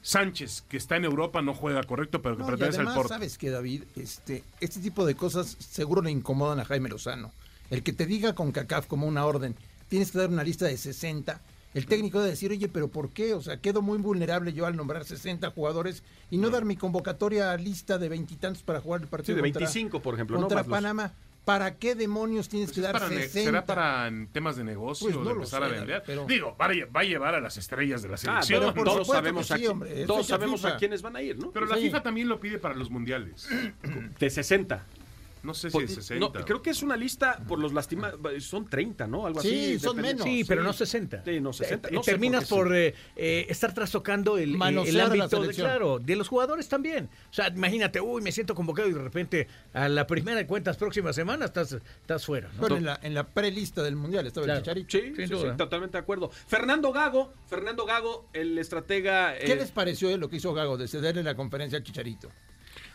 Sánchez, 0.03 0.65
que 0.67 0.75
está 0.77 0.97
en 0.97 1.05
Europa, 1.05 1.41
no 1.41 1.53
juega 1.55 1.81
correcto, 1.83 2.21
pero 2.21 2.35
que 2.35 2.41
No, 2.43 2.47
y 2.49 2.51
pertenece 2.51 2.77
al 2.79 2.87
además, 2.87 2.95
Porto. 2.97 3.09
sabes 3.13 3.37
que 3.37 3.49
David, 3.49 3.83
este, 3.95 4.43
este 4.59 4.79
tipo 4.81 5.05
de 5.05 5.15
cosas 5.15 5.55
seguro 5.59 6.01
le 6.01 6.11
incomodan 6.11 6.59
a 6.59 6.65
Jaime 6.65 6.89
Lozano. 6.89 7.31
El 7.69 7.83
que 7.83 7.93
te 7.93 8.05
diga 8.05 8.35
con 8.35 8.51
CACAF 8.51 8.85
como 8.87 9.07
una 9.07 9.25
orden, 9.25 9.55
tienes 9.87 10.11
que 10.11 10.17
dar 10.17 10.29
una 10.29 10.43
lista 10.43 10.65
de 10.65 10.77
60. 10.77 11.39
El 11.73 11.85
técnico 11.87 12.19
debe 12.19 12.31
decir, 12.31 12.51
oye, 12.51 12.67
pero 12.67 12.89
¿por 12.89 13.09
qué? 13.11 13.33
O 13.33 13.41
sea, 13.41 13.57
quedo 13.57 13.81
muy 13.81 13.97
vulnerable 13.97 14.51
yo 14.53 14.65
al 14.65 14.75
nombrar 14.75 15.05
60 15.05 15.49
jugadores 15.51 16.03
y 16.29 16.37
no 16.37 16.49
dar 16.51 16.65
mi 16.65 16.75
convocatoria 16.75 17.55
lista 17.57 17.97
de 17.97 18.09
veintitantos 18.09 18.61
para 18.61 18.81
jugar 18.81 19.01
el 19.01 19.07
partido 19.07 19.37
Sí, 19.37 19.41
de 19.41 19.41
contra- 19.41 19.59
25, 19.61 20.01
por 20.01 20.13
ejemplo, 20.15 20.35
¿no? 20.35 20.41
contra 20.41 20.59
los- 20.59 20.67
Panamá. 20.67 21.13
¿Para 21.45 21.75
qué 21.77 21.93
demonios 21.93 22.47
tienes 22.47 22.69
que 22.71 22.75
Pues 22.75 22.86
es 22.88 22.93
dar 22.93 23.01
para 23.01 23.10
ne- 23.10 23.21
60? 23.23 23.49
¿Será 23.49 23.65
para 23.65 24.08
en 24.08 24.27
temas 24.27 24.56
de 24.56 24.63
negocio 24.63 25.08
Pues 25.08 25.15
no 25.17 25.23
de 25.23 25.25
lo 25.29 25.36
empezar 25.41 25.62
sé, 25.62 25.65
a 25.65 25.69
vender? 25.79 26.03
pero- 26.06 26.25
Digo, 26.25 26.56
va 26.60 26.65
a, 26.67 26.69
lle- 26.69 26.95
va 26.95 27.01
a 27.01 27.03
llevar 27.03 27.36
a 27.36 27.41
las 27.41 27.58
estrellas 27.58 28.01
de 28.01 28.08
la 28.08 28.13
Ah, 28.15 28.17
selección. 28.17 28.60
pero 28.62 28.73
todos 28.73 28.86
supuesto 29.08 29.13
sabemos, 29.13 29.47
que 29.51 29.67
a, 29.67 29.71
hombre, 29.71 30.06
todos 30.06 30.25
sabemos 30.27 30.62
FIFA. 30.62 30.73
a 30.75 30.77
quiénes 30.77 31.01
van 31.01 31.15
a 31.17 31.21
ir, 31.21 31.38
¿no? 31.38 31.51
Pero 31.51 31.65
la 31.65 31.75
Sí. 31.75 31.82
FIFA 31.84 32.01
también 32.03 32.29
lo 32.29 32.39
pide 32.39 32.60
para 32.60 32.75
los 32.75 32.89
mundiales. 32.89 33.49
De 34.19 34.29
60. 34.29 34.86
No 35.43 35.53
sé 35.53 35.69
si 35.69 35.73
Por- 35.73 35.84
es 35.84 35.93
60. 35.93 36.19
no, 36.25 36.32
creo 36.45 36.62
que 36.62 36.69
es 36.69 36.82
una 36.84 36.95
lista 36.95 37.38
por 37.47 37.60
los 37.60 37.73
lastimados. 37.73 38.17
Son 38.43 38.65
30, 38.67 39.08
¿no? 39.08 39.25
Algo 39.25 39.41
Sí, 39.41 39.47
así. 39.75 39.79
son 39.79 39.97
depende- 39.97 40.23
menos. 40.23 40.23
Sí, 40.39 40.43
pero 40.47 40.63
no 40.63 40.71
60. 40.73 41.21
Sí, 41.25 41.39
no 41.41 41.51
60. 41.51 41.89
Eh, 41.89 41.91
No 41.91 42.01
sé 42.03 42.12
terminas 42.12 42.47
por 42.47 42.73
eh, 42.75 42.93
eh, 43.17 43.45
estar 43.49 43.73
trastocando 43.73 44.38
el, 44.38 44.56
eh, 44.56 44.84
el 44.88 44.99
ámbito 45.01 45.41
de, 45.41 45.53
claro, 45.53 45.99
de 45.99 46.15
los 46.15 46.29
jugadores 46.29 46.69
también. 46.69 47.10
O 47.29 47.34
sea, 47.34 47.49
imagínate, 47.49 47.99
uy, 47.99 48.21
me 48.21 48.32
siento 48.32 48.56
convocado 48.56 48.88
y 48.88 48.93
de 48.93 49.01
repente 49.01 49.47
a 49.73 49.89
la 49.89 50.08
primera 50.08 50.38
de 50.38 50.47
cuentas 50.47 50.77
próxima 50.77 51.12
semana 51.12 51.45
estás, 51.45 51.73
estás 51.73 52.25
fuera. 52.25 52.49
¿no? 52.53 52.60
Bueno, 52.62 52.77
en 52.77 52.86
la, 52.86 52.99
en 53.03 53.13
la 53.13 53.27
prelista 53.27 53.84
del 53.84 53.97
Mundial 53.97 54.25
estaba 54.25 54.45
Claro. 54.45 54.60
el 54.60 54.63
Chicharito. 54.88 55.17
Sí, 55.17 55.27
sí, 55.27 55.36
sí, 55.36 55.58
totalmente 55.58 55.97
de 55.97 56.01
acuerdo. 56.01 56.29
Fernando 56.47 56.93
Gago, 56.93 57.34
Fernando 57.47 57.86
Gago, 57.86 58.29
el 58.32 58.58
estratega. 58.58 59.38
¿Qué 59.38 59.51
eh, 59.51 59.56
les 59.58 59.71
pareció 59.71 60.08
de 60.08 60.17
lo 60.17 60.29
que 60.29 60.38
hizo 60.38 60.53
Gago 60.53 60.77
de 60.77 60.88
cederle 60.88 61.21
la 61.21 61.36
conferencia 61.36 61.77
al 61.77 61.84
Chicharito? 61.84 62.29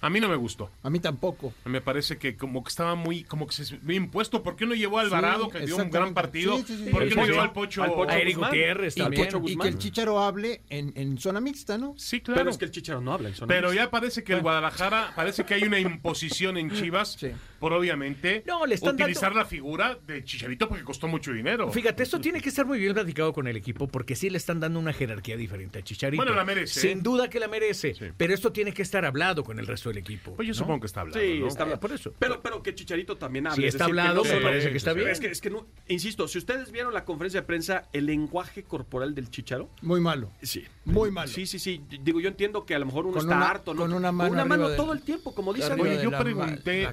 A 0.00 0.10
mí 0.10 0.20
no 0.20 0.28
me 0.28 0.36
gustó. 0.36 0.70
A 0.82 0.90
mí 0.90 1.00
tampoco. 1.00 1.52
Me 1.64 1.80
parece 1.80 2.18
que 2.18 2.36
como 2.36 2.62
que 2.62 2.68
estaba 2.68 2.94
muy, 2.94 3.24
como 3.24 3.46
que 3.46 3.52
se 3.52 3.78
ve 3.82 3.94
impuesto. 3.96 4.42
¿Por 4.42 4.54
qué 4.56 4.64
no 4.66 4.74
llevó 4.74 4.98
a 4.98 5.02
Alvarado, 5.02 5.46
Sí, 5.46 5.50
que 5.58 5.66
dio 5.66 5.76
un 5.76 5.90
gran 5.90 6.14
partido? 6.14 6.56
Sí, 6.58 6.64
sí, 6.68 6.84
sí. 6.84 6.90
¿Por 6.90 7.08
qué 7.08 7.14
no 7.14 7.26
llevó 7.26 7.40
al 7.40 7.52
Pocho? 7.52 7.82
Al 7.82 7.92
Pocho 7.94 8.10
A 8.10 8.18
Eric 8.18 8.34
Guzmán. 8.36 8.50
Gutiérrez 8.50 8.96
Y 8.96 9.00
también. 9.00 9.22
que, 9.22 9.26
Pocho 9.32 9.38
y 9.38 9.40
Guzmán. 9.54 9.62
que 9.66 9.68
el 9.72 9.78
Chicharo 9.78 10.20
hable 10.22 10.62
en, 10.70 10.92
en 10.96 11.18
zona 11.18 11.40
mixta, 11.40 11.78
¿no? 11.78 11.94
Sí, 11.96 12.20
claro. 12.20 12.40
Pero 12.40 12.50
es 12.50 12.58
que 12.58 12.64
el 12.66 12.70
Chicharo 12.70 13.00
no 13.00 13.12
habla 13.12 13.28
en 13.30 13.34
zona 13.34 13.48
Pero 13.48 13.68
mixta. 13.70 13.84
ya 13.84 13.90
parece 13.90 14.22
que 14.24 14.32
el 14.34 14.40
Guadalajara, 14.42 15.12
parece 15.16 15.44
que 15.44 15.54
hay 15.54 15.64
una 15.64 15.78
imposición 15.80 16.56
en 16.58 16.70
Chivas 16.70 17.16
Sí. 17.18 17.32
Por 17.58 17.72
obviamente 17.72 18.42
No, 18.46 18.64
le 18.66 18.74
están 18.74 18.94
utilizar 18.94 19.30
dando- 19.30 19.38
la 19.40 19.44
figura 19.46 19.98
de 20.06 20.24
Chicharito 20.24 20.68
porque 20.68 20.84
costó 20.84 21.08
mucho 21.08 21.32
dinero. 21.32 21.70
Fíjate, 21.72 22.02
esto 22.02 22.20
tiene 22.20 22.40
que 22.40 22.48
estar 22.48 22.66
muy 22.66 22.78
bien 22.78 22.94
platicado 22.94 23.32
con 23.32 23.46
el 23.48 23.56
equipo 23.56 23.88
porque 23.88 24.14
sí 24.16 24.30
le 24.30 24.38
están 24.38 24.60
dando 24.60 24.78
una 24.78 24.92
jerarquía 24.92 25.36
diferente 25.36 25.78
a 25.78 25.82
Chicharito. 25.82 26.22
Bueno, 26.22 26.34
la 26.36 26.44
merece, 26.44 26.80
Sin 26.80 26.98
¿eh? 26.98 27.02
duda 27.02 27.28
que 27.30 27.40
la 27.40 27.48
merece, 27.48 27.94
Sí. 27.94 28.06
pero 28.16 28.32
esto 28.34 28.52
tiene 28.52 28.72
que 28.72 28.82
estar 28.82 29.04
hablado 29.04 29.42
con 29.44 29.58
el 29.58 29.66
resto 29.66 29.88
del 29.88 29.98
equipo. 29.98 30.34
Pues 30.36 30.46
yo 30.48 30.52
¿no? 30.54 30.58
supongo 30.58 30.80
que 30.80 30.86
está 30.86 31.00
hablando, 31.02 31.20
Sí, 31.20 31.38
¿no? 31.40 31.48
está 31.48 31.62
hablando. 31.64 31.80
por 31.80 31.92
eso. 31.92 32.14
Pero, 32.18 32.40
pero 32.40 32.62
que 32.62 32.74
Chicharito 32.74 33.16
también 33.16 33.46
hable. 33.46 33.56
Si 33.56 33.66
es 33.66 33.74
está 33.74 33.84
que 33.86 33.90
hablado, 33.90 34.24
no 34.24 34.30
me 34.34 34.40
parece 34.40 34.70
que 34.70 34.76
está 34.76 34.92
sí, 34.92 34.98
bien. 34.98 35.10
Es 35.10 35.20
que, 35.20 35.26
es 35.28 35.40
que 35.40 35.50
no, 35.50 35.66
insisto, 35.88 36.28
si 36.28 36.38
ustedes 36.38 36.70
vieron 36.72 36.94
la 36.94 37.04
conferencia 37.04 37.40
de 37.40 37.46
prensa, 37.46 37.88
el 37.92 38.06
lenguaje 38.06 38.62
corporal 38.62 39.14
del 39.14 39.30
Chicharo. 39.30 39.68
Muy 39.82 40.00
malo. 40.00 40.30
Sí. 40.42 40.64
Muy 40.84 41.10
malo. 41.10 41.28
Sí, 41.30 41.46
sí, 41.46 41.58
sí. 41.58 41.80
Digo, 42.02 42.20
yo 42.20 42.28
entiendo 42.28 42.64
que 42.64 42.74
a 42.74 42.78
lo 42.78 42.86
mejor 42.86 43.04
uno 43.06 43.14
Con 43.14 43.22
está 43.22 43.36
una- 43.36 43.48
harto, 43.50 43.74
¿no? 43.74 43.82
con 43.82 43.92
una 43.92 44.12
mano 44.12 44.28
Con 44.30 44.38
una 44.38 44.44
mano 44.44 44.70
todo 44.76 44.92
el 44.92 45.02
tiempo, 45.02 45.34
como 45.34 45.52
dice 45.52 45.72
Oye, 45.72 46.00
yo 46.02 46.10
pregunté. 46.10 46.86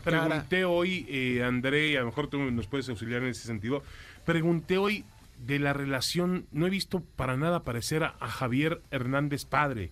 Hoy, 0.64 1.06
eh, 1.10 1.44
André, 1.44 1.98
a 1.98 2.02
lo 2.02 2.08
mejor 2.08 2.28
tú 2.28 2.40
nos 2.40 2.68
puedes 2.68 2.88
auxiliar 2.88 3.24
en 3.24 3.30
ese 3.30 3.46
sentido. 3.46 3.84
Pregunté 4.24 4.78
hoy 4.78 5.04
de 5.46 5.60
la 5.60 5.74
relación, 5.74 6.46
no 6.52 6.68
he 6.68 6.70
visto 6.70 7.02
para 7.18 7.36
nada 7.36 7.58
aparecer 7.58 8.04
a, 8.04 8.16
a 8.20 8.28
Javier 8.28 8.82
Hernández 8.92 9.44
padre. 9.44 9.92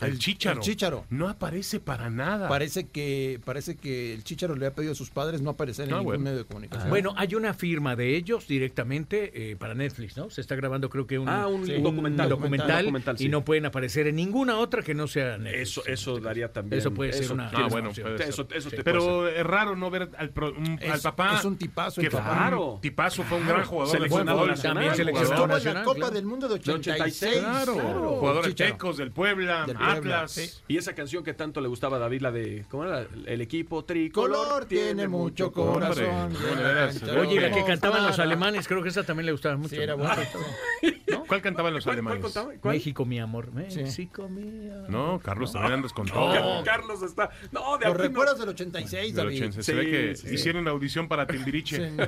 El, 0.00 0.12
El- 0.12 0.18
Chícharo. 0.18 0.56
el 0.60 0.64
Chícharo. 0.64 1.04
No 1.10 1.28
aparece 1.28 1.80
para 1.80 2.10
nada. 2.10 2.48
Parece 2.48 2.88
que, 2.88 3.40
parece 3.44 3.76
que 3.76 4.14
el 4.14 4.24
Chicharo 4.24 4.56
le 4.56 4.66
ha 4.66 4.74
pedido 4.74 4.92
a 4.92 4.94
sus 4.94 5.10
padres 5.10 5.40
no 5.42 5.50
aparecer 5.50 5.86
en 5.88 5.94
Ah, 5.94 5.98
ningún 5.98 6.06
bueno. 6.06 6.24
medio 6.24 6.38
de 6.38 6.44
comunicación. 6.44 6.88
Bueno, 6.88 7.14
hay 7.16 7.34
una 7.34 7.54
firma 7.54 7.96
de 7.96 8.16
ellos 8.16 8.46
directamente 8.48 9.50
eh, 9.50 9.56
para 9.56 9.74
Netflix, 9.74 10.16
¿no? 10.16 10.30
Se 10.30 10.40
está 10.40 10.54
grabando 10.56 10.88
creo 10.90 11.06
que 11.06 11.18
un, 11.18 11.28
Ah, 11.28 11.46
un 11.46 11.66
Sí. 11.66 11.72
documental. 11.80 12.28
documental, 12.28 12.82
documental, 12.84 13.18
sí. 13.18 13.26
y 13.26 13.28
no 13.28 13.44
pueden 13.44 13.66
aparecer 13.66 14.06
en 14.06 14.16
ninguna 14.16 14.58
otra 14.58 14.82
que 14.82 14.94
no 14.94 15.06
sea 15.08 15.36
Netflix. 15.38 15.60
Eso, 15.70 15.86
eso 15.86 16.18
daría 16.20 16.52
también. 16.52 16.78
Eso 16.80 16.92
puede 16.92 17.12
ser 17.12 17.32
una- 17.32 17.48
Ah, 17.50 17.68
bueno, 17.70 17.90
puede 17.92 18.18
ser. 18.18 18.28
Eso, 18.28 18.46
eso 18.52 18.70
te 18.70 18.76
puede 18.82 18.84
Pero 18.84 19.28
es 19.28 19.44
raro 19.44 19.76
no 19.76 19.90
ver 19.90 20.10
al, 20.16 20.30
pro- 20.30 20.52
un- 20.52 20.78
Es- 20.80 20.90
al 20.90 21.00
papá. 21.00 21.36
es 21.38 21.44
un 21.44 21.56
tipazo 21.56 22.00
Que 22.00 22.06
el 22.06 22.10
fue 22.12 22.20
papá. 22.20 22.36
Claro. 22.36 22.72
un 22.74 22.80
tipazo, 22.80 23.22
fue 23.24 23.38
un 23.38 23.46
gran 23.46 23.64
jugador 23.64 23.92
de 23.92 23.98
Seleccionado 23.98 24.38
fútbol. 24.38 24.50
nacional. 24.50 24.74
También 24.76 24.94
seleccionado 24.96 25.34
Estuvo 25.56 25.68
en 25.70 25.74
la 25.74 25.82
Copa 25.84 25.96
claro. 25.96 26.14
del 26.14 26.24
Mundo 26.24 26.48
de 26.48 26.54
De 26.54 26.60
86. 26.60 27.00
86, 27.00 27.38
Claro, 27.40 28.16
jugadores 28.18 28.54
tecos 28.54 28.96
del 28.96 29.10
Puebla, 29.12 29.64
Del 29.66 29.76
Puebla, 29.76 29.89
Atlas. 29.98 30.32
sí. 30.32 30.50
Y 30.68 30.76
esa 30.78 30.94
canción 30.94 31.22
que 31.24 31.34
tanto 31.34 31.60
le 31.60 31.68
gustaba 31.68 31.96
a 31.96 32.00
David, 32.00 32.20
la 32.22 32.30
de. 32.32 32.64
¿Cómo 32.70 32.84
era? 32.84 33.06
El 33.26 33.40
equipo 33.40 33.84
tricolor. 33.84 34.30
Color 34.46 34.64
tiene 34.66 35.08
mucho 35.08 35.52
corazón. 35.52 36.34
Oye, 37.18 37.40
la 37.40 37.50
que 37.50 37.64
cantaban 37.64 38.06
los 38.06 38.18
alemanes, 38.18 38.66
creo 38.68 38.82
que 38.82 38.88
esa 38.90 39.02
también 39.04 39.26
le 39.26 39.32
gustaba 39.32 39.56
mucho. 39.56 39.70
Sí, 39.74 39.80
era 39.80 39.94
bueno. 39.94 40.14
¿Cuál 41.26 41.42
cantaban 41.42 41.72
los 41.74 41.84
¿Cuál, 41.84 41.96
cuál 41.96 42.06
alemanes? 42.06 42.22
contaba? 42.22 42.52
¿Cuál? 42.60 42.74
México, 42.74 43.04
mi 43.04 43.20
amor. 43.20 43.52
México, 43.52 44.28
mi 44.28 44.68
amor. 44.70 44.90
No, 44.90 45.20
Carlos, 45.22 45.52
también 45.52 45.74
andas 45.74 45.92
con 45.92 46.06
todo. 46.06 46.32
Car- 46.32 46.64
Carlos 46.64 47.02
está. 47.02 47.30
No, 47.52 47.78
de 47.78 47.86
Los 47.86 47.96
no. 47.96 48.02
recuerdos 48.02 48.38
del 48.38 48.48
86, 48.48 49.14
Del 49.14 49.24
David. 49.26 49.38
80. 49.42 49.62
Se 49.62 49.74
ve 49.74 49.90
que 49.90 50.16
sí. 50.16 50.34
hicieron 50.34 50.64
la 50.64 50.70
audición 50.72 51.06
para 51.08 51.26
Timbiriche. 51.26 51.90
Sí. 51.90 51.96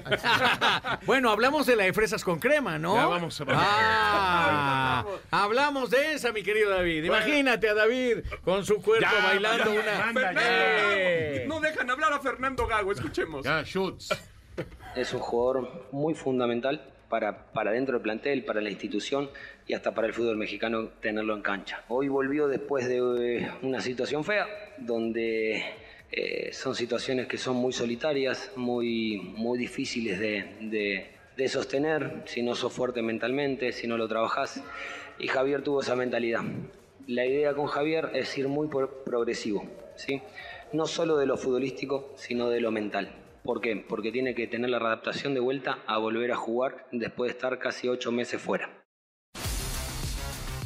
Bueno, 1.06 1.30
hablamos 1.30 1.66
de 1.66 1.76
la 1.76 1.84
de 1.84 1.92
fresas 1.92 2.22
con 2.24 2.38
crema, 2.38 2.78
¿no? 2.78 2.94
Ya 2.94 3.06
vamos 3.06 3.40
a- 3.40 3.44
Ah, 3.48 5.04
hablamos 5.30 5.90
de 5.90 6.14
esa, 6.14 6.32
mi 6.32 6.42
querido 6.42 6.70
David. 6.70 7.04
Imagínate 7.04 7.68
a 7.72 7.74
David 7.74 8.18
con 8.44 8.64
su 8.64 8.80
cuerpo 8.80 9.06
Ya, 9.10 9.24
bailando 9.24 9.74
ya, 9.74 9.80
una. 9.80 10.04
anda, 10.08 10.20
Fernando 10.20 10.40
¡Eh! 10.50 11.44
No 11.48 11.60
dejan 11.60 11.90
hablar 11.90 12.12
a 12.12 12.20
Fernando 12.20 12.66
Gago, 12.66 12.92
escuchemos. 12.92 13.44
Ya, 13.44 13.62
shoots. 13.64 14.08
Es 14.94 15.12
un 15.14 15.20
jugador 15.20 15.88
muy 15.92 16.14
fundamental 16.14 16.88
para, 17.08 17.46
para 17.52 17.72
dentro 17.72 17.94
del 17.94 18.02
plantel, 18.02 18.44
para 18.44 18.60
la 18.60 18.70
institución 18.70 19.30
y 19.66 19.74
hasta 19.74 19.92
para 19.94 20.06
el 20.06 20.12
fútbol 20.14 20.36
mexicano 20.36 20.88
tenerlo 21.00 21.34
en 21.34 21.42
cancha. 21.42 21.82
Hoy 21.88 22.08
volvió 22.08 22.48
después 22.48 22.88
de 22.88 23.38
eh, 23.38 23.50
una 23.62 23.80
situación 23.80 24.24
fea, 24.24 24.46
donde 24.78 25.64
eh, 26.10 26.50
son 26.52 26.74
situaciones 26.74 27.26
que 27.26 27.38
son 27.38 27.56
muy 27.56 27.72
solitarias, 27.72 28.52
muy, 28.56 29.18
muy 29.36 29.58
difíciles 29.58 30.18
de, 30.20 30.56
de- 30.60 31.08
de 31.36 31.48
sostener 31.48 32.22
si 32.26 32.42
no 32.42 32.54
sos 32.54 32.70
fuerte 32.74 33.00
mentalmente, 33.00 33.72
si 33.72 33.86
no 33.86 33.96
lo 33.96 34.06
trabajás. 34.06 34.62
Y 35.18 35.28
Javier 35.28 35.62
tuvo 35.62 35.80
esa 35.80 35.96
mentalidad. 35.96 36.42
La 37.06 37.26
idea 37.26 37.54
con 37.54 37.66
Javier 37.66 38.10
es 38.14 38.36
ir 38.38 38.48
muy 38.48 38.68
progresivo, 39.04 39.64
¿sí? 39.96 40.22
no 40.72 40.86
solo 40.86 41.16
de 41.16 41.26
lo 41.26 41.36
futbolístico, 41.36 42.12
sino 42.16 42.48
de 42.48 42.60
lo 42.60 42.70
mental. 42.70 43.12
¿Por 43.42 43.60
qué? 43.60 43.84
Porque 43.88 44.12
tiene 44.12 44.34
que 44.34 44.46
tener 44.46 44.70
la 44.70 44.78
adaptación 44.78 45.34
de 45.34 45.40
vuelta 45.40 45.78
a 45.86 45.98
volver 45.98 46.30
a 46.30 46.36
jugar 46.36 46.86
después 46.92 47.28
de 47.28 47.32
estar 47.32 47.58
casi 47.58 47.88
ocho 47.88 48.12
meses 48.12 48.40
fuera. 48.40 48.70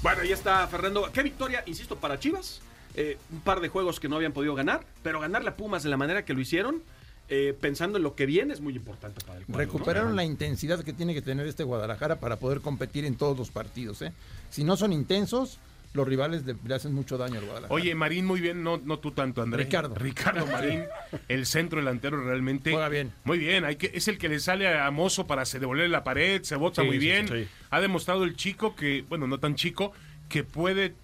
Bueno, 0.02 0.22
ahí 0.22 0.32
está 0.32 0.66
Fernando. 0.66 1.08
Qué 1.12 1.22
victoria, 1.22 1.62
insisto, 1.66 1.96
para 1.96 2.18
Chivas. 2.18 2.60
Eh, 2.94 3.18
un 3.32 3.40
par 3.40 3.60
de 3.60 3.68
juegos 3.68 3.98
que 3.98 4.08
no 4.08 4.16
habían 4.16 4.32
podido 4.32 4.54
ganar, 4.54 4.84
pero 5.02 5.20
ganarle 5.20 5.50
a 5.50 5.56
Pumas 5.56 5.82
de 5.82 5.90
la 5.90 5.96
manera 5.96 6.24
que 6.24 6.34
lo 6.34 6.40
hicieron, 6.40 6.82
eh, 7.28 7.56
pensando 7.60 7.98
en 7.98 8.04
lo 8.04 8.14
que 8.14 8.24
viene, 8.24 8.52
es 8.52 8.60
muy 8.60 8.74
importante 8.76 9.20
para 9.24 9.38
el 9.38 9.46
cuadro. 9.46 9.64
¿no? 9.64 9.72
Recuperaron 9.72 10.16
la 10.16 10.24
intensidad 10.24 10.84
que 10.84 10.92
tiene 10.92 11.12
que 11.12 11.22
tener 11.22 11.46
este 11.46 11.64
Guadalajara 11.64 12.20
para 12.20 12.36
poder 12.36 12.60
competir 12.60 13.04
en 13.04 13.16
todos 13.16 13.36
los 13.36 13.50
partidos. 13.50 14.00
¿eh? 14.02 14.12
Si 14.50 14.64
no 14.64 14.76
son 14.76 14.92
intensos, 14.92 15.58
los 15.96 16.06
rivales 16.06 16.44
le, 16.46 16.54
le 16.64 16.74
hacen 16.74 16.92
mucho 16.94 17.18
daño 17.18 17.38
al 17.40 17.44
Guadalajara. 17.46 17.74
Oye, 17.74 17.94
Marín, 17.94 18.24
muy 18.26 18.40
bien, 18.40 18.62
no, 18.62 18.76
no 18.84 18.98
tú 19.00 19.10
tanto, 19.10 19.42
André. 19.42 19.64
Ricardo. 19.64 19.94
Ricardo 19.96 20.46
Marín, 20.52 20.84
el 21.28 21.46
centro 21.46 21.80
delantero 21.80 22.22
realmente. 22.22 22.70
Juega 22.70 22.88
bien. 22.88 23.12
Muy 23.24 23.38
bien, 23.38 23.64
hay 23.64 23.76
que, 23.76 23.90
es 23.92 24.06
el 24.08 24.18
que 24.18 24.28
le 24.28 24.38
sale 24.38 24.68
a 24.78 24.88
Mozo 24.90 25.26
para 25.26 25.44
se 25.44 25.58
devolver 25.58 25.90
la 25.90 26.04
pared, 26.04 26.42
se 26.42 26.54
bota 26.56 26.82
Sí, 26.82 26.86
muy 26.86 26.96
sí, 27.00 27.04
bien. 27.06 27.26
sí. 27.26 27.48
Ha 27.70 27.80
demostrado 27.80 28.22
el 28.24 28.36
chico 28.36 28.76
que, 28.76 29.04
bueno, 29.08 29.26
no 29.26 29.38
tan 29.40 29.54
chico, 29.56 29.92
que 30.28 30.44
puede 30.44 30.94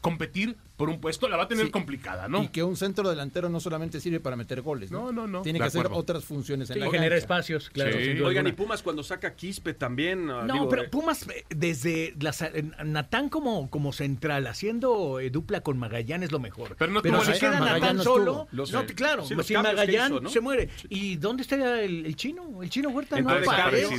competir 0.00 0.56
por 0.80 0.88
un 0.90 1.00
puesto, 1.00 1.28
la 1.28 1.36
va 1.36 1.44
a 1.44 1.48
tener 1.48 1.66
Sí. 1.66 1.70
complicada, 1.70 2.26
¿no? 2.28 2.42
Y 2.42 2.48
que 2.48 2.62
un 2.62 2.76
centro 2.76 3.08
delantero 3.08 3.48
no 3.48 3.60
solamente 3.60 4.00
sirve 4.00 4.18
para 4.20 4.34
meter 4.36 4.62
goles. 4.62 4.90
No, 4.90 5.00
No, 5.00 5.12
no, 5.12 5.26
no, 5.26 5.42
Tiene 5.42 5.58
de 5.58 5.64
que 5.64 5.68
hacer 5.68 5.88
otras 5.92 6.24
funciones 6.24 6.70
en 6.70 6.74
Sí, 6.74 6.80
la 6.80 6.90
genera 6.90 7.16
espacios, 7.16 7.70
claro. 7.70 7.92
Sí. 7.98 8.20
Oigan, 8.20 8.46
y. 8.46 8.52
Pumas 8.52 8.82
cuando 8.82 9.02
saca 9.02 9.34
Quispe 9.34 9.74
también. 9.74 10.30
ah, 10.30 10.44
No, 10.46 10.52
digo, 10.54 10.68
pero 10.68 10.82
eh, 10.84 10.88
Pumas 10.88 11.26
eh, 11.28 11.44
desde 11.50 12.14
eh, 12.18 12.64
Natán 12.84 13.28
como, 13.28 13.68
como 13.70 13.92
central, 13.92 14.46
haciendo 14.46 15.20
eh, 15.20 15.30
dupla 15.30 15.60
con 15.62 15.78
Magallán 15.78 16.22
es 16.22 16.32
lo 16.32 16.38
mejor. 16.40 16.76
Pero 16.78 16.92
no 16.92 17.02
pero 17.02 17.14
tuvo 17.16 17.24
si 17.24 17.30
lesión, 17.32 17.50
queda 17.52 17.60
Magallán 17.60 17.96
Natán 17.96 18.04
solo, 18.04 18.48
no, 18.52 18.64
claro, 18.94 19.24
sin 19.24 19.36
Magallán 19.62 20.12
hizo, 20.12 20.20
¿no? 20.20 20.30
se 20.30 20.40
muere. 20.40 20.68
¿Y 20.88 21.16
dónde 21.16 21.42
está 21.42 21.80
el, 21.82 22.06
el 22.06 22.16
chino? 22.16 22.62
El 22.62 22.70
chino 22.70 22.90
Huerta 22.90 23.20
no 23.20 23.30
aparece. 23.30 23.96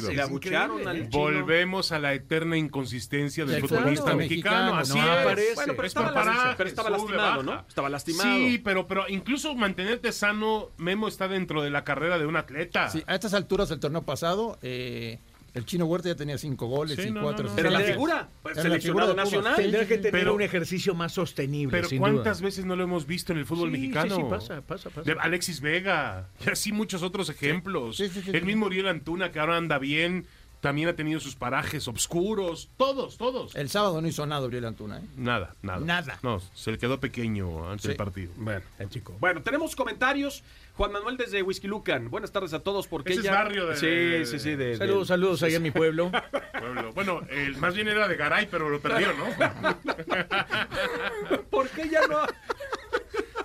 le. 0.93 1.03
Volvemos 1.09 1.91
a 1.91 1.99
la 1.99 2.13
eterna 2.13 2.57
inconsistencia 2.57 3.45
del 3.45 3.61
futbolista 3.61 4.15
mexicano. 4.15 4.75
Así 4.75 4.97
es. 4.97 5.03
aparece. 5.05 5.55
Bueno, 5.55 5.73
pero 5.75 5.87
Es 5.87 5.93
para 5.93 6.55
estaba 6.71 6.89
sube, 6.89 6.97
lastimado, 7.15 7.43
baja. 7.43 7.61
¿no? 7.61 7.67
Estaba 7.67 7.89
lastimado. 7.89 8.35
Sí, 8.35 8.61
pero, 8.63 8.87
pero 8.87 9.05
incluso 9.09 9.53
mantenerte 9.55 10.11
sano, 10.11 10.69
Memo 10.77 11.07
está 11.07 11.27
dentro 11.27 11.61
de 11.61 11.69
la 11.69 11.83
carrera 11.83 12.17
de 12.19 12.25
un 12.25 12.35
atleta. 12.35 12.89
Sí, 12.89 13.03
a 13.07 13.15
estas 13.15 13.33
alturas 13.33 13.69
del 13.69 13.79
torneo 13.79 14.01
pasado, 14.03 14.57
eh, 14.61 15.19
el 15.53 15.65
chino 15.65 15.85
Huerta 15.85 16.07
ya 16.07 16.15
tenía 16.15 16.37
cinco 16.37 16.67
goles 16.67 16.95
Sí, 16.95 17.09
y 17.09 17.11
no, 17.11 17.23
cuatro 17.23 17.45
no, 17.47 17.53
no. 17.53 17.59
Era 17.59 17.69
la 17.71 17.81
figura, 17.81 18.29
pues, 18.41 18.53
Era 18.55 18.63
la 18.63 18.69
seleccionado 18.69 19.07
figura 19.09 19.23
nacional. 19.25 19.55
Tendrá 19.57 19.85
que 19.85 19.97
tener 19.97 20.11
Pero- 20.13 20.33
un 20.35 20.41
ejercicio 20.41 20.95
más 20.95 21.11
sostenible. 21.11 21.71
Pero 21.77 21.89
sin 21.89 21.99
¿cuántas 21.99 22.37
duda. 22.39 22.45
veces 22.47 22.63
no 22.63 22.77
lo 22.77 22.83
hemos 22.83 23.05
visto 23.05 23.33
en 23.33 23.39
el 23.39 23.45
fútbol 23.45 23.67
Sí, 23.69 23.77
mexicano? 23.77 24.15
sí, 24.15 24.21
sí, 24.21 24.27
pasa, 24.29 24.61
pasa, 24.61 24.89
pasa. 24.89 25.01
De 25.01 25.19
Alexis 25.19 25.59
Vega, 25.59 26.29
y 26.45 26.49
así 26.49 26.71
muchos 26.71 27.03
otros 27.03 27.29
ejemplos. 27.29 27.97
Sí, 27.97 28.07
sí, 28.07 28.21
sí, 28.21 28.29
el 28.31 28.39
sí. 28.39 28.45
mismo 28.45 28.67
Uriel 28.67 28.87
Antuna, 28.87 29.31
que 29.33 29.39
ahora 29.41 29.57
anda 29.57 29.77
bien. 29.77 30.25
También 30.61 30.87
ha 30.89 30.93
tenido 30.95 31.19
sus 31.19 31.35
parajes 31.35 31.87
oscuros, 31.87 32.69
todos, 32.77 33.17
todos. 33.17 33.55
El 33.55 33.69
sábado 33.69 34.01
no 34.01 34.07
hizo 34.07 34.25
nada 34.25 34.45
Uriel 34.45 34.65
Antuna, 34.65 34.99
¿eh? 34.99 35.03
Nada, 35.17 35.55
nada. 35.61 35.79
Nada. 35.79 36.19
No, 36.23 36.39
se 36.53 36.71
le 36.71 36.77
quedó 36.77 36.99
pequeño 36.99 37.69
antes 37.69 37.81
Sí. 37.81 37.87
del 37.89 37.97
partido. 37.97 38.31
Bueno, 38.37 38.61
El 38.79 38.89
chico. 38.89 39.15
Bueno, 39.19 39.41
tenemos 39.41 39.75
comentarios. 39.75 40.43
Juan 40.77 40.93
Manuel 40.93 41.17
desde 41.17 41.43
Whisky 41.43 41.67
Lucan. 41.67 42.09
Buenas 42.09 42.31
tardes 42.31 42.53
a 42.53 42.59
todos. 42.61 42.87
Porque 42.87 43.11
Ese 43.11 43.19
es 43.19 43.25
ya... 43.25 43.33
barrio 43.33 43.67
de- 43.67 43.75
Sí, 43.75 44.25
sí, 44.31 44.39
sí. 44.39 44.55
De, 44.55 44.77
Saludos, 44.77 45.07
de- 45.07 45.13
saludos 45.13 45.43
ahí 45.43 45.55
en 45.55 45.63
mi 45.63 45.71
pueblo. 45.71 46.11
Pueblo. 46.59 46.93
Bueno, 46.93 47.21
el, 47.29 47.57
más 47.57 47.73
bien 47.75 47.87
era 47.87 48.07
de 48.07 48.15
Garay, 48.15 48.47
pero 48.49 48.69
lo 48.69 48.79
perdió, 48.79 49.07
¿no? 49.13 49.25
¿Por 51.49 51.67
qué 51.69 51.89
ya 51.89 52.07
no? 52.07 52.19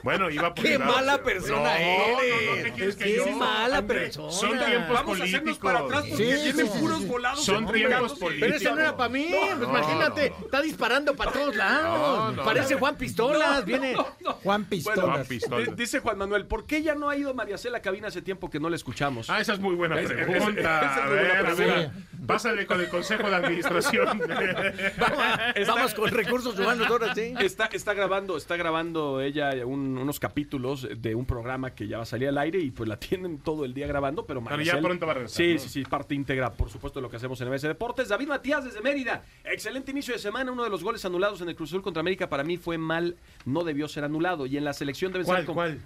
Bueno, 0.06 0.30
iba 0.30 0.54
por 0.54 0.64
¡Qué 0.64 0.78
mala 0.78 1.20
persona 1.20 1.74
no, 1.76 1.98
No, 1.98 2.14
no, 2.14 2.20
eres! 2.22 2.64
¿qué 2.64 2.72
quieres 2.74 2.94
que 2.94 3.04
¡Qué 3.06 3.16
yo? 3.16 3.26
mala 3.32 3.78
André, 3.78 3.98
persona! 4.02 4.30
Son 4.30 4.50
tiempos 4.56 4.92
Vamos 4.94 5.20
a 5.20 5.24
hacernos 5.24 5.58
políticos. 5.58 5.58
para 5.58 5.78
atrás 5.80 6.04
porque 6.08 6.36
sí, 6.36 6.78
puros 6.78 6.98
sí. 7.00 7.04
volados. 7.06 7.44
Son 7.44 7.72
tiempos 7.72 8.12
políticos. 8.14 8.38
Pero 8.40 8.54
eso 8.54 8.74
no 8.76 8.80
era 8.82 8.96
para 8.96 9.08
mí, 9.08 9.26
pues 9.28 9.58
no, 9.58 9.64
imagínate, 9.68 10.30
no. 10.30 10.44
está 10.44 10.62
disparando 10.62 11.16
para 11.16 11.32
todos 11.32 11.56
lados. 11.56 12.18
No, 12.18 12.30
no, 12.36 12.44
Parece. 12.44 12.76
Juan 12.76 12.94
Pistolas, 12.96 13.64
viene. 13.64 13.96
Juan 14.44 14.64
Pistolas. 14.66 15.04
Juan 15.04 15.26
Pistolas. 15.26 15.66
D- 15.66 15.74
Dice 15.74 15.98
Juan 15.98 16.18
Manuel, 16.18 16.46
¿por 16.46 16.66
qué 16.66 16.82
ya 16.82 16.94
no 16.94 17.08
ha 17.10 17.16
ido 17.16 17.34
María 17.34 17.58
Cela 17.58 17.78
a 17.78 17.82
cabina 17.82 18.06
hace 18.06 18.22
tiempo 18.22 18.48
que 18.48 18.60
no 18.60 18.70
la 18.70 18.76
escuchamos? 18.76 19.28
Ah, 19.28 19.40
esa 19.40 19.54
es 19.54 19.58
muy 19.58 19.74
buena 19.74 19.96
pregunta. 19.96 20.22
es- 20.22 20.36
esa 20.36 20.94
es 20.94 21.02
a 21.02 21.06
muy 21.06 21.16
buena 21.16 21.32
ver, 21.32 21.36
a 21.36 21.42
ver, 21.42 21.56
pregunta. 21.56 21.92
Pásale 22.26 22.66
con 22.66 22.80
el 22.80 22.88
consejo 22.88 23.28
de 23.28 23.36
administración. 23.36 24.20
Vamos, 24.98 25.66
vamos 25.66 25.94
con 25.94 26.10
recursos 26.10 26.58
humanos 26.58 26.86
ahora 26.88 27.14
sí. 27.14 27.34
Está, 27.40 27.66
está 27.66 27.94
grabando, 27.94 28.36
está 28.36 28.56
grabando 28.56 29.20
ella 29.20 29.50
un- 29.64 29.96
unos 29.98 30.18
capítulos 30.20 30.88
de 30.96 31.14
un 31.14 31.26
programa 31.26 31.74
que 31.74 31.86
ya 31.88 31.98
va 31.98 32.02
a 32.02 32.06
salir 32.06 32.28
al 32.28 32.38
aire 32.38 32.58
y 32.60 32.70
pues 32.70 32.88
la 32.88 32.98
tienen 32.98 33.38
todo 33.38 33.64
el 33.64 33.74
día 33.74 33.86
grabando, 33.86 34.24
pero 34.26 34.42
Pero 34.42 34.60
ya 34.62 34.74
Maricel- 34.74 34.82
pronto 34.82 35.06
va 35.06 35.12
a 35.12 35.14
regresar, 35.14 35.36
Sí, 35.36 35.54
¿no? 35.54 35.58
sí, 35.60 35.68
sí, 35.68 35.82
parte 35.84 36.14
íntegra, 36.14 36.52
por 36.52 36.70
supuesto, 36.70 36.98
de 36.98 37.02
lo 37.02 37.10
que 37.10 37.16
hacemos 37.16 37.40
en 37.40 37.48
MS 37.48 37.62
Deportes. 37.68 38.08
David 38.08 38.28
Matías 38.28 38.64
desde 38.64 38.80
Mérida. 38.80 39.22
Excelente 39.44 39.90
inicio 39.90 40.14
de 40.14 40.20
semana. 40.20 40.50
Uno 40.52 40.64
de 40.64 40.70
los 40.70 40.82
goles 40.82 41.04
anulados 41.04 41.40
en 41.40 41.48
el 41.48 41.56
Cruz 41.56 41.70
Azul 41.70 41.82
contra 41.82 42.00
América 42.00 42.28
para 42.28 42.44
mí 42.44 42.56
fue 42.56 42.78
mal, 42.78 43.16
no 43.44 43.64
debió 43.64 43.88
ser 43.88 44.04
anulado. 44.04 44.46
Y 44.46 44.56
en 44.56 44.64
la 44.64 44.72
selección 44.72 45.12
debe 45.12 45.24
¿Cuál, 45.24 45.38
ser. 45.38 45.46
como- 45.46 45.56
cuál? 45.56 45.78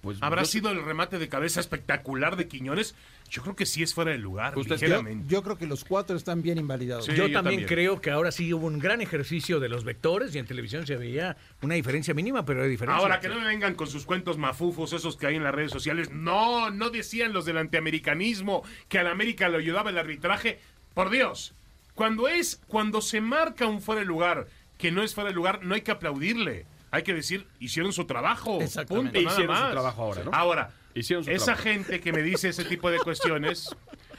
Pues, 0.00 0.18
¿Habrá 0.20 0.42
yo- 0.42 0.46
sido 0.48 0.70
el 0.70 0.84
remate 0.84 1.18
de 1.18 1.28
cabeza 1.28 1.58
espectacular 1.58 2.36
de 2.36 2.46
Quiñones? 2.46 2.94
Yo 3.30 3.42
creo 3.42 3.56
que 3.56 3.66
sí 3.66 3.82
es 3.82 3.94
fuera 3.94 4.12
de 4.12 4.18
lugar, 4.18 4.56
¿Ustedes 4.56 4.80
Yo, 4.80 4.86
ligeramente. 4.86 5.24
yo 5.28 5.42
creo 5.42 5.58
que 5.58 5.66
los 5.66 5.84
cuatro 5.84 6.16
están 6.16 6.40
bien 6.40 6.56
invalidados. 6.56 7.04
Sí, 7.06 7.10
yo, 7.10 7.26
yo 7.26 7.32
también, 7.32 7.62
también. 7.62 7.66
creo 7.66 8.00
que 8.00 8.10
ahora 8.12 8.30
sí 8.30 8.54
hubo 8.54 8.68
un 8.68 8.78
gran 8.78 9.00
ejercicio 9.00 9.58
de 9.60 9.68
los 9.68 9.82
vectores 9.84 10.32
y 10.34 10.38
en 10.38 10.46
televisión 10.46 10.86
se 10.86 10.96
veía 10.96 11.36
una 11.62 11.74
diferencia 11.74 12.14
mínima, 12.14 12.44
pero 12.44 12.62
hay 12.62 12.70
diferencia. 12.70 13.02
Ahora 13.02 13.18
que 13.20 13.28
no 13.28 13.34
me 13.40 13.44
vengan 13.46 13.74
con 13.74 13.88
sus 13.88 14.06
cuentos 14.06 14.38
mafufos, 14.38 14.92
esos 14.92 15.16
que 15.16 15.26
hay 15.26 15.34
en 15.36 15.42
las 15.44 15.54
redes 15.54 15.72
sociales. 15.72 16.10
No, 16.12 16.70
no 16.70 16.90
decían 16.90 17.32
los 17.32 17.44
del 17.44 17.58
antiamericanismo 17.58 18.62
que 18.88 18.98
a 18.98 19.02
la 19.02 19.10
América 19.10 19.48
le 19.48 19.58
ayudaba 19.58 19.90
el 19.90 19.98
arbitraje. 19.98 20.60
Por 20.94 21.10
Dios, 21.10 21.52
cuando 21.94 22.28
es, 22.28 22.60
cuando 22.68 23.00
se 23.00 23.20
marca 23.20 23.66
un 23.66 23.82
fuera 23.82 24.00
de 24.00 24.06
lugar 24.06 24.46
que 24.78 24.92
no 24.92 25.02
es 25.02 25.14
fuera 25.14 25.30
de 25.30 25.34
lugar, 25.34 25.64
no 25.64 25.74
hay 25.74 25.80
que 25.82 25.90
aplaudirle. 25.90 26.64
Hay 26.90 27.02
que 27.02 27.14
decir, 27.14 27.46
hicieron 27.60 27.92
su 27.92 28.04
trabajo. 28.06 28.60
Exactamente. 28.60 29.18
Punto, 29.20 29.24
nada 29.28 29.32
Hicieron 29.34 29.56
su 29.56 29.62
más. 29.62 29.72
trabajo 29.72 30.02
ahora, 30.02 30.24
¿no? 30.24 30.30
Ahora, 30.32 30.70
Hicieron 30.94 31.24
su 31.24 31.30
esa 31.30 31.44
trabajo. 31.46 31.62
gente 31.64 32.00
que 32.00 32.12
me 32.12 32.22
dice 32.22 32.48
ese 32.48 32.64
tipo 32.64 32.90
de 32.90 32.98
cuestiones. 32.98 33.74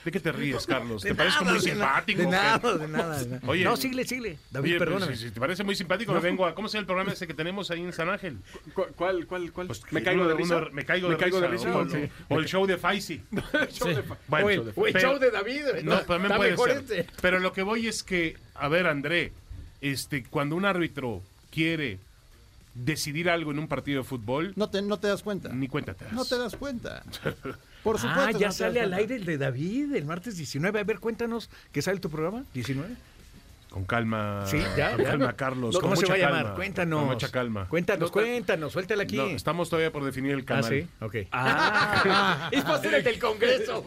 ¿De 0.06 0.12
qué 0.14 0.20
te 0.22 0.32
ríes, 0.32 0.66
Carlos? 0.66 1.02
¿Te 1.02 1.10
De 1.10 1.16
parece 1.16 1.40
nada, 1.42 1.52
muy 1.52 1.60
simpático? 1.60 2.22
De 2.22 2.28
nada, 2.28 2.58
de 2.78 2.88
nada. 2.88 3.20
de 3.20 3.28
nada. 3.32 3.42
Oye, 3.48 3.66
no, 3.66 3.76
sigue, 3.76 4.06
sigue. 4.06 4.38
David, 4.50 4.70
Oye, 4.72 4.80
perdóname. 4.80 5.18
si, 5.18 5.24
si 5.28 5.32
te 5.32 5.40
parece 5.42 5.66
muy 5.66 5.76
simpático, 5.76 6.14
me 6.14 6.22
vengo 6.22 6.46
a. 6.46 6.56
¿Cómo 6.56 6.70
se 6.70 6.78
llama 6.78 6.82
el 6.84 6.86
programa 6.86 7.12
ese 7.12 7.28
que 7.28 7.34
tenemos 7.34 7.70
ahí 7.70 7.82
en 7.82 7.92
San 7.92 8.08
Ángel? 8.10 8.38
¿Cu- 8.74 8.86
¿Cuál, 8.96 9.28
cuál, 9.28 9.52
cuál? 9.52 9.68
Pues, 9.68 9.82
¿Me 9.92 10.02
caigo 10.02 10.22
uno- 10.22 10.30
de 10.30 10.36
risa? 10.38 10.56
uno- 10.56 10.70
me 10.72 10.86
caigo 10.86 11.10
de 11.10 11.48
risa. 11.50 11.76
O, 11.76 11.82
O, 11.82 11.90
sí. 11.90 12.10
o 12.30 12.40
el 12.40 12.46
show 12.46 12.66
de 12.66 12.78
Faisy. 12.78 13.22
Show 13.74 13.90
de 13.90 14.04
Bueno, 14.28 14.48
o 14.48 14.50
el, 14.50 14.74
o 14.74 14.88
el 14.88 14.94
show 14.96 15.20
de 15.20 15.32
David. 15.32 15.64
No, 15.84 16.00
también 16.04 16.34
puede 16.38 16.56
ser. 16.56 16.78
este. 16.78 17.06
Pero 17.22 17.40
lo 17.40 17.52
que 17.52 17.64
voy 17.64 17.88
es 17.88 18.02
que, 18.02 18.38
a 18.56 18.70
ver, 18.70 18.88
André, 18.88 19.34
este, 19.82 20.24
cuando 20.24 20.56
un 20.56 20.64
árbitro 20.64 21.22
quiere 21.52 22.00
decidir 22.84 23.30
algo 23.30 23.52
en 23.52 23.60
un 23.60 23.68
partido 23.68 24.02
de 24.02 24.08
fútbol, 24.08 24.54
No 24.56 24.70
te, 24.70 24.82
no 24.82 25.00
te 25.00 25.08
das 25.08 25.22
cuenta. 25.24 25.50
ni 25.50 25.68
cuenta 25.68 25.94
te 25.94 26.06
das. 26.06 26.14
No 26.14 26.26
te 26.26 26.38
das 26.38 26.56
cuenta. 26.56 27.04
Por 27.84 27.98
supuesto. 28.00 28.22
Ah, 28.22 28.32
no 28.32 28.38
te 28.38 28.44
ya 28.44 28.52
sale 28.52 28.82
al 28.82 28.94
aire 28.94 29.16
el 29.16 29.26
de 29.26 29.38
David 29.38 29.96
el 29.96 30.06
martes 30.06 30.38
19. 30.38 30.80
A 30.80 30.84
ver, 30.84 31.00
cuéntanos, 31.00 31.50
¿qué 31.72 31.82
sale 31.82 32.00
tu 32.00 32.10
programa? 32.10 32.44
¿19? 32.54 32.84
Con 33.70 33.86
calma. 33.86 34.46
Sí, 34.48 34.58
ya, 34.76 34.92
Con 34.96 35.02
ya. 35.04 35.10
calma, 35.12 35.34
Carlos. 35.34 35.76
¿Cómo 35.76 35.90
con 35.90 35.98
se 35.98 36.02
mucha 36.08 36.14
va 36.14 36.18
a 36.18 36.22
llamar? 36.30 36.42
calma, 36.44 36.56
Cuéntanos. 36.56 37.00
Con 37.02 37.10
mucha 37.10 37.30
calma. 37.32 37.68
Cuéntanos, 37.68 38.10
cuéntanos, 38.12 38.74
suéltala 38.74 39.04
aquí. 39.04 39.16
No, 39.16 39.28
estamos 39.28 39.70
todavía 39.70 39.92
por 39.92 40.04
definir 40.04 40.32
el 40.32 40.40
ah, 40.42 40.46
canal. 40.46 40.66
sí, 40.66 40.88
ok. 41.00 41.16
Ah, 41.32 42.50
es 42.52 42.64
posible 42.64 43.04
del 43.04 43.20
Congreso. 43.20 43.84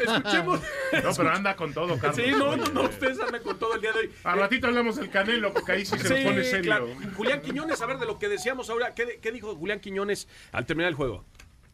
Escuchemos. 0.00 0.60
No, 1.02 1.10
pero 1.16 1.30
anda 1.30 1.56
con 1.56 1.72
todo, 1.72 1.98
Carlos. 1.98 2.16
Sí, 2.16 2.30
no, 2.32 2.56
no, 2.56 2.64
no, 2.66 2.82
ustedes 2.82 3.20
andan 3.20 3.42
con 3.42 3.58
todo 3.58 3.74
el 3.74 3.80
día 3.80 3.92
de 3.92 4.00
hoy. 4.00 4.12
A 4.24 4.34
ratito 4.34 4.66
hablamos 4.66 4.96
del 4.96 5.10
Canelo, 5.10 5.52
porque 5.52 5.72
ahí 5.72 5.84
sí 5.84 5.98
se 5.98 6.24
pone 6.24 6.44
serio. 6.44 6.62
claro. 6.64 6.88
Julián 7.16 7.40
Quiñones, 7.40 7.80
a 7.82 7.86
ver 7.86 7.98
de 7.98 8.06
lo 8.06 8.18
que 8.18 8.28
decíamos 8.28 8.70
ahora, 8.70 8.94
¿qué, 8.94 9.18
qué 9.20 9.32
dijo 9.32 9.54
Julián 9.54 9.80
Quiñones 9.80 10.28
al 10.52 10.66
terminar 10.66 10.90
el 10.90 10.94
juego? 10.96 11.24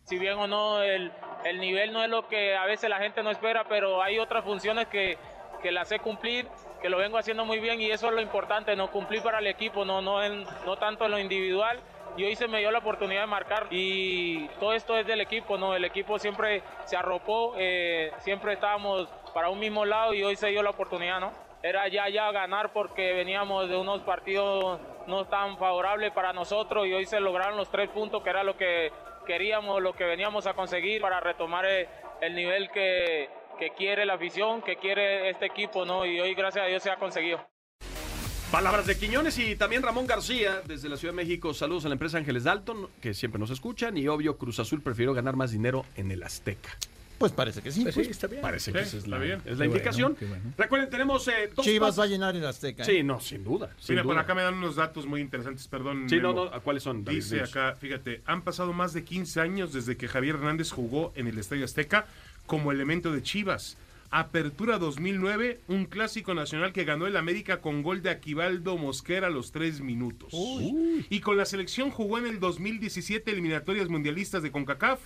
si 0.04 0.18
bien 0.18 0.38
o 0.38 0.46
no 0.46 0.80
el, 0.82 1.12
el 1.44 1.60
nivel 1.60 1.92
no 1.92 2.02
es 2.02 2.08
lo 2.08 2.28
que 2.28 2.56
a 2.56 2.64
veces 2.64 2.88
la 2.88 2.96
gente 2.98 3.22
no 3.22 3.30
espera, 3.30 3.68
pero 3.68 4.02
hay 4.02 4.18
otras 4.18 4.42
funciones 4.42 4.88
que, 4.88 5.18
que 5.62 5.70
las 5.70 5.86
sé 5.90 5.98
cumplir, 5.98 6.48
que 6.80 6.88
lo 6.88 6.96
vengo 6.96 7.18
haciendo 7.18 7.44
muy 7.44 7.58
bien 7.58 7.78
y 7.78 7.90
eso 7.90 8.08
es 8.08 8.14
lo 8.14 8.22
importante, 8.22 8.74
no 8.74 8.90
cumplir 8.90 9.20
para 9.20 9.38
el 9.40 9.46
equipo, 9.46 9.84
no, 9.84 10.00
no, 10.00 10.24
en- 10.24 10.46
no 10.64 10.78
tanto 10.78 11.04
en 11.04 11.10
lo 11.10 11.18
individual. 11.18 11.78
Y 12.18 12.24
hoy 12.24 12.34
se 12.34 12.48
me 12.48 12.58
dio 12.58 12.72
la 12.72 12.80
oportunidad 12.80 13.20
de 13.20 13.26
marcar 13.28 13.68
y 13.70 14.48
todo 14.58 14.72
esto 14.72 14.98
es 14.98 15.06
del 15.06 15.20
equipo, 15.20 15.56
¿no? 15.56 15.76
El 15.76 15.84
equipo 15.84 16.18
siempre 16.18 16.64
se 16.84 16.96
arropó, 16.96 17.54
eh, 17.56 18.10
siempre 18.18 18.54
estábamos 18.54 19.08
para 19.32 19.50
un 19.50 19.60
mismo 19.60 19.84
lado 19.84 20.12
y 20.12 20.24
hoy 20.24 20.34
se 20.34 20.48
dio 20.48 20.60
la 20.64 20.70
oportunidad, 20.70 21.20
¿no? 21.20 21.30
Era 21.62 21.86
ya 21.86 22.08
ya 22.08 22.32
ganar 22.32 22.72
porque 22.72 23.12
veníamos 23.12 23.68
de 23.68 23.76
unos 23.76 24.02
partidos 24.02 24.80
no 25.06 25.26
tan 25.26 25.58
favorables 25.58 26.10
para 26.10 26.32
nosotros 26.32 26.88
y 26.88 26.92
hoy 26.92 27.06
se 27.06 27.20
lograron 27.20 27.56
los 27.56 27.70
tres 27.70 27.88
puntos 27.88 28.20
que 28.24 28.30
era 28.30 28.42
lo 28.42 28.56
que 28.56 28.90
queríamos, 29.24 29.80
lo 29.80 29.92
que 29.92 30.02
veníamos 30.02 30.48
a 30.48 30.54
conseguir 30.54 31.00
para 31.00 31.20
retomar 31.20 31.66
eh, 31.66 31.88
el 32.20 32.34
nivel 32.34 32.68
que, 32.72 33.30
que 33.60 33.70
quiere 33.70 34.04
la 34.04 34.14
afición, 34.14 34.60
que 34.62 34.74
quiere 34.74 35.30
este 35.30 35.46
equipo, 35.46 35.84
¿no? 35.84 36.04
Y 36.04 36.18
hoy 36.18 36.34
gracias 36.34 36.64
a 36.64 36.68
Dios 36.68 36.82
se 36.82 36.90
ha 36.90 36.96
conseguido. 36.96 37.38
Palabras 38.50 38.86
de 38.86 38.96
Quiñones 38.96 39.38
y 39.38 39.56
también 39.56 39.82
Ramón 39.82 40.06
García 40.06 40.62
desde 40.66 40.88
la 40.88 40.96
Ciudad 40.96 41.12
de 41.12 41.16
México. 41.22 41.52
Saludos 41.52 41.84
a 41.84 41.88
la 41.88 41.94
empresa 41.94 42.16
Ángeles 42.16 42.44
Dalton, 42.44 42.88
que 43.00 43.12
siempre 43.12 43.38
nos 43.38 43.50
escuchan. 43.50 43.96
Y 43.98 44.08
obvio, 44.08 44.38
Cruz 44.38 44.58
Azul 44.58 44.80
prefirió 44.80 45.12
ganar 45.12 45.36
más 45.36 45.50
dinero 45.50 45.84
en 45.96 46.10
el 46.10 46.22
Azteca. 46.22 46.70
Pues 47.18 47.32
parece 47.32 47.60
que 47.60 47.70
sí. 47.70 47.82
Pues 47.82 47.94
sí, 47.94 48.02
está 48.02 48.26
bien. 48.26 48.40
Parece 48.40 48.66
Sí, 48.66 48.72
que 48.72 48.78
esa 48.78 48.88
es 48.96 49.04
está 49.04 49.10
la, 49.10 49.18
bien. 49.18 49.42
es 49.44 49.58
la 49.58 49.64
Qué 49.64 49.70
indicación. 49.70 50.12
bueno, 50.12 50.18
qué 50.18 50.26
bueno. 50.26 50.54
Recuerden, 50.56 50.88
tenemos 50.88 51.28
eh, 51.28 51.50
dos 51.54 51.64
Chivas 51.66 51.98
va 51.98 52.04
a 52.04 52.06
llenar 52.06 52.36
el 52.36 52.46
Azteca. 52.46 52.84
¿eh? 52.84 52.86
Sí, 52.86 53.02
no, 53.02 53.20
sin 53.20 53.44
duda. 53.44 53.70
sin 53.78 53.94
Mira, 53.94 54.04
por 54.04 54.14
duda. 54.14 54.22
acá 54.22 54.34
me 54.34 54.42
dan 54.42 54.54
unos 54.54 54.76
datos 54.76 55.04
muy 55.04 55.20
interesantes, 55.20 55.66
perdón. 55.68 56.08
Sí, 56.08 56.16
no, 56.16 56.28
Memo. 56.32 56.44
no, 56.46 56.54
¿a 56.54 56.60
¿cuáles 56.60 56.84
son? 56.84 57.04
David? 57.04 57.18
Dice 57.18 57.42
acá, 57.42 57.76
fíjate, 57.78 58.22
han 58.24 58.42
pasado 58.42 58.72
más 58.72 58.94
de 58.94 59.04
15 59.04 59.40
años 59.42 59.72
desde 59.74 59.96
que 59.98 60.08
Javier 60.08 60.36
Hernández 60.36 60.70
jugó 60.70 61.12
en 61.16 61.26
el 61.26 61.36
Estadio 61.38 61.64
Azteca 61.66 62.06
como 62.46 62.72
elemento 62.72 63.12
de 63.12 63.20
Chivas. 63.22 63.76
Apertura 64.10 64.78
2009, 64.78 65.60
un 65.68 65.84
clásico 65.84 66.32
nacional 66.34 66.72
que 66.72 66.84
ganó 66.84 67.06
el 67.06 67.16
América 67.16 67.60
con 67.60 67.82
gol 67.82 68.02
de 68.02 68.10
Aquivaldo 68.10 68.78
Mosquera 68.78 69.26
a 69.26 69.30
los 69.30 69.52
3 69.52 69.80
minutos. 69.82 70.32
Y 71.10 71.20
con 71.20 71.36
la 71.36 71.44
selección 71.44 71.90
jugó 71.90 72.18
en 72.18 72.26
el 72.26 72.40
2017 72.40 73.30
eliminatorias 73.30 73.88
mundialistas 73.88 74.42
de 74.42 74.50
CONCACAF 74.50 75.00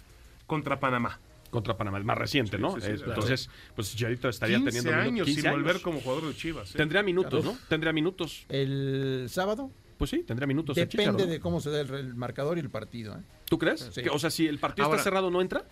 contra 0.46 0.78
Panamá. 0.78 1.18
Contra 1.50 1.76
Panamá, 1.76 1.98
el 1.98 2.04
más 2.04 2.16
reciente, 2.16 2.58
¿no? 2.58 2.76
sí, 2.76 2.80
sí, 2.80 2.86
Eh, 2.86 2.94
claro. 2.96 3.12
Entonces, 3.14 3.50
pues 3.74 3.90
Chicharito 3.90 4.28
estaría 4.28 4.56
15 4.58 4.70
teniendo 4.82 5.00
años 5.02 5.26
15 5.26 5.42
sin 5.42 5.50
volver 5.50 5.80
como 5.82 6.00
jugador 6.00 6.28
de 6.28 6.34
Chivas. 6.34 6.70
¿eh? 6.74 6.78
Tendría 6.78 7.02
minutos, 7.02 7.44
¿no? 7.44 7.58
Tendría 7.68 7.92
minutos. 7.92 8.46
El 8.48 9.26
sábado 9.28 9.70
Pues 9.98 10.10
sí, 10.10 10.22
tendría 10.22 10.46
minutos. 10.46 10.76
el 10.78 10.84
depende 10.88 11.02
Chicharo, 11.12 11.26
¿no? 11.26 11.30
de 11.32 11.40
cómo 11.40 11.60
se 11.60 11.70
dé 11.70 11.80
el, 11.82 11.92
el 11.92 12.14
marcador 12.14 12.56
y 12.56 12.60
el 12.60 12.70
partido. 12.70 13.14
¿eh? 13.16 13.22
¿Tú 13.46 13.58
crees? 13.58 13.90
Sí. 13.92 14.02
Que, 14.02 14.08
o 14.10 14.18
sea, 14.18 14.30
si 14.30 14.46
el 14.46 14.58
partido 14.58 14.86
Ahora- 14.86 14.96
está 14.96 15.04
cerrado, 15.10 15.30
¿no 15.30 15.42
entra? 15.42 15.64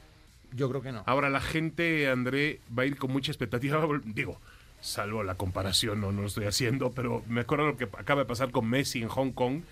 Yo 0.52 0.68
creo 0.68 0.82
que 0.82 0.92
no. 0.92 1.02
Ahora 1.06 1.30
la 1.30 1.40
gente, 1.40 2.08
André, 2.08 2.60
va 2.76 2.82
a 2.84 2.86
ir 2.86 2.96
con 2.96 3.12
mucha 3.12 3.30
expectativa. 3.30 3.86
Digo, 4.04 4.40
salvo 4.80 5.22
la 5.22 5.34
comparación, 5.34 6.00
no, 6.00 6.12
no 6.12 6.22
lo 6.22 6.26
estoy 6.26 6.46
haciendo, 6.46 6.92
pero 6.92 7.22
me 7.28 7.42
acuerdo 7.42 7.66
lo 7.66 7.76
que 7.76 7.84
acaba 7.84 8.22
de 8.22 8.26
pasar 8.26 8.50
con 8.50 8.68
Messi 8.68 9.02
en 9.02 9.08
Hong 9.08 9.32
Kong. 9.32 9.62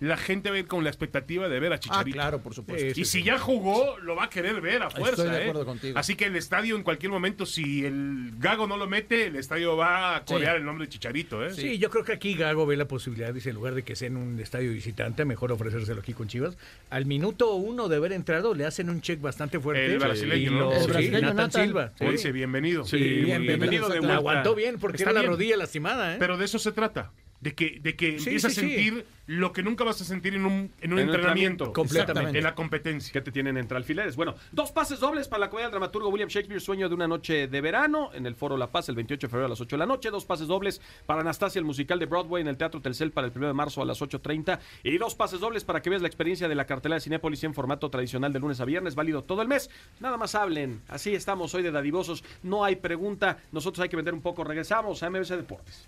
La 0.00 0.16
gente 0.16 0.50
va 0.50 0.56
a 0.56 0.58
ir 0.58 0.66
con 0.66 0.82
la 0.84 0.90
expectativa 0.90 1.48
de 1.48 1.60
ver 1.60 1.72
a 1.72 1.76
Ah, 1.76 1.78
Chicharito. 1.78 2.14
claro, 2.14 2.40
por 2.40 2.54
supuesto. 2.54 3.00
Y 3.00 3.04
si 3.04 3.22
ya 3.22 3.38
jugó, 3.38 3.98
lo 4.00 4.16
va 4.16 4.24
a 4.24 4.30
querer 4.30 4.60
ver 4.60 4.82
a 4.82 4.90
fuerza. 4.90 5.22
Estoy 5.22 5.30
de 5.30 5.38
¿eh? 5.38 5.42
acuerdo 5.48 5.64
contigo. 5.64 5.98
Así 5.98 6.14
que 6.16 6.26
el 6.26 6.36
estadio, 6.36 6.76
en 6.76 6.82
cualquier 6.82 7.10
momento, 7.12 7.46
si 7.46 7.84
el 7.84 8.32
Gago 8.38 8.66
no 8.66 8.76
lo 8.76 8.86
mete, 8.86 9.26
el 9.26 9.36
estadio 9.36 9.76
va 9.76 10.16
a 10.16 10.24
corear 10.24 10.56
Sí. 10.56 10.60
el 10.60 10.64
nombre 10.66 10.86
de 10.86 10.92
Chicharito. 10.92 11.44
¿eh? 11.44 11.54
Sí, 11.54 11.78
yo 11.78 11.90
creo 11.90 12.04
que 12.04 12.12
aquí 12.12 12.34
Gago 12.34 12.66
ve 12.66 12.76
la 12.76 12.86
posibilidad, 12.86 13.32
dice, 13.32 13.50
en 13.50 13.54
lugar 13.56 13.74
de 13.74 13.82
que 13.82 13.96
sea 13.96 14.08
en 14.08 14.16
un 14.16 14.38
estadio 14.40 14.72
visitante, 14.72 15.24
mejor 15.24 15.52
ofrecérselo 15.52 16.00
aquí 16.00 16.12
con 16.12 16.28
Chivas. 16.28 16.56
Al 16.90 17.06
minuto 17.06 17.54
uno 17.54 17.88
de 17.88 17.96
haber 17.96 18.12
entrado, 18.12 18.54
le 18.54 18.66
hacen 18.66 18.90
un 18.90 19.00
check 19.00 19.20
bastante 19.20 19.58
fuerte. 19.60 19.86
El 19.86 19.98
brasileño, 19.98 20.50
y 20.50 20.54
¿no? 20.54 20.72
El 20.72 20.80
sí, 20.82 20.86
brasileño, 20.88 21.20
Nathan, 21.20 21.36
Nathan. 21.36 21.64
Silva. 21.66 21.92
sí. 21.98 22.04
Dice, 22.06 22.32
bienvenido. 22.32 22.84
Sí, 22.84 22.96
bienvenido, 22.98 23.40
bienvenido 23.58 23.88
de 23.88 24.12
aguantó 24.12 24.54
bien 24.54 24.78
porque 24.78 24.96
Está 24.96 25.10
era 25.10 25.14
la 25.14 25.20
bien. 25.20 25.32
rodilla 25.32 25.56
lastimada, 25.56 26.14
¿eh? 26.14 26.16
Pero 26.18 26.36
de 26.36 26.44
eso 26.44 26.58
se 26.58 26.72
trata. 26.72 27.10
De 27.44 27.54
que, 27.54 27.78
de 27.80 27.94
que 27.94 28.18
Sí, 28.18 28.30
empiezas 28.30 28.54
sí, 28.54 28.60
a 28.60 28.64
sí. 28.64 28.70
sentir 28.74 29.06
lo 29.26 29.52
que 29.52 29.62
nunca 29.62 29.84
vas 29.84 30.00
a 30.00 30.04
sentir 30.04 30.34
en 30.34 30.44
un, 30.44 30.52
en 30.52 30.58
un 30.58 30.70
En 30.82 30.92
un 30.92 30.98
entrenamiento. 31.00 31.64
entrenamiento. 31.64 31.72
Completamente. 31.72 32.38
En 32.38 32.44
la 32.44 32.54
competencia. 32.54 33.12
que 33.12 33.20
te 33.22 33.30
tienen 33.32 33.56
entre 33.56 33.76
alfileres. 33.76 34.16
Bueno, 34.16 34.34
dos 34.52 34.70
pases 34.72 34.98
dobles 35.00 35.28
para 35.28 35.40
la 35.40 35.50
comedia 35.50 35.66
del 35.66 35.72
dramaturgo 35.72 36.08
William 36.08 36.28
Shakespeare, 36.28 36.60
Sueño 36.60 36.88
de 36.88 36.94
una 36.94 37.06
noche 37.08 37.46
de 37.48 37.60
verano, 37.60 38.10
en 38.14 38.26
el 38.26 38.34
Foro 38.34 38.56
La 38.56 38.70
Paz 38.70 38.88
el 38.88 38.96
28 38.96 39.26
de 39.26 39.30
febrero 39.30 39.46
a 39.46 39.48
las 39.50 39.60
8 39.60 39.76
de 39.76 39.78
la 39.78 39.86
noche. 39.86 40.10
Dos 40.10 40.24
pases 40.26 40.46
dobles 40.46 40.80
para 41.06 41.20
Anastasia, 41.20 41.58
el 41.58 41.64
musical 41.64 41.98
de 41.98 42.06
Broadway 42.06 42.42
en 42.42 42.48
el 42.48 42.56
Teatro 42.56 42.80
Telcel 42.80 43.12
para 43.12 43.26
el 43.26 43.32
1 43.34 43.46
de 43.46 43.52
marzo 43.54 43.80
a 43.82 43.86
las 43.86 44.00
8.30. 44.00 44.58
Y 44.82 44.98
dos 44.98 45.14
pases 45.14 45.40
dobles 45.40 45.64
para 45.64 45.80
que 45.80 45.90
veas 45.90 46.02
la 46.02 46.08
experiencia 46.08 46.48
de 46.48 46.54
la 46.54 46.66
cartelera 46.66 46.96
de 46.96 47.00
Cinépolis 47.00 47.44
en 47.44 47.54
formato 47.54 47.88
tradicional 47.90 48.32
de 48.32 48.40
lunes 48.40 48.60
a 48.60 48.64
viernes, 48.64 48.94
válido 48.94 49.22
todo 49.24 49.40
el 49.42 49.48
mes. 49.48 49.70
Nada 50.00 50.16
más 50.16 50.34
hablen. 50.34 50.80
Así 50.88 51.14
estamos 51.14 51.54
hoy 51.54 51.62
de 51.62 51.70
dadivosos. 51.70 52.24
No 52.42 52.64
hay 52.64 52.76
pregunta. 52.76 53.38
Nosotros 53.52 53.82
hay 53.82 53.88
que 53.88 53.96
vender 53.96 54.14
un 54.14 54.20
poco. 54.22 54.44
Regresamos 54.44 55.02
a 55.02 55.10
MBC 55.10 55.30
Deportes. 55.36 55.86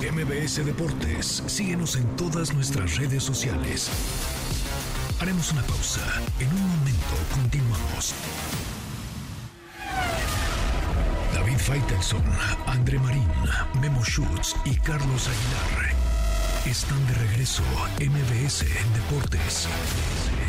MBS 0.00 0.64
Deportes, 0.64 1.42
síguenos 1.46 1.96
en 1.96 2.04
todas 2.16 2.54
nuestras 2.54 2.96
redes 2.96 3.24
sociales. 3.24 3.90
Haremos 5.20 5.50
una 5.52 5.62
pausa. 5.62 6.00
En 6.38 6.48
un 6.52 6.68
momento 6.68 7.14
continuamos. 7.34 8.14
David 11.34 11.58
Faitelson, 11.58 12.22
André 12.66 13.00
Marín, 13.00 13.28
Memo 13.80 14.04
Schutz 14.04 14.54
y 14.64 14.76
Carlos 14.76 15.28
Aguilar 15.28 15.96
están 16.64 17.04
de 17.06 17.14
regreso. 17.14 17.62
MBS 17.98 18.64
Deportes. 18.94 19.66
Deportes. 19.66 20.47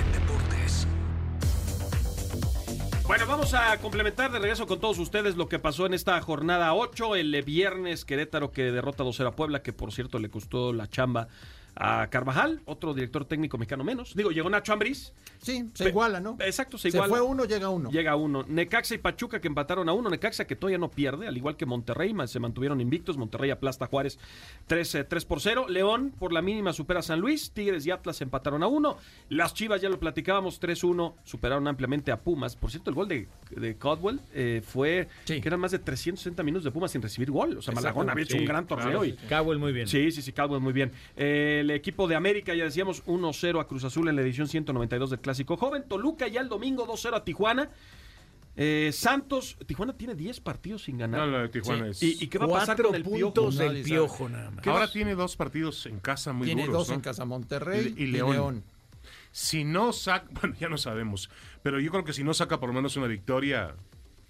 Bueno, 3.10 3.26
vamos 3.26 3.56
a 3.56 3.76
complementar 3.80 4.32
de 4.32 4.38
regreso 4.38 4.68
con 4.68 4.80
todos 4.80 5.00
ustedes 5.00 5.36
lo 5.36 5.50
que 5.50 5.58
pasó 5.58 5.88
en 5.88 5.96
esta 5.96 6.22
jornada 6.22 6.76
8, 6.76 7.16
el 7.16 7.42
viernes 7.42 8.06
Querétaro 8.06 8.52
que 8.52 8.72
derrota 8.72 9.04
2-0 9.04 9.30
a 9.30 9.36
Puebla, 9.36 9.64
que 9.64 9.74
por 9.74 9.92
cierto 9.92 10.20
le 10.20 10.30
costó 10.30 10.74
la 10.74 10.88
chamba 10.88 11.28
a 11.76 12.08
Carvajal, 12.10 12.62
otro 12.66 12.94
director 12.94 13.26
técnico 13.26 13.58
mexicano 13.58 13.84
menos. 13.84 14.16
Digo, 14.16 14.32
llegó 14.32 14.50
Nacho 14.50 14.74
Ambriz. 14.74 15.14
Sí, 15.42 15.70
se 15.74 15.86
Pe- 15.86 15.90
iguala, 15.92 16.20
¿no? 16.20 16.36
Exacto, 16.40 16.78
se 16.78 16.92
Se 16.92 16.98
iguala. 16.98 17.10
fue 17.10 17.22
uno, 17.22 17.46
llega 17.46 17.70
uno. 17.70 17.90
Llega 17.92 18.16
uno. 18.16 18.44
Necaxa 18.48 18.96
y 18.96 18.98
Pachuca 18.98 19.40
que 19.40 19.48
empataron 19.48 19.88
a 19.88 19.94
uno. 19.94 20.10
Necaxa 20.10 20.46
que 20.46 20.56
todavía 20.56 20.78
no 20.78 20.92
pierde, 20.92 21.28
al 21.28 21.38
igual 21.38 21.56
que 21.56 21.66
Monterrey, 21.66 22.14
se 22.26 22.40
mantuvieron 22.40 22.82
invictos. 22.82 23.18
Monterrey 23.18 23.50
aplasta 23.52 23.86
a 23.86 23.88
Juárez 23.88 24.20
3, 24.68 24.96
eh, 24.96 25.04
3 25.06 25.26
por 25.26 25.40
0. 25.40 25.66
León 25.70 26.14
por 26.20 26.34
la 26.34 26.42
mínima 26.42 26.74
supera 26.74 27.00
a 27.00 27.04
San 27.04 27.20
Luis. 27.22 27.52
Tigres 27.52 27.86
y 27.86 27.92
Atlas 27.92 28.20
empataron 28.22 28.64
a 28.64 28.68
uno. 28.68 28.98
Las 29.30 29.54
Chivas 29.54 29.82
ya 29.82 29.88
lo 29.90 30.00
platicábamos 30.00 30.60
3-1. 30.60 31.14
Superaron 31.24 31.68
ampliamente 31.68 32.12
a 32.12 32.20
Pumas. 32.20 32.56
Por 32.58 32.70
cierto, 32.72 32.90
el 32.90 32.96
gol 32.96 33.08
de, 33.08 33.28
de 33.52 33.76
Codwell 33.78 34.20
eh, 34.34 34.62
fue 34.66 35.08
que 35.26 35.42
eran 35.46 35.60
más 35.60 35.72
de 35.72 35.80
360 35.80 36.44
minutos 36.44 36.66
de 36.66 36.72
Pumas 36.72 36.92
sin 36.92 37.02
recibir 37.02 37.32
gol. 37.32 37.58
O 37.58 37.62
sea, 37.62 37.74
Malagón 37.74 38.10
había 38.10 38.24
hecho 38.26 38.34
Sí, 38.34 38.40
un 38.40 38.46
gran 38.46 38.68
torneo. 38.68 38.88
claro, 38.90 39.06
y. 39.06 39.14
Cowell 39.30 39.60
muy 39.60 39.72
bien. 39.72 39.88
Sí, 39.88 40.12
sí, 40.12 40.22
sí, 40.22 40.34
Cowell 40.34 40.60
muy 40.62 40.74
bien. 40.74 40.92
Eh, 41.16 41.59
el 41.60 41.72
equipo 41.72 42.08
de 42.08 42.16
América, 42.16 42.54
ya 42.56 42.64
decíamos, 42.64 43.04
1-0 43.06 43.60
a 43.62 43.68
Cruz 43.68 43.84
Azul 43.84 44.08
en 44.10 44.16
la 44.16 44.22
edición 44.22 44.48
192 44.48 45.10
del 45.12 45.20
Clásico 45.20 45.58
Joven. 45.58 45.84
Toluca 45.88 46.28
ya 46.28 46.42
el 46.42 46.50
domingo 46.50 46.88
2-0 46.88 47.16
a 47.16 47.24
Tijuana. 47.24 47.70
Eh, 48.62 48.90
Santos, 48.94 49.58
Tijuana 49.66 49.94
tiene 49.96 50.16
10 50.16 50.42
partidos 50.42 50.84
sin 50.84 50.98
ganar. 50.98 51.28
No, 51.28 51.38
de 51.40 51.50
Tijuana 51.50 51.88
es- 51.88 52.04
¿Y, 52.04 52.18
y 52.24 52.28
qué 52.28 52.38
va 52.40 52.46
a 52.46 52.50
pasar 52.50 52.76
Cuatro 52.76 52.86
con 52.88 52.96
el 52.96 53.04
piojo? 53.04 53.34
puntos 53.34 53.58
del 53.58 53.84
piojo 53.84 54.28
nada 54.30 54.52
más. 54.52 54.62
¿Qué 54.64 54.70
Ahora 54.70 54.92
tiene 54.92 55.16
dos 55.16 55.36
partidos 55.38 55.86
en 55.86 56.00
casa 56.00 56.34
muy 56.34 56.46
Tiene 56.48 56.64
duros. 56.66 56.80
dos 56.80 56.90
¿no? 56.90 56.96
en 56.96 57.02
casa, 57.02 57.24
Monterrey 57.26 57.94
Y- 57.96 58.02
y, 58.02 58.04
y 58.06 58.08
León. 58.12 58.32
León. 58.34 58.64
Si 59.32 59.64
no 59.64 59.94
saca, 59.94 60.28
bueno, 60.42 60.56
ya 60.60 60.68
no 60.68 60.78
sabemos, 60.78 61.30
pero 61.64 61.80
yo 61.80 61.90
creo 61.92 62.04
que 62.04 62.12
si 62.14 62.24
no 62.24 62.34
saca 62.34 62.60
por 62.60 62.70
lo 62.70 62.74
menos 62.76 62.98
una 62.98 63.08
victoria, 63.08 63.76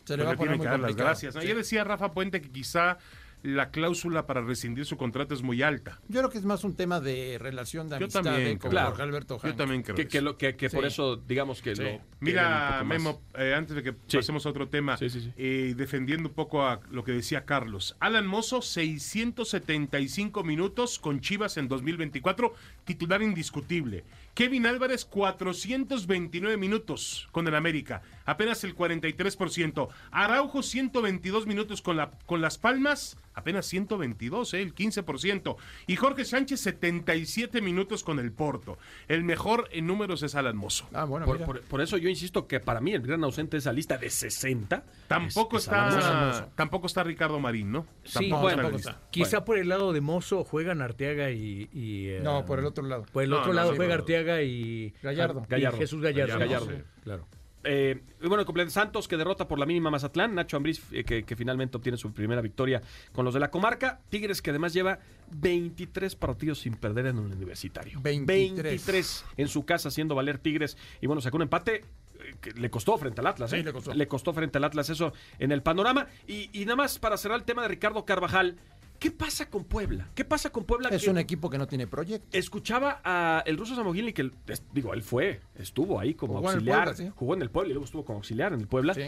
Se 0.03 0.15
le 0.15 0.23
pues 0.23 0.27
va 0.27 0.33
a 0.33 0.37
poner 0.37 0.37
tienen 0.37 0.57
muy 0.57 0.65
que 0.65 0.69
dar 0.71 0.79
las 0.79 0.95
gracias. 0.95 1.33
¿no? 1.33 1.41
Sí. 1.41 1.47
Ayer 1.47 1.57
decía 1.57 1.83
Rafa 1.83 2.11
Puente 2.11 2.41
que 2.41 2.49
quizá 2.51 2.97
la 3.41 3.71
cláusula 3.71 4.25
para 4.27 4.41
rescindir 4.41 4.85
su 4.85 4.97
contrato 4.97 5.33
es 5.33 5.41
muy 5.41 5.61
alta. 5.61 5.99
Yo 6.09 6.19
creo 6.19 6.29
que 6.29 6.37
es 6.39 6.45
más 6.45 6.63
un 6.65 6.75
tema 6.75 6.99
de 6.99 7.37
relación 7.39 7.87
de 7.87 7.91
Yo 7.97 8.05
amistad 8.05 8.23
también 8.23 8.55
de 8.55 8.57
con 8.59 8.71
creo. 8.71 8.85
Jorge 8.87 9.01
Alberto 9.03 9.35
Yo 9.37 9.47
Hank. 9.49 9.55
también 9.57 9.81
creo 9.83 9.95
Que, 9.95 10.07
que 10.07 10.21
lo- 10.21 10.37
que- 10.37 10.55
que 10.57 10.69
por 10.69 10.85
eso, 10.85 11.15
digamos 11.15 11.61
que 11.61 11.75
Sí. 11.75 11.83
lo. 11.83 12.01
Mira. 12.19 12.83
Memo, 12.85 13.21
eh, 13.37 13.53
antes 13.55 13.75
de 13.75 13.83
que 13.83 13.91
Sí. 14.07 14.17
pasemos 14.17 14.45
a 14.45 14.49
otro 14.49 14.67
tema, 14.67 14.97
Sí, 14.97 15.09
sí, 15.09 15.21
sí. 15.21 15.33
eh, 15.37 15.73
defendiendo 15.77 16.27
un 16.29 16.35
poco 16.35 16.65
a 16.67 16.81
lo 16.91 17.03
que 17.03 17.13
decía 17.13 17.45
Carlos. 17.45 17.95
Alan 17.99 18.27
Mozo, 18.27 18.61
675 18.61 20.43
minutos 20.43 20.99
con 20.99 21.21
Chivas 21.21 21.57
en 21.57 21.67
2024, 21.67 22.53
titular 22.85 23.21
indiscutible. 23.21 24.03
Kevin 24.33 24.65
Álvarez, 24.65 25.05
429 25.05 26.57
minutos 26.57 27.27
con 27.31 27.47
el 27.47 27.55
América, 27.55 28.01
apenas 28.25 28.63
el 28.63 28.75
43%. 28.75 29.89
Araujo, 30.11 30.63
122 30.63 31.45
minutos 31.47 31.81
con, 31.81 31.97
la, 31.97 32.11
con 32.25 32.41
Las 32.41 32.57
Palmas, 32.57 33.17
apenas 33.33 33.65
122, 33.67 34.53
eh, 34.53 34.61
el 34.61 34.73
15%. 34.75 35.55
Y 35.87 35.95
Jorge 35.95 36.25
Sánchez, 36.25 36.59
77 36.61 37.61
minutos 37.61 38.03
con 38.03 38.19
el 38.19 38.31
Porto. 38.31 38.77
El 39.07 39.23
mejor 39.23 39.67
en 39.71 39.87
números 39.87 40.23
es 40.23 40.35
Alan 40.35 40.55
Mozo. 40.57 40.87
Ah, 40.93 41.05
bueno, 41.05 41.25
Por, 41.25 41.43
por- 41.43 41.61
por 41.61 41.81
eso 41.81 41.97
yo 41.97 42.09
insisto 42.09 42.47
que 42.47 42.59
para 42.59 42.81
mí 42.81 42.93
el 42.93 43.01
gran 43.01 43.23
ausente 43.23 43.51
de 43.57 43.59
esa 43.59 43.73
lista 43.73 43.97
de 43.97 44.09
60. 44.09 44.83
Tampoco 45.07 45.57
es- 45.57 45.63
es 45.67 45.69
está, 45.69 46.49
tampoco 46.55 46.87
está 46.87 47.03
Ricardo 47.03 47.39
Marín, 47.39 47.71
¿no? 47.71 47.85
Sí, 48.03 48.13
Tampoco 48.29 48.41
bueno, 48.43 48.61
está 48.63 48.75
lista. 48.77 49.01
Quizá 49.11 49.43
por 49.45 49.57
el 49.57 49.69
lado 49.69 49.91
de 49.93 50.01
Mozo 50.01 50.43
juegan 50.43 50.81
Arteaga 50.81 51.31
y... 51.31 51.69
y, 51.73 52.07
eh, 52.09 52.21
No, 52.23 52.45
por 52.45 52.59
el 52.59 52.65
otro 52.65 52.83
lado. 52.85 53.05
Por 53.11 53.23
el 53.23 53.29
No, 53.29 53.37
otro 53.39 53.47
no, 53.49 53.53
lado 53.53 53.71
sí, 53.71 53.77
juega 53.77 53.93
pero- 53.95 54.05
Arteaga 54.19 54.41
y... 54.43 54.93
Gallardo. 55.01 55.43
y 55.45 55.51
Gallardo. 55.51 55.77
Jesús 55.77 56.01
Gallardo. 56.01 56.39
Gallardo, 56.39 56.65
Sí, 56.67 56.75
sí. 56.77 56.83
claro. 57.03 57.27
Eh, 57.63 58.01
y 58.21 58.27
bueno, 58.27 58.45
Santos 58.69 59.07
que 59.07 59.17
derrota 59.17 59.47
por 59.47 59.59
la 59.59 59.65
mínima 59.65 59.89
Mazatlán. 59.91 60.33
Nacho 60.33 60.57
Ambriz 60.57 60.81
eh, 60.91 61.03
que, 61.03 61.23
que 61.23 61.35
finalmente 61.35 61.77
obtiene 61.77 61.97
su 61.97 62.13
primera 62.13 62.41
victoria 62.41 62.81
con 63.11 63.25
los 63.25 63.33
de 63.33 63.39
la 63.39 63.51
comarca. 63.51 63.99
Tigres 64.09 64.41
que 64.41 64.51
además 64.51 64.73
lleva 64.73 64.99
23 65.31 66.15
partidos 66.15 66.59
sin 66.59 66.75
perder 66.75 67.07
en 67.07 67.19
un 67.19 67.31
universitario. 67.33 67.99
23. 68.01 68.55
23 68.63 69.25
en 69.37 69.47
su 69.47 69.65
casa 69.65 69.89
haciendo 69.89 70.15
valer 70.15 70.37
Tigres. 70.37 70.77
Y 71.01 71.07
bueno, 71.07 71.21
sacó 71.21 71.35
un 71.37 71.43
empate 71.43 71.83
eh, 72.19 72.35
que 72.39 72.51
le 72.53 72.69
costó 72.69 72.97
frente 72.97 73.19
al 73.21 73.27
Atlas. 73.27 73.49
Sí, 73.49 73.57
¿eh? 73.57 73.63
le 73.93 74.07
costó. 74.07 74.33
frente 74.33 74.57
al 74.57 74.63
Atlas 74.63 74.89
eso 74.89 75.11
en 75.37 75.51
el 75.51 75.61
panorama. 75.61 76.07
Y, 76.27 76.49
y 76.53 76.63
nada 76.65 76.77
más 76.77 76.97
para 76.97 77.17
cerrar 77.17 77.39
el 77.39 77.45
tema 77.45 77.63
de 77.63 77.67
Ricardo 77.67 78.05
Carvajal. 78.05 78.57
¿Qué 78.99 79.11
pasa 79.11 79.49
con 79.49 79.63
Puebla? 79.63 80.09
¿Qué 80.13 80.25
pasa 80.25 80.49
con 80.51 80.65
Puebla? 80.65 80.89
Es 80.89 81.03
que- 81.03 81.09
un 81.09 81.17
equipo 81.17 81.49
que 81.49 81.57
no 81.57 81.67
tiene 81.67 81.87
proyecto. 81.87 82.27
Escuchaba 82.37 82.99
a 83.03 83.41
el 83.45 83.57
ruso 83.57 83.75
Samogili 83.75 84.11
que, 84.13 84.29
es- 84.47 84.63
digo, 84.73 84.93
él 84.93 85.03
fue, 85.03 85.39
estuvo 85.55 85.99
ahí 85.99 86.13
como 86.13 86.35
Jugó 86.35 86.49
en 86.51 86.51
el 86.51 86.55
auxiliar, 86.57 86.83
Puebla, 86.83 86.95
sí. 86.95 87.11
jugó 87.15 87.33
en 87.35 87.41
el 87.41 87.49
Puebla 87.49 87.69
y 87.69 87.73
luego 87.73 87.85
estuvo 87.85 88.03
como 88.05 88.17
auxiliar 88.17 88.53
en 88.53 88.59
el 88.61 88.67
Puebla. 88.67 88.93
Sí. 88.93 89.03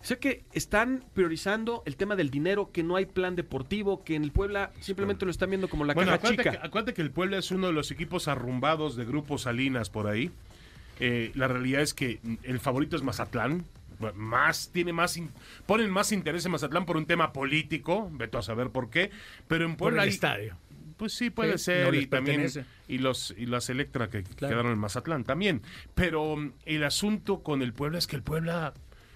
Sé 0.00 0.18
que 0.18 0.44
están 0.52 1.04
priorizando 1.14 1.82
el 1.86 1.96
tema 1.96 2.16
del 2.16 2.30
dinero, 2.30 2.70
que 2.72 2.82
no 2.82 2.96
hay 2.96 3.06
plan 3.06 3.36
deportivo, 3.36 4.02
que 4.02 4.16
en 4.16 4.24
el 4.24 4.32
Puebla 4.32 4.72
simplemente 4.80 5.24
lo 5.24 5.30
están 5.30 5.48
viendo 5.50 5.68
como 5.68 5.84
la 5.84 5.94
Bueno, 5.94 6.08
caja 6.10 6.16
acuérdate 6.16 6.42
chica. 6.50 6.60
que, 6.60 6.66
acuérdate 6.66 6.94
que 6.94 7.02
el 7.02 7.10
Puebla 7.12 7.38
es 7.38 7.50
uno 7.52 7.68
de 7.68 7.72
los 7.72 7.90
equipos 7.92 8.26
arrumbados 8.28 8.96
de 8.96 9.04
Grupo 9.04 9.38
Salinas 9.38 9.90
por 9.90 10.08
ahí. 10.08 10.30
Eh, 11.00 11.30
la 11.34 11.46
realidad 11.48 11.82
es 11.82 11.94
que 11.94 12.20
el 12.42 12.58
favorito 12.60 12.96
es 12.96 13.02
Mazatlán. 13.02 13.64
Más, 14.14 14.70
tiene 14.72 14.92
más, 14.92 15.16
in- 15.16 15.30
ponen 15.66 15.90
más 15.90 16.12
interés 16.12 16.44
en 16.46 16.52
Mazatlán 16.52 16.84
por 16.86 16.96
un 16.96 17.06
tema 17.06 17.32
político, 17.32 18.08
veto 18.12 18.38
a 18.38 18.42
saber 18.42 18.70
por 18.70 18.90
qué, 18.90 19.10
pero 19.48 19.64
en 19.64 19.72
Por 19.72 19.78
Puebla 19.78 20.02
el 20.02 20.08
hay- 20.08 20.14
estadio. 20.14 20.56
Pues 20.96 21.14
sí, 21.14 21.30
puede 21.30 21.58
Sí, 21.58 21.64
ser. 21.64 21.92
no 21.92 21.98
y 21.98 22.06
también. 22.06 22.46
Y 22.86 22.98
los 22.98 23.34
y 23.36 23.46
las 23.46 23.68
Electra 23.70 24.08
que 24.08 24.22
Claro. 24.22 24.52
quedaron 24.54 24.72
en 24.72 24.78
Mazatlán 24.78 25.24
también. 25.24 25.62
Pero 25.94 26.36
mm, 26.36 26.52
el 26.66 26.84
asunto 26.84 27.42
con 27.42 27.62
el 27.62 27.72
Puebla 27.72 27.98
es 27.98 28.06
que 28.06 28.14
el 28.16 28.22
Puebla. 28.22 28.72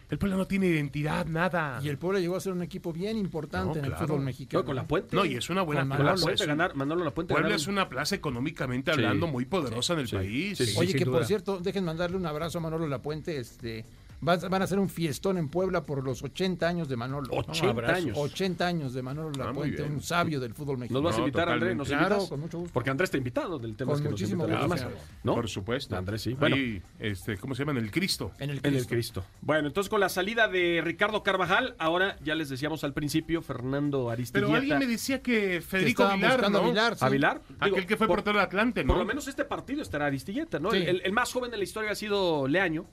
El 0.08 0.18
Puebla 0.18 0.36
no 0.36 0.46
tiene 0.46 0.66
identidad, 0.68 1.26
nada. 1.26 1.80
Y 1.82 1.88
el 1.88 1.98
Puebla 1.98 2.20
llegó 2.20 2.36
a 2.36 2.40
ser 2.40 2.52
un 2.52 2.62
equipo 2.62 2.92
bien 2.92 3.16
importante 3.18 3.80
No, 3.80 3.84
en 3.86 3.92
el 3.92 3.98
fútbol 3.98 4.20
mexicano. 4.20 4.62
No, 4.62 4.66
con 4.66 4.76
la 4.76 4.86
puente. 4.86 5.16
No, 5.16 5.24
y 5.24 5.34
es 5.34 5.50
una 5.50 5.62
buena 5.62 5.84
Manolo, 5.84 6.04
la 6.04 6.12
plaza. 6.12 6.22
puente 6.26 6.34
es 6.34 6.40
un- 6.42 6.46
ganar, 6.56 6.74
Manolo 6.76 7.04
La 7.04 7.10
Puente 7.12 7.34
Puebla 7.34 7.48
ganaron- 7.48 7.60
es 7.62 7.66
una 7.66 7.88
plaza 7.88 8.14
económicamente 8.14 8.92
Sí. 8.92 8.98
hablando 8.98 9.26
muy 9.26 9.44
poderosa 9.46 9.94
en 9.94 9.98
el 10.00 10.06
Sí. 10.08 10.14
país. 10.16 10.58
Sí, 10.58 10.66
sí, 10.66 10.78
Oye, 10.78 10.94
que 10.94 11.04
duda. 11.04 11.18
por 11.18 11.26
cierto, 11.26 11.58
dejen 11.58 11.84
mandarle 11.84 12.16
un 12.16 12.26
abrazo 12.26 12.58
a 12.58 12.60
Manolo 12.60 12.86
Lapuente. 12.86 13.36
Este, 13.38 13.84
van, 14.20 14.40
van 14.50 14.60
a 14.62 14.64
hacer 14.64 14.78
un 14.78 14.88
fiestón 14.88 15.38
en 15.38 15.48
Puebla 15.48 15.84
por 15.84 16.02
los 16.04 16.22
80 16.22 16.66
años 16.68 16.88
de 16.88 16.96
Manolo. 16.96 17.28
80 17.32 17.70
abrazos. 17.70 17.96
años. 17.96 18.18
80 18.18 18.66
años 18.66 18.94
de 18.94 19.02
Manolo 19.02 19.30
Ah, 19.40 19.46
Lapuente, 19.46 19.82
bien. 19.82 19.94
un 19.94 20.02
sabio 20.02 20.40
del 20.40 20.54
fútbol 20.54 20.74
¿Nos 20.74 20.80
mexicano. 20.80 21.02
vas 21.02 21.14
a 21.14 21.18
No, 21.18 21.24
invitar, 21.26 21.48
Andrés? 21.48 21.76
¿Nos 21.76 21.88
Claro, 21.88 22.04
invitas? 22.14 22.28
con 22.28 22.40
mucho 22.40 22.58
gusto. 22.58 22.72
Porque 22.74 22.90
Andrés 22.90 23.06
está 23.08 23.18
invitado 23.18 23.58
del 23.58 23.76
tema 23.76 23.92
Con 23.92 23.96
es 23.96 24.00
que 24.02 24.04
nos 24.10 24.12
muchísimo 24.20 24.44
invita 24.44 24.58
a 24.58 24.62
los 24.62 24.70
gusto, 24.70 24.84
demás, 24.88 25.00
claro. 25.02 25.20
¿no? 25.24 25.34
Por 25.34 25.48
supuesto. 25.48 25.96
Andrés, 25.96 26.22
sí. 26.22 26.34
Bueno, 26.34 26.56
Ahí, 26.56 26.82
este, 26.98 27.36
¿cómo 27.38 27.54
se 27.54 27.62
llama? 27.62 27.72
En 27.78 27.84
el 27.84 27.90
Cristo. 27.90 28.32
En 28.38 28.50
el 28.50 28.58
En 28.58 28.64
el 28.66 28.72
Cristo. 28.86 28.88
Cristo. 28.88 29.24
Bueno, 29.42 29.68
entonces 29.68 29.88
con 29.90 30.00
la 30.00 30.08
salida 30.08 30.48
de 30.48 30.80
Ricardo 30.84 31.22
Carvajal, 31.22 31.74
ahora 31.78 32.16
ya 32.24 32.34
les 32.34 32.48
decíamos 32.48 32.84
al 32.84 32.92
principio, 32.94 33.42
Fernando 33.42 34.10
Aristilleta. 34.10 34.46
Pero 34.46 34.56
alguien 34.56 34.78
me 34.78 34.86
decía 34.86 35.22
que 35.22 35.60
Federico 35.60 36.08
Vilar, 36.14 36.50
¿no? 36.50 36.58
a 36.58 36.68
Vilar, 36.68 36.96
sí. 36.96 37.04
¿A 37.04 37.08
Vilar? 37.08 37.42
Aquel 37.60 37.86
que 37.86 37.96
fue 37.96 38.06
por- 38.06 38.16
portero 38.16 38.38
de 38.38 38.44
Atlante, 38.44 38.82
¿no? 38.84 38.88
Por 38.94 38.98
lo 38.98 39.04
menos 39.06 39.28
este 39.28 39.44
partido 39.44 39.82
estará 39.82 40.06
Aristilleta, 40.06 40.58
¿no? 40.58 40.70
Sí. 40.70 40.78
El, 40.78 40.88
el- 40.88 41.02
el 41.04 41.12
más 41.12 41.32
joven 41.32 41.50
de 41.50 41.56
la 41.58 41.64
historia 41.64 41.90
ha 41.90 41.94
sido 41.94 42.46
Leaño. 42.48 42.86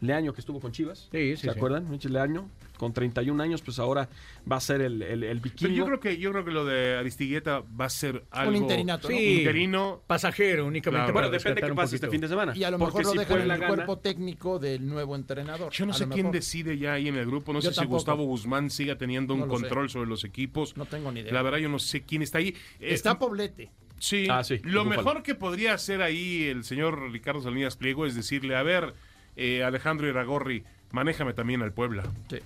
Leaño 0.00 0.32
que 0.32 0.40
estuvo 0.40 0.60
con 0.60 0.72
Chivas. 0.72 1.08
Sí, 1.10 1.30
sí, 1.34 1.36
¿Se 1.36 1.42
sí. 1.42 1.48
acuerdan? 1.48 1.90
Michel 1.90 2.12
Leaño. 2.12 2.48
con 2.78 2.92
31 2.92 3.42
años, 3.42 3.60
pues 3.60 3.80
ahora 3.80 4.08
va 4.50 4.54
a 4.56 4.60
ser 4.60 4.80
el, 4.82 5.02
el, 5.02 5.24
el 5.24 5.40
Pero 5.40 5.52
vikingo. 5.52 5.74
yo 5.74 5.84
creo 5.86 5.98
que 5.98 6.16
yo 6.18 6.30
creo 6.30 6.44
que 6.44 6.52
lo 6.52 6.64
de 6.64 6.96
Aristigueta 6.96 7.64
va 7.80 7.86
a 7.86 7.90
ser 7.90 8.22
algo 8.30 8.54
interinato, 8.54 9.08
¿no? 9.10 9.16
Sí. 9.16 9.38
interino. 9.40 10.00
Pasajero 10.06 10.64
únicamente. 10.64 11.00
Claro. 11.06 11.12
bueno, 11.12 11.28
depende 11.30 11.60
de 11.60 11.66
qué 11.66 11.70
un 11.72 11.76
pase 11.76 11.96
este 11.96 12.08
fin 12.08 12.20
de 12.20 12.28
semana. 12.28 12.52
Y 12.56 12.62
a 12.62 12.70
lo 12.70 12.78
mejor 12.78 13.02
lo 13.04 13.10
si 13.10 13.18
dejan 13.18 13.38
en 13.40 13.50
el 13.50 13.58
gana- 13.58 13.66
cuerpo 13.74 13.98
técnico 13.98 14.60
del 14.60 14.86
nuevo 14.86 15.16
entrenador. 15.16 15.72
Yo 15.72 15.86
no 15.86 15.92
sé 15.92 16.06
quién 16.08 16.30
decide 16.30 16.78
ya 16.78 16.92
ahí 16.92 17.08
en 17.08 17.16
el 17.16 17.26
grupo. 17.26 17.52
No 17.52 17.58
Yo 17.58 17.70
sé 17.70 17.74
si 17.74 17.80
tampoco. 17.80 17.96
Gustavo 17.96 18.24
Guzmán 18.26 18.70
siga 18.70 18.96
teniendo 18.96 19.34
un 19.34 19.40
No 19.40 19.46
lo 19.46 19.56
sé. 19.56 19.62
control 19.62 19.90
sobre 19.90 20.08
los 20.08 20.22
equipos. 20.22 20.76
No 20.76 20.86
tengo 20.86 21.10
ni 21.10 21.18
idea. 21.20 21.32
La 21.32 21.42
verdad, 21.42 21.58
yo 21.58 21.68
no 21.68 21.80
sé 21.80 22.02
quién 22.02 22.22
está 22.22 22.38
ahí. 22.38 22.50
Eh, 22.78 22.94
Está 22.94 23.18
Poblete. 23.18 23.70
Sí, 23.98 24.28
Ah, 24.30 24.44
sí, 24.44 24.60
lo 24.62 24.84
mejor 24.84 25.24
que 25.24 25.34
podría 25.34 25.74
hacer 25.74 26.00
ahí 26.02 26.44
el 26.44 26.62
señor 26.62 27.10
Ricardo 27.10 27.42
Salinas 27.42 27.74
Pliego 27.76 28.06
es 28.06 28.14
decirle, 28.14 28.54
a 28.54 28.62
ver, 28.62 28.94
eh, 29.38 29.64
Alejandro 29.64 30.08
Iragorri, 30.08 30.64
manéjame 30.92 31.32
también 31.32 31.62
al 31.62 31.72
Puebla. 31.72 32.04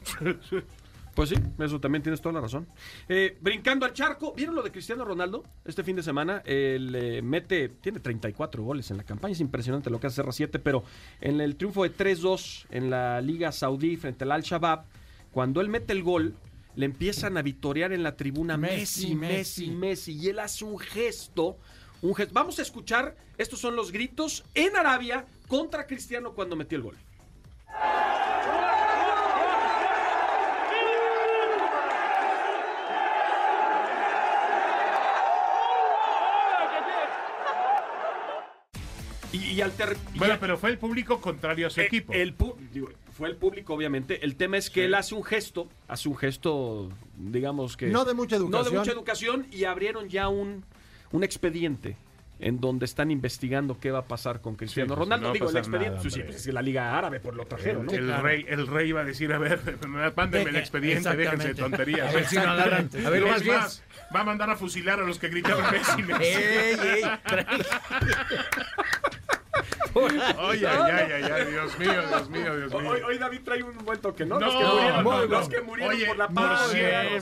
Pues 1.14 1.28
sí, 1.28 1.34
eso 1.58 1.78
también 1.78 2.02
tienes 2.02 2.22
toda 2.22 2.32
la 2.32 2.40
razón. 2.40 2.66
Eh, 3.06 3.36
brincando 3.40 3.84
al 3.84 3.92
charco, 3.92 4.32
¿vieron 4.34 4.54
lo 4.54 4.62
de 4.62 4.70
Cristiano 4.70 5.04
Ronaldo 5.04 5.44
este 5.64 5.84
fin 5.84 5.94
de 5.94 6.02
semana? 6.02 6.42
Él 6.46 6.94
eh, 6.94 7.20
mete, 7.20 7.68
tiene 7.68 8.00
34 8.00 8.62
goles 8.62 8.90
en 8.90 8.96
la 8.96 9.04
campaña, 9.04 9.32
es 9.32 9.40
impresionante 9.40 9.90
lo 9.90 10.00
que 10.00 10.06
hace 10.06 10.22
CR7, 10.22 10.58
pero 10.62 10.84
en 11.20 11.42
el 11.42 11.56
triunfo 11.56 11.82
de 11.82 11.94
3-2 11.94 12.64
en 12.70 12.88
la 12.88 13.20
Liga 13.20 13.52
Saudí 13.52 13.98
frente 13.98 14.24
al 14.24 14.32
Al-Shabaab, 14.32 14.84
cuando 15.32 15.60
él 15.60 15.68
mete 15.68 15.92
el 15.92 16.02
gol, 16.02 16.34
le 16.76 16.86
empiezan 16.86 17.36
a 17.36 17.42
vitorear 17.42 17.92
en 17.92 18.02
la 18.02 18.16
tribuna 18.16 18.56
Messi, 18.56 19.14
Messi, 19.14 19.70
Messi. 19.70 20.12
y 20.14 20.28
él 20.28 20.38
hace 20.38 20.64
un 20.64 20.78
gesto, 20.78 21.58
un 22.02 22.14
gesto. 22.14 22.34
Vamos 22.34 22.58
a 22.58 22.62
escuchar, 22.62 23.16
estos 23.38 23.58
son 23.60 23.76
los 23.76 23.90
gritos 23.92 24.44
en 24.54 24.76
Arabia 24.76 25.24
contra 25.48 25.86
Cristiano 25.86 26.32
cuando 26.32 26.56
metió 26.56 26.76
el 26.76 26.82
gol. 26.82 26.96
Y, 39.32 39.38
y 39.54 39.60
al 39.62 39.72
ter- 39.72 39.96
y 40.14 40.18
Bueno, 40.18 40.36
pero 40.38 40.58
fue 40.58 40.68
el 40.70 40.78
público 40.78 41.18
contrario 41.20 41.66
a 41.66 41.70
su 41.70 41.80
eh, 41.80 41.84
equipo. 41.86 42.12
el 42.12 42.34
digo, 42.70 42.90
fue 43.16 43.30
el 43.30 43.36
público, 43.36 43.72
obviamente. 43.72 44.22
El 44.24 44.36
tema 44.36 44.58
es 44.58 44.68
que 44.68 44.80
Sí. 44.82 44.84
él 44.86 44.94
hace 44.94 45.14
un 45.14 45.24
gesto, 45.24 45.68
hace 45.88 46.08
un 46.10 46.16
gesto, 46.16 46.90
digamos 47.16 47.76
que. 47.78 47.86
No 47.86 48.04
de 48.04 48.12
mucha 48.12 48.36
No 48.36 48.42
de 48.42 48.48
educación. 48.50 48.78
mucha 48.78 48.92
educación 48.92 49.46
y 49.50 49.64
abrieron 49.64 50.10
ya 50.10 50.28
un, 50.28 50.64
un 51.12 51.24
expediente 51.24 51.96
en 52.40 52.58
donde 52.60 52.86
están 52.86 53.12
investigando 53.12 53.78
qué 53.78 53.92
va 53.92 54.00
a 54.00 54.08
pasar 54.08 54.40
con 54.40 54.56
Cristiano 54.56 54.94
Sí, 54.94 54.96
pues, 54.96 54.98
Ronaldo. 54.98 55.22
no 55.22 55.28
va 55.28 55.32
Digo, 55.34 55.50
el 55.50 55.56
expediente. 55.56 55.90
nada, 55.90 56.02
pues, 56.02 56.14
sí, 56.14 56.20
pues, 56.24 56.36
es 56.36 56.46
que 56.46 56.52
la 56.52 56.62
Liga 56.62 56.98
Árabe 56.98 57.20
por 57.20 57.36
lo 57.36 57.44
trajeron, 57.46 57.86
¿no? 57.86 57.92
el, 57.92 58.06
claro. 58.06 58.22
rey, 58.24 58.44
el 58.48 58.66
rey 58.66 58.88
iba 58.88 59.02
a 59.02 59.04
decir, 59.04 59.32
a 59.32 59.38
ver, 59.38 59.60
mándenme 60.16 60.50
el 60.50 60.56
expediente, 60.56 61.14
déjense 61.16 61.48
de 61.48 61.54
tonterías. 61.54 62.10
A 62.10 62.12
ver 62.12 62.26
si 62.26 62.34
no 62.36 62.42
agarran. 62.50 62.90
A 63.06 63.10
ver, 63.10 63.22
Es 63.22 63.30
más 63.30 63.42
bien. 63.44 63.56
más, 63.58 63.84
va 64.14 64.20
a 64.20 64.24
mandar 64.24 64.50
a 64.50 64.56
fusilar 64.56 64.98
a 64.98 65.04
los 65.04 65.20
que 65.20 65.28
gritaron 65.28 65.62
Messi, 65.70 66.02
Messi. 66.08 66.24
¡Ey, 66.24 66.76
ey! 66.82 67.02
Oye, 69.94 70.20
ay, 70.38 70.64
ay, 70.64 71.12
ay, 71.12 71.24
ay, 71.32 71.50
Dios 71.50 71.78
mío, 71.78 71.92
Dios 72.08 72.30
mío, 72.30 72.56
Dios 72.56 72.72
mío. 72.72 72.90
Hoy, 72.90 73.00
hoy 73.00 73.18
David 73.18 73.40
trae 73.44 73.62
un 73.62 73.76
buen 73.84 74.00
toque, 74.00 74.24
¿no? 74.24 74.38
No, 74.38 74.46
los 74.46 74.54
que 74.54 74.64
murieron, 74.64 75.04
no, 75.04 75.26
los 75.26 75.48
que 75.48 75.60
murieron 75.60 75.94
Oye, 75.94 76.06
por 76.06 76.16
la 76.16 76.28
paz. 76.28 76.72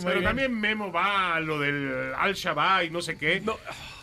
pero 0.05 0.23
también 0.23 0.59
Memo 0.59 0.93
va 0.93 1.35
a 1.37 1.41
lo 1.41 1.59
del 1.59 2.13
Al-Shabaab 2.17 2.85
y 2.85 2.91
no 2.91 3.03
sé 3.03 3.17
qué. 3.17 3.41
No. 3.41 3.57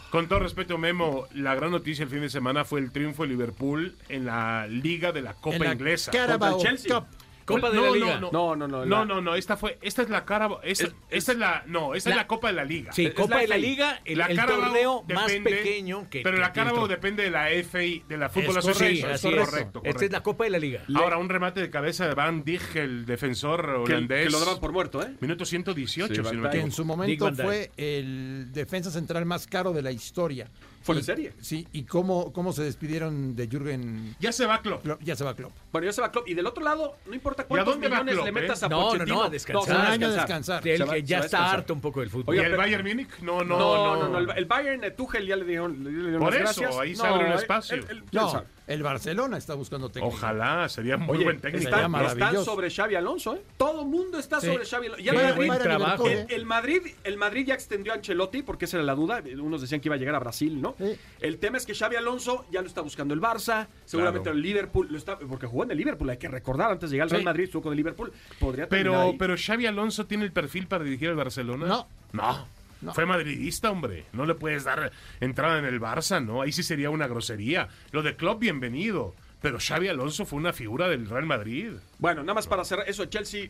Con 0.10 0.28
todo 0.28 0.40
respeto, 0.40 0.78
Memo, 0.78 1.28
la 1.34 1.54
gran 1.56 1.72
noticia 1.72 2.04
el 2.04 2.10
fin 2.10 2.22
de 2.22 2.30
semana 2.30 2.64
fue 2.64 2.80
el 2.80 2.92
triunfo 2.92 3.24
de 3.24 3.30
Liverpool 3.30 3.96
en 4.08 4.26
la 4.26 4.66
Liga 4.68 5.12
de 5.12 5.22
la 5.22 5.34
Copa 5.34 5.58
En 5.58 5.64
la 5.64 5.74
Inglesa. 5.74 6.12
Carabao 6.12 6.54
Contra 6.54 6.72
el 6.72 6.78
Chelsea. 6.78 7.00
Cup. 7.00 7.08
Copa 7.48 7.70
de 7.70 7.78
no, 7.78 7.86
la 7.86 7.92
Liga. 7.92 8.20
No, 8.20 8.30
No, 8.32 8.56
no, 8.56 8.68
no, 8.68 8.86
No, 8.86 9.00
la- 9.00 9.06
no, 9.06 9.22
no, 9.22 9.36
esta 9.36 9.56
fue, 9.58 9.78
esta 9.82 10.02
es 10.02 10.10
la 10.10 10.26
Carabao, 10.26 10.60
esta, 10.64 10.86
Es- 10.88 10.96
esta 11.10 11.32
es 11.32 11.38
la, 11.38 11.64
no, 11.66 11.96
esta 11.96 12.10
es 12.10 12.16
La- 12.16 12.22
la 12.24 12.28
Copa 12.28 12.48
de 12.48 12.54
la 12.54 12.64
Liga. 12.66 12.92
Sí, 12.92 13.06
Es 13.06 13.14
Copa 13.14 13.36
la 13.36 13.42
de 13.42 13.48
la. 13.48 13.58
Liga, 13.58 14.02
el, 14.06 14.18
La 14.18 14.26
el 14.28 14.38
torneo 14.46 15.04
más 15.14 15.28
depende- 15.28 15.50
pequeño 15.58 16.10
que. 16.10 16.22
Pero 16.22 16.36
que- 16.36 16.42
la 16.42 16.52
que 16.54 16.60
Carabao 16.60 16.88
depende 16.88 17.24
de 17.24 17.32
la 17.32 17.50
FA, 17.50 17.80
de 17.80 18.18
la 18.18 18.30
Fútbol 18.30 18.50
Es 18.52 18.58
Association. 18.58 18.96
Sí, 18.96 19.02
correcto, 19.02 19.16
así 19.16 19.28
es 19.28 19.34
es. 19.42 19.50
correcto, 19.50 19.80
Esta 19.80 19.90
es 19.90 19.94
correcto. 19.96 20.14
la 20.18 20.24
Copa 20.24 20.44
de 20.44 20.50
la 20.50 20.58
Liga. 20.60 20.84
Ahora, 20.96 21.18
un 21.18 21.30
remate 21.30 21.62
de 21.62 21.70
cabeza 21.70 22.08
de 22.08 22.14
Van 22.14 22.44
Dijk, 22.44 22.76
el 22.76 23.06
defensor 23.06 23.84
Que, 23.86 23.94
holandés. 23.94 24.26
que 24.26 24.30
lo 24.32 24.40
daban 24.40 24.60
por 24.60 24.72
muerto, 24.74 25.02
¿eh? 25.02 25.16
Minuto 25.22 25.46
118, 25.46 26.14
Sí, 26.24 26.30
si 26.30 26.36
no 26.36 26.42
me. 26.44 26.50
Que 26.50 26.60
en 26.60 26.72
su 26.72 26.84
momento 26.86 27.34
fue 27.34 27.72
el 27.78 28.52
defensa 28.52 28.92
central 28.92 29.26
más 29.26 29.48
caro 29.48 29.72
de 29.72 29.82
la 29.82 29.92
historia. 29.92 30.50
Fue 30.88 30.96
Y- 30.96 31.00
de 31.00 31.04
serie. 31.04 31.34
Sí, 31.42 31.68
y 31.74 31.84
cómo, 31.84 32.32
cómo 32.32 32.54
se 32.54 32.64
despidieron 32.64 33.36
de 33.36 33.48
Jürgen. 33.48 34.16
Ya 34.20 34.32
se 34.32 34.46
va 34.46 34.62
Klopp. 34.62 34.84
Klopp, 34.84 35.02
Ya 35.04 35.16
se 35.18 35.24
va 35.26 35.36
Klopp. 35.36 35.52
Bueno, 35.72 35.86
ya 35.86 35.92
se 35.94 36.02
va 36.02 36.12
Klopp. 36.12 36.28
Y 36.30 36.34
del 36.34 36.48
otro 36.48 36.64
lado, 36.64 36.96
no 37.06 37.14
importa 37.14 37.44
¿Y 37.44 37.46
cuántos 37.46 37.78
millones 37.78 38.14
Klopp, 38.16 38.26
le 38.26 38.32
metas 38.32 38.62
eh? 38.64 38.66
a 38.66 38.70
No, 38.70 38.80
no, 38.80 38.86
Pochettino. 38.92 39.16
no, 39.18 39.24
a 39.24 39.30
descansar. 39.30 39.76
a 39.92 39.98
descansar. 39.98 40.64
Del 40.64 40.90
va- 40.90 40.94
que 40.94 41.04
ya 41.04 41.18
está 41.18 41.24
descansar. 41.28 41.56
harto 41.60 41.74
un 41.74 41.82
poco 41.82 42.00
del 42.00 42.10
fútbol. 42.10 42.34
¿Y 42.36 42.38
Oiga, 42.40 42.44
el 42.48 42.52
pero- 42.54 42.62
Bayern 42.64 42.88
Múnich? 42.88 43.20
No, 43.22 43.44
No, 43.44 43.58
no, 43.60 43.96
no, 43.98 44.08
no. 44.10 44.18
El, 44.18 44.30
el 44.38 44.46
Bayern, 44.46 44.84
eh, 44.86 44.92
Tuchel 44.92 45.28
ya 45.28 45.36
le 45.36 45.44
dieron, 45.46 45.84
le 45.84 45.90
dieron 45.92 46.20
Por 46.20 46.34
las 46.34 46.52
eso, 46.52 46.62
gracias. 46.62 46.80
ahí 46.82 46.96
se 46.96 47.04
No, 47.04 47.10
abre 47.16 47.26
un 47.26 47.32
eh, 47.32 47.36
espacio. 47.36 47.76
el- 47.76 47.86
el- 47.90 48.04
No, 48.14 48.44
el- 48.68 48.74
el 48.76 48.84
Barcelona 48.84 49.38
está 49.38 49.54
buscando 49.56 49.90
técnico. 49.90 50.16
Ojalá, 50.16 50.68
sería 50.70 50.98
muy 50.98 51.16
Oye, 51.18 51.24
buen 51.26 51.40
técnico. 51.42 51.70
están, 51.70 52.44
sobre 52.46 52.70
Xavi 52.70 52.96
Alonso, 52.96 53.36
¿eh? 53.36 53.42
Todo 53.58 53.86
mundo 53.86 54.20
está 54.20 54.40
Sí. 54.40 54.48
sobre 54.48 54.66
Xavi 54.66 54.88
Alonso. 54.88 55.04
Ya 55.04 55.12
Qué 55.14 55.18
el 55.18 55.24
Madrid, 55.26 55.48
buen 55.48 55.60
trabajo. 55.60 56.04
Liverpool, 56.08 56.26
el, 56.30 56.40
el 56.42 56.46
Madrid, 56.46 56.82
el 57.04 57.18
Madrid 57.18 57.46
ya 57.48 57.54
extendió 57.54 57.92
a 57.94 57.96
Ancelotti 57.96 58.44
porque 58.44 58.66
esa 58.66 58.78
era 58.78 58.86
la 58.86 58.96
duda. 58.96 59.24
Unos 59.42 59.62
decían 59.62 59.82
que 59.82 59.88
iba 59.88 59.96
a 59.96 59.98
llegar 59.98 60.16
a 60.16 60.20
Brasil, 60.20 60.62
¿no? 60.62 60.76
Sí. 60.78 60.98
El 61.20 61.38
tema 61.40 61.58
es 61.58 61.66
que 61.66 61.74
Xavi 61.74 61.96
Alonso 61.96 62.46
ya 62.52 62.62
lo 62.62 62.68
está 62.68 62.82
buscando 62.82 63.14
el 63.14 63.22
Barça, 63.22 63.68
seguramente 63.86 64.24
Claro. 64.26 64.38
el 64.38 64.44
Liverpool, 64.44 64.88
lo 64.92 64.98
está, 64.98 65.18
porque 65.18 65.48
jugó 65.48 65.64
en 65.64 65.72
el 65.72 65.78
Liverpool, 65.78 66.10
hay 66.10 66.18
que 66.18 66.28
recordar, 66.28 66.72
antes 66.72 66.90
de 66.90 66.96
llegar 66.96 67.06
al 67.06 67.10
Real 67.12 67.22
Sí. 67.22 67.26
Madrid, 67.26 67.44
estuvo 67.46 67.62
con 67.64 67.72
el 67.74 67.78
Liverpool, 67.78 68.12
podría 68.40 68.68
Pero, 68.68 69.00
ahí. 69.00 69.16
pero 69.18 69.36
Xavi 69.38 69.66
Alonso 69.66 70.06
tiene 70.06 70.24
el 70.26 70.32
perfil 70.32 70.68
para 70.68 70.84
dirigir 70.84 71.10
al 71.10 71.16
Barcelona. 71.16 71.66
No. 71.68 71.88
No. 72.14 72.48
No. 72.82 72.94
Fue 72.94 73.06
madridista, 73.06 73.72
hombre. 73.72 74.06
No 74.14 74.26
le 74.26 74.36
puedes 74.36 74.64
dar 74.64 74.92
entrada 75.20 75.60
en 75.60 75.66
el 75.66 75.80
Barça, 75.80 76.24
¿no? 76.24 76.42
Ahí 76.42 76.52
sí 76.52 76.64
sería 76.64 76.90
una 76.90 77.08
grosería. 77.08 77.70
Lo 77.92 78.04
de 78.04 78.16
Klopp, 78.16 78.40
bienvenido. 78.40 79.16
Pero 79.42 79.60
Xavi 79.60 79.88
Alonso 79.88 80.26
fue 80.26 80.40
una 80.40 80.52
figura 80.52 80.90
del 80.90 81.08
Real 81.08 81.26
Madrid. 81.26 81.74
Bueno, 82.00 82.22
nada 82.22 82.34
más 82.34 82.48
para 82.48 82.66
cerrar 82.66 82.90
eso 82.90 83.06
Chelsea, 83.06 83.50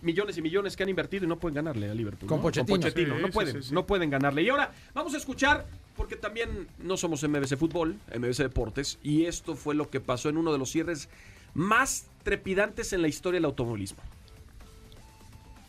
millones 0.00 0.38
y 0.38 0.42
millones 0.42 0.76
que 0.76 0.82
han 0.82 0.88
invertido 0.88 1.26
y 1.26 1.28
no 1.28 1.38
pueden 1.38 1.56
ganarle 1.56 1.90
a 1.90 1.94
Liverpool. 1.94 2.28
Con 2.28 2.38
¿no? 2.38 2.42
Pochettino. 2.42 3.16
Sí, 3.16 3.22
no 3.22 3.28
pueden, 3.28 3.62
sí, 3.62 3.68
sí. 3.68 3.74
no 3.74 3.86
pueden 3.86 4.08
ganarle. 4.08 4.42
Y 4.42 4.48
ahora 4.48 4.72
vamos 4.94 5.12
a 5.12 5.18
escuchar, 5.18 5.66
porque 5.94 6.16
también 6.16 6.68
no 6.78 6.96
somos 6.96 7.22
MBC 7.22 7.56
Fútbol, 7.58 7.96
MBC 8.16 8.38
Deportes, 8.38 8.98
y 9.02 9.26
esto 9.26 9.56
fue 9.56 9.74
lo 9.74 9.90
que 9.90 10.00
pasó 10.00 10.30
en 10.30 10.38
uno 10.38 10.52
de 10.52 10.58
los 10.58 10.70
cierres 10.70 11.10
más 11.52 12.06
trepidantes 12.22 12.94
en 12.94 13.02
la 13.02 13.08
historia 13.08 13.36
del 13.36 13.44
automovilismo. 13.44 14.02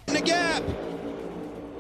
the 0.08 0.22
gap. 0.22 0.64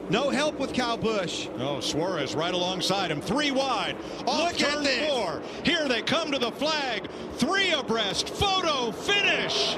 No 0.09 0.29
help 0.29 0.57
with 0.57 0.73
Kyle 0.73 0.97
Busch. 0.97 1.47
Oh, 1.59 1.81
Suarez 1.81 2.33
right 2.35 2.53
alongside 2.53 3.11
him. 3.11 3.19
Three 3.19 3.51
wide. 3.51 3.97
Off 4.25 4.53
Look 4.53 4.61
at 4.61 4.83
this. 4.83 5.09
four. 5.09 5.41
Here 5.63 5.87
they 5.87 6.01
come 6.01 6.31
to 6.31 6.39
the 6.39 6.51
flag. 6.51 7.09
Three 7.35 7.71
abreast. 7.71 8.29
Photo 8.29 8.91
finish. 8.91 9.73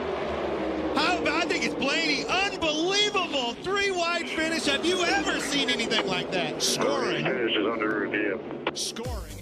How, 0.96 1.24
I 1.26 1.46
think 1.46 1.66
it's 1.66 1.76
Blaney. 1.76 2.26
Unbelievable. 2.26 3.54
Three 3.64 3.90
wide 3.92 4.30
finish. 4.30 4.66
Have 4.66 4.86
you 4.86 5.02
ever 5.04 5.40
seen 5.40 5.70
anything 5.70 6.06
like 6.06 6.32
that? 6.32 6.62
Scoring. 6.62 7.24
Finish 7.26 7.56
is 7.58 7.66
under 7.68 8.02
review. 8.02 8.40
Scoring. 8.76 9.39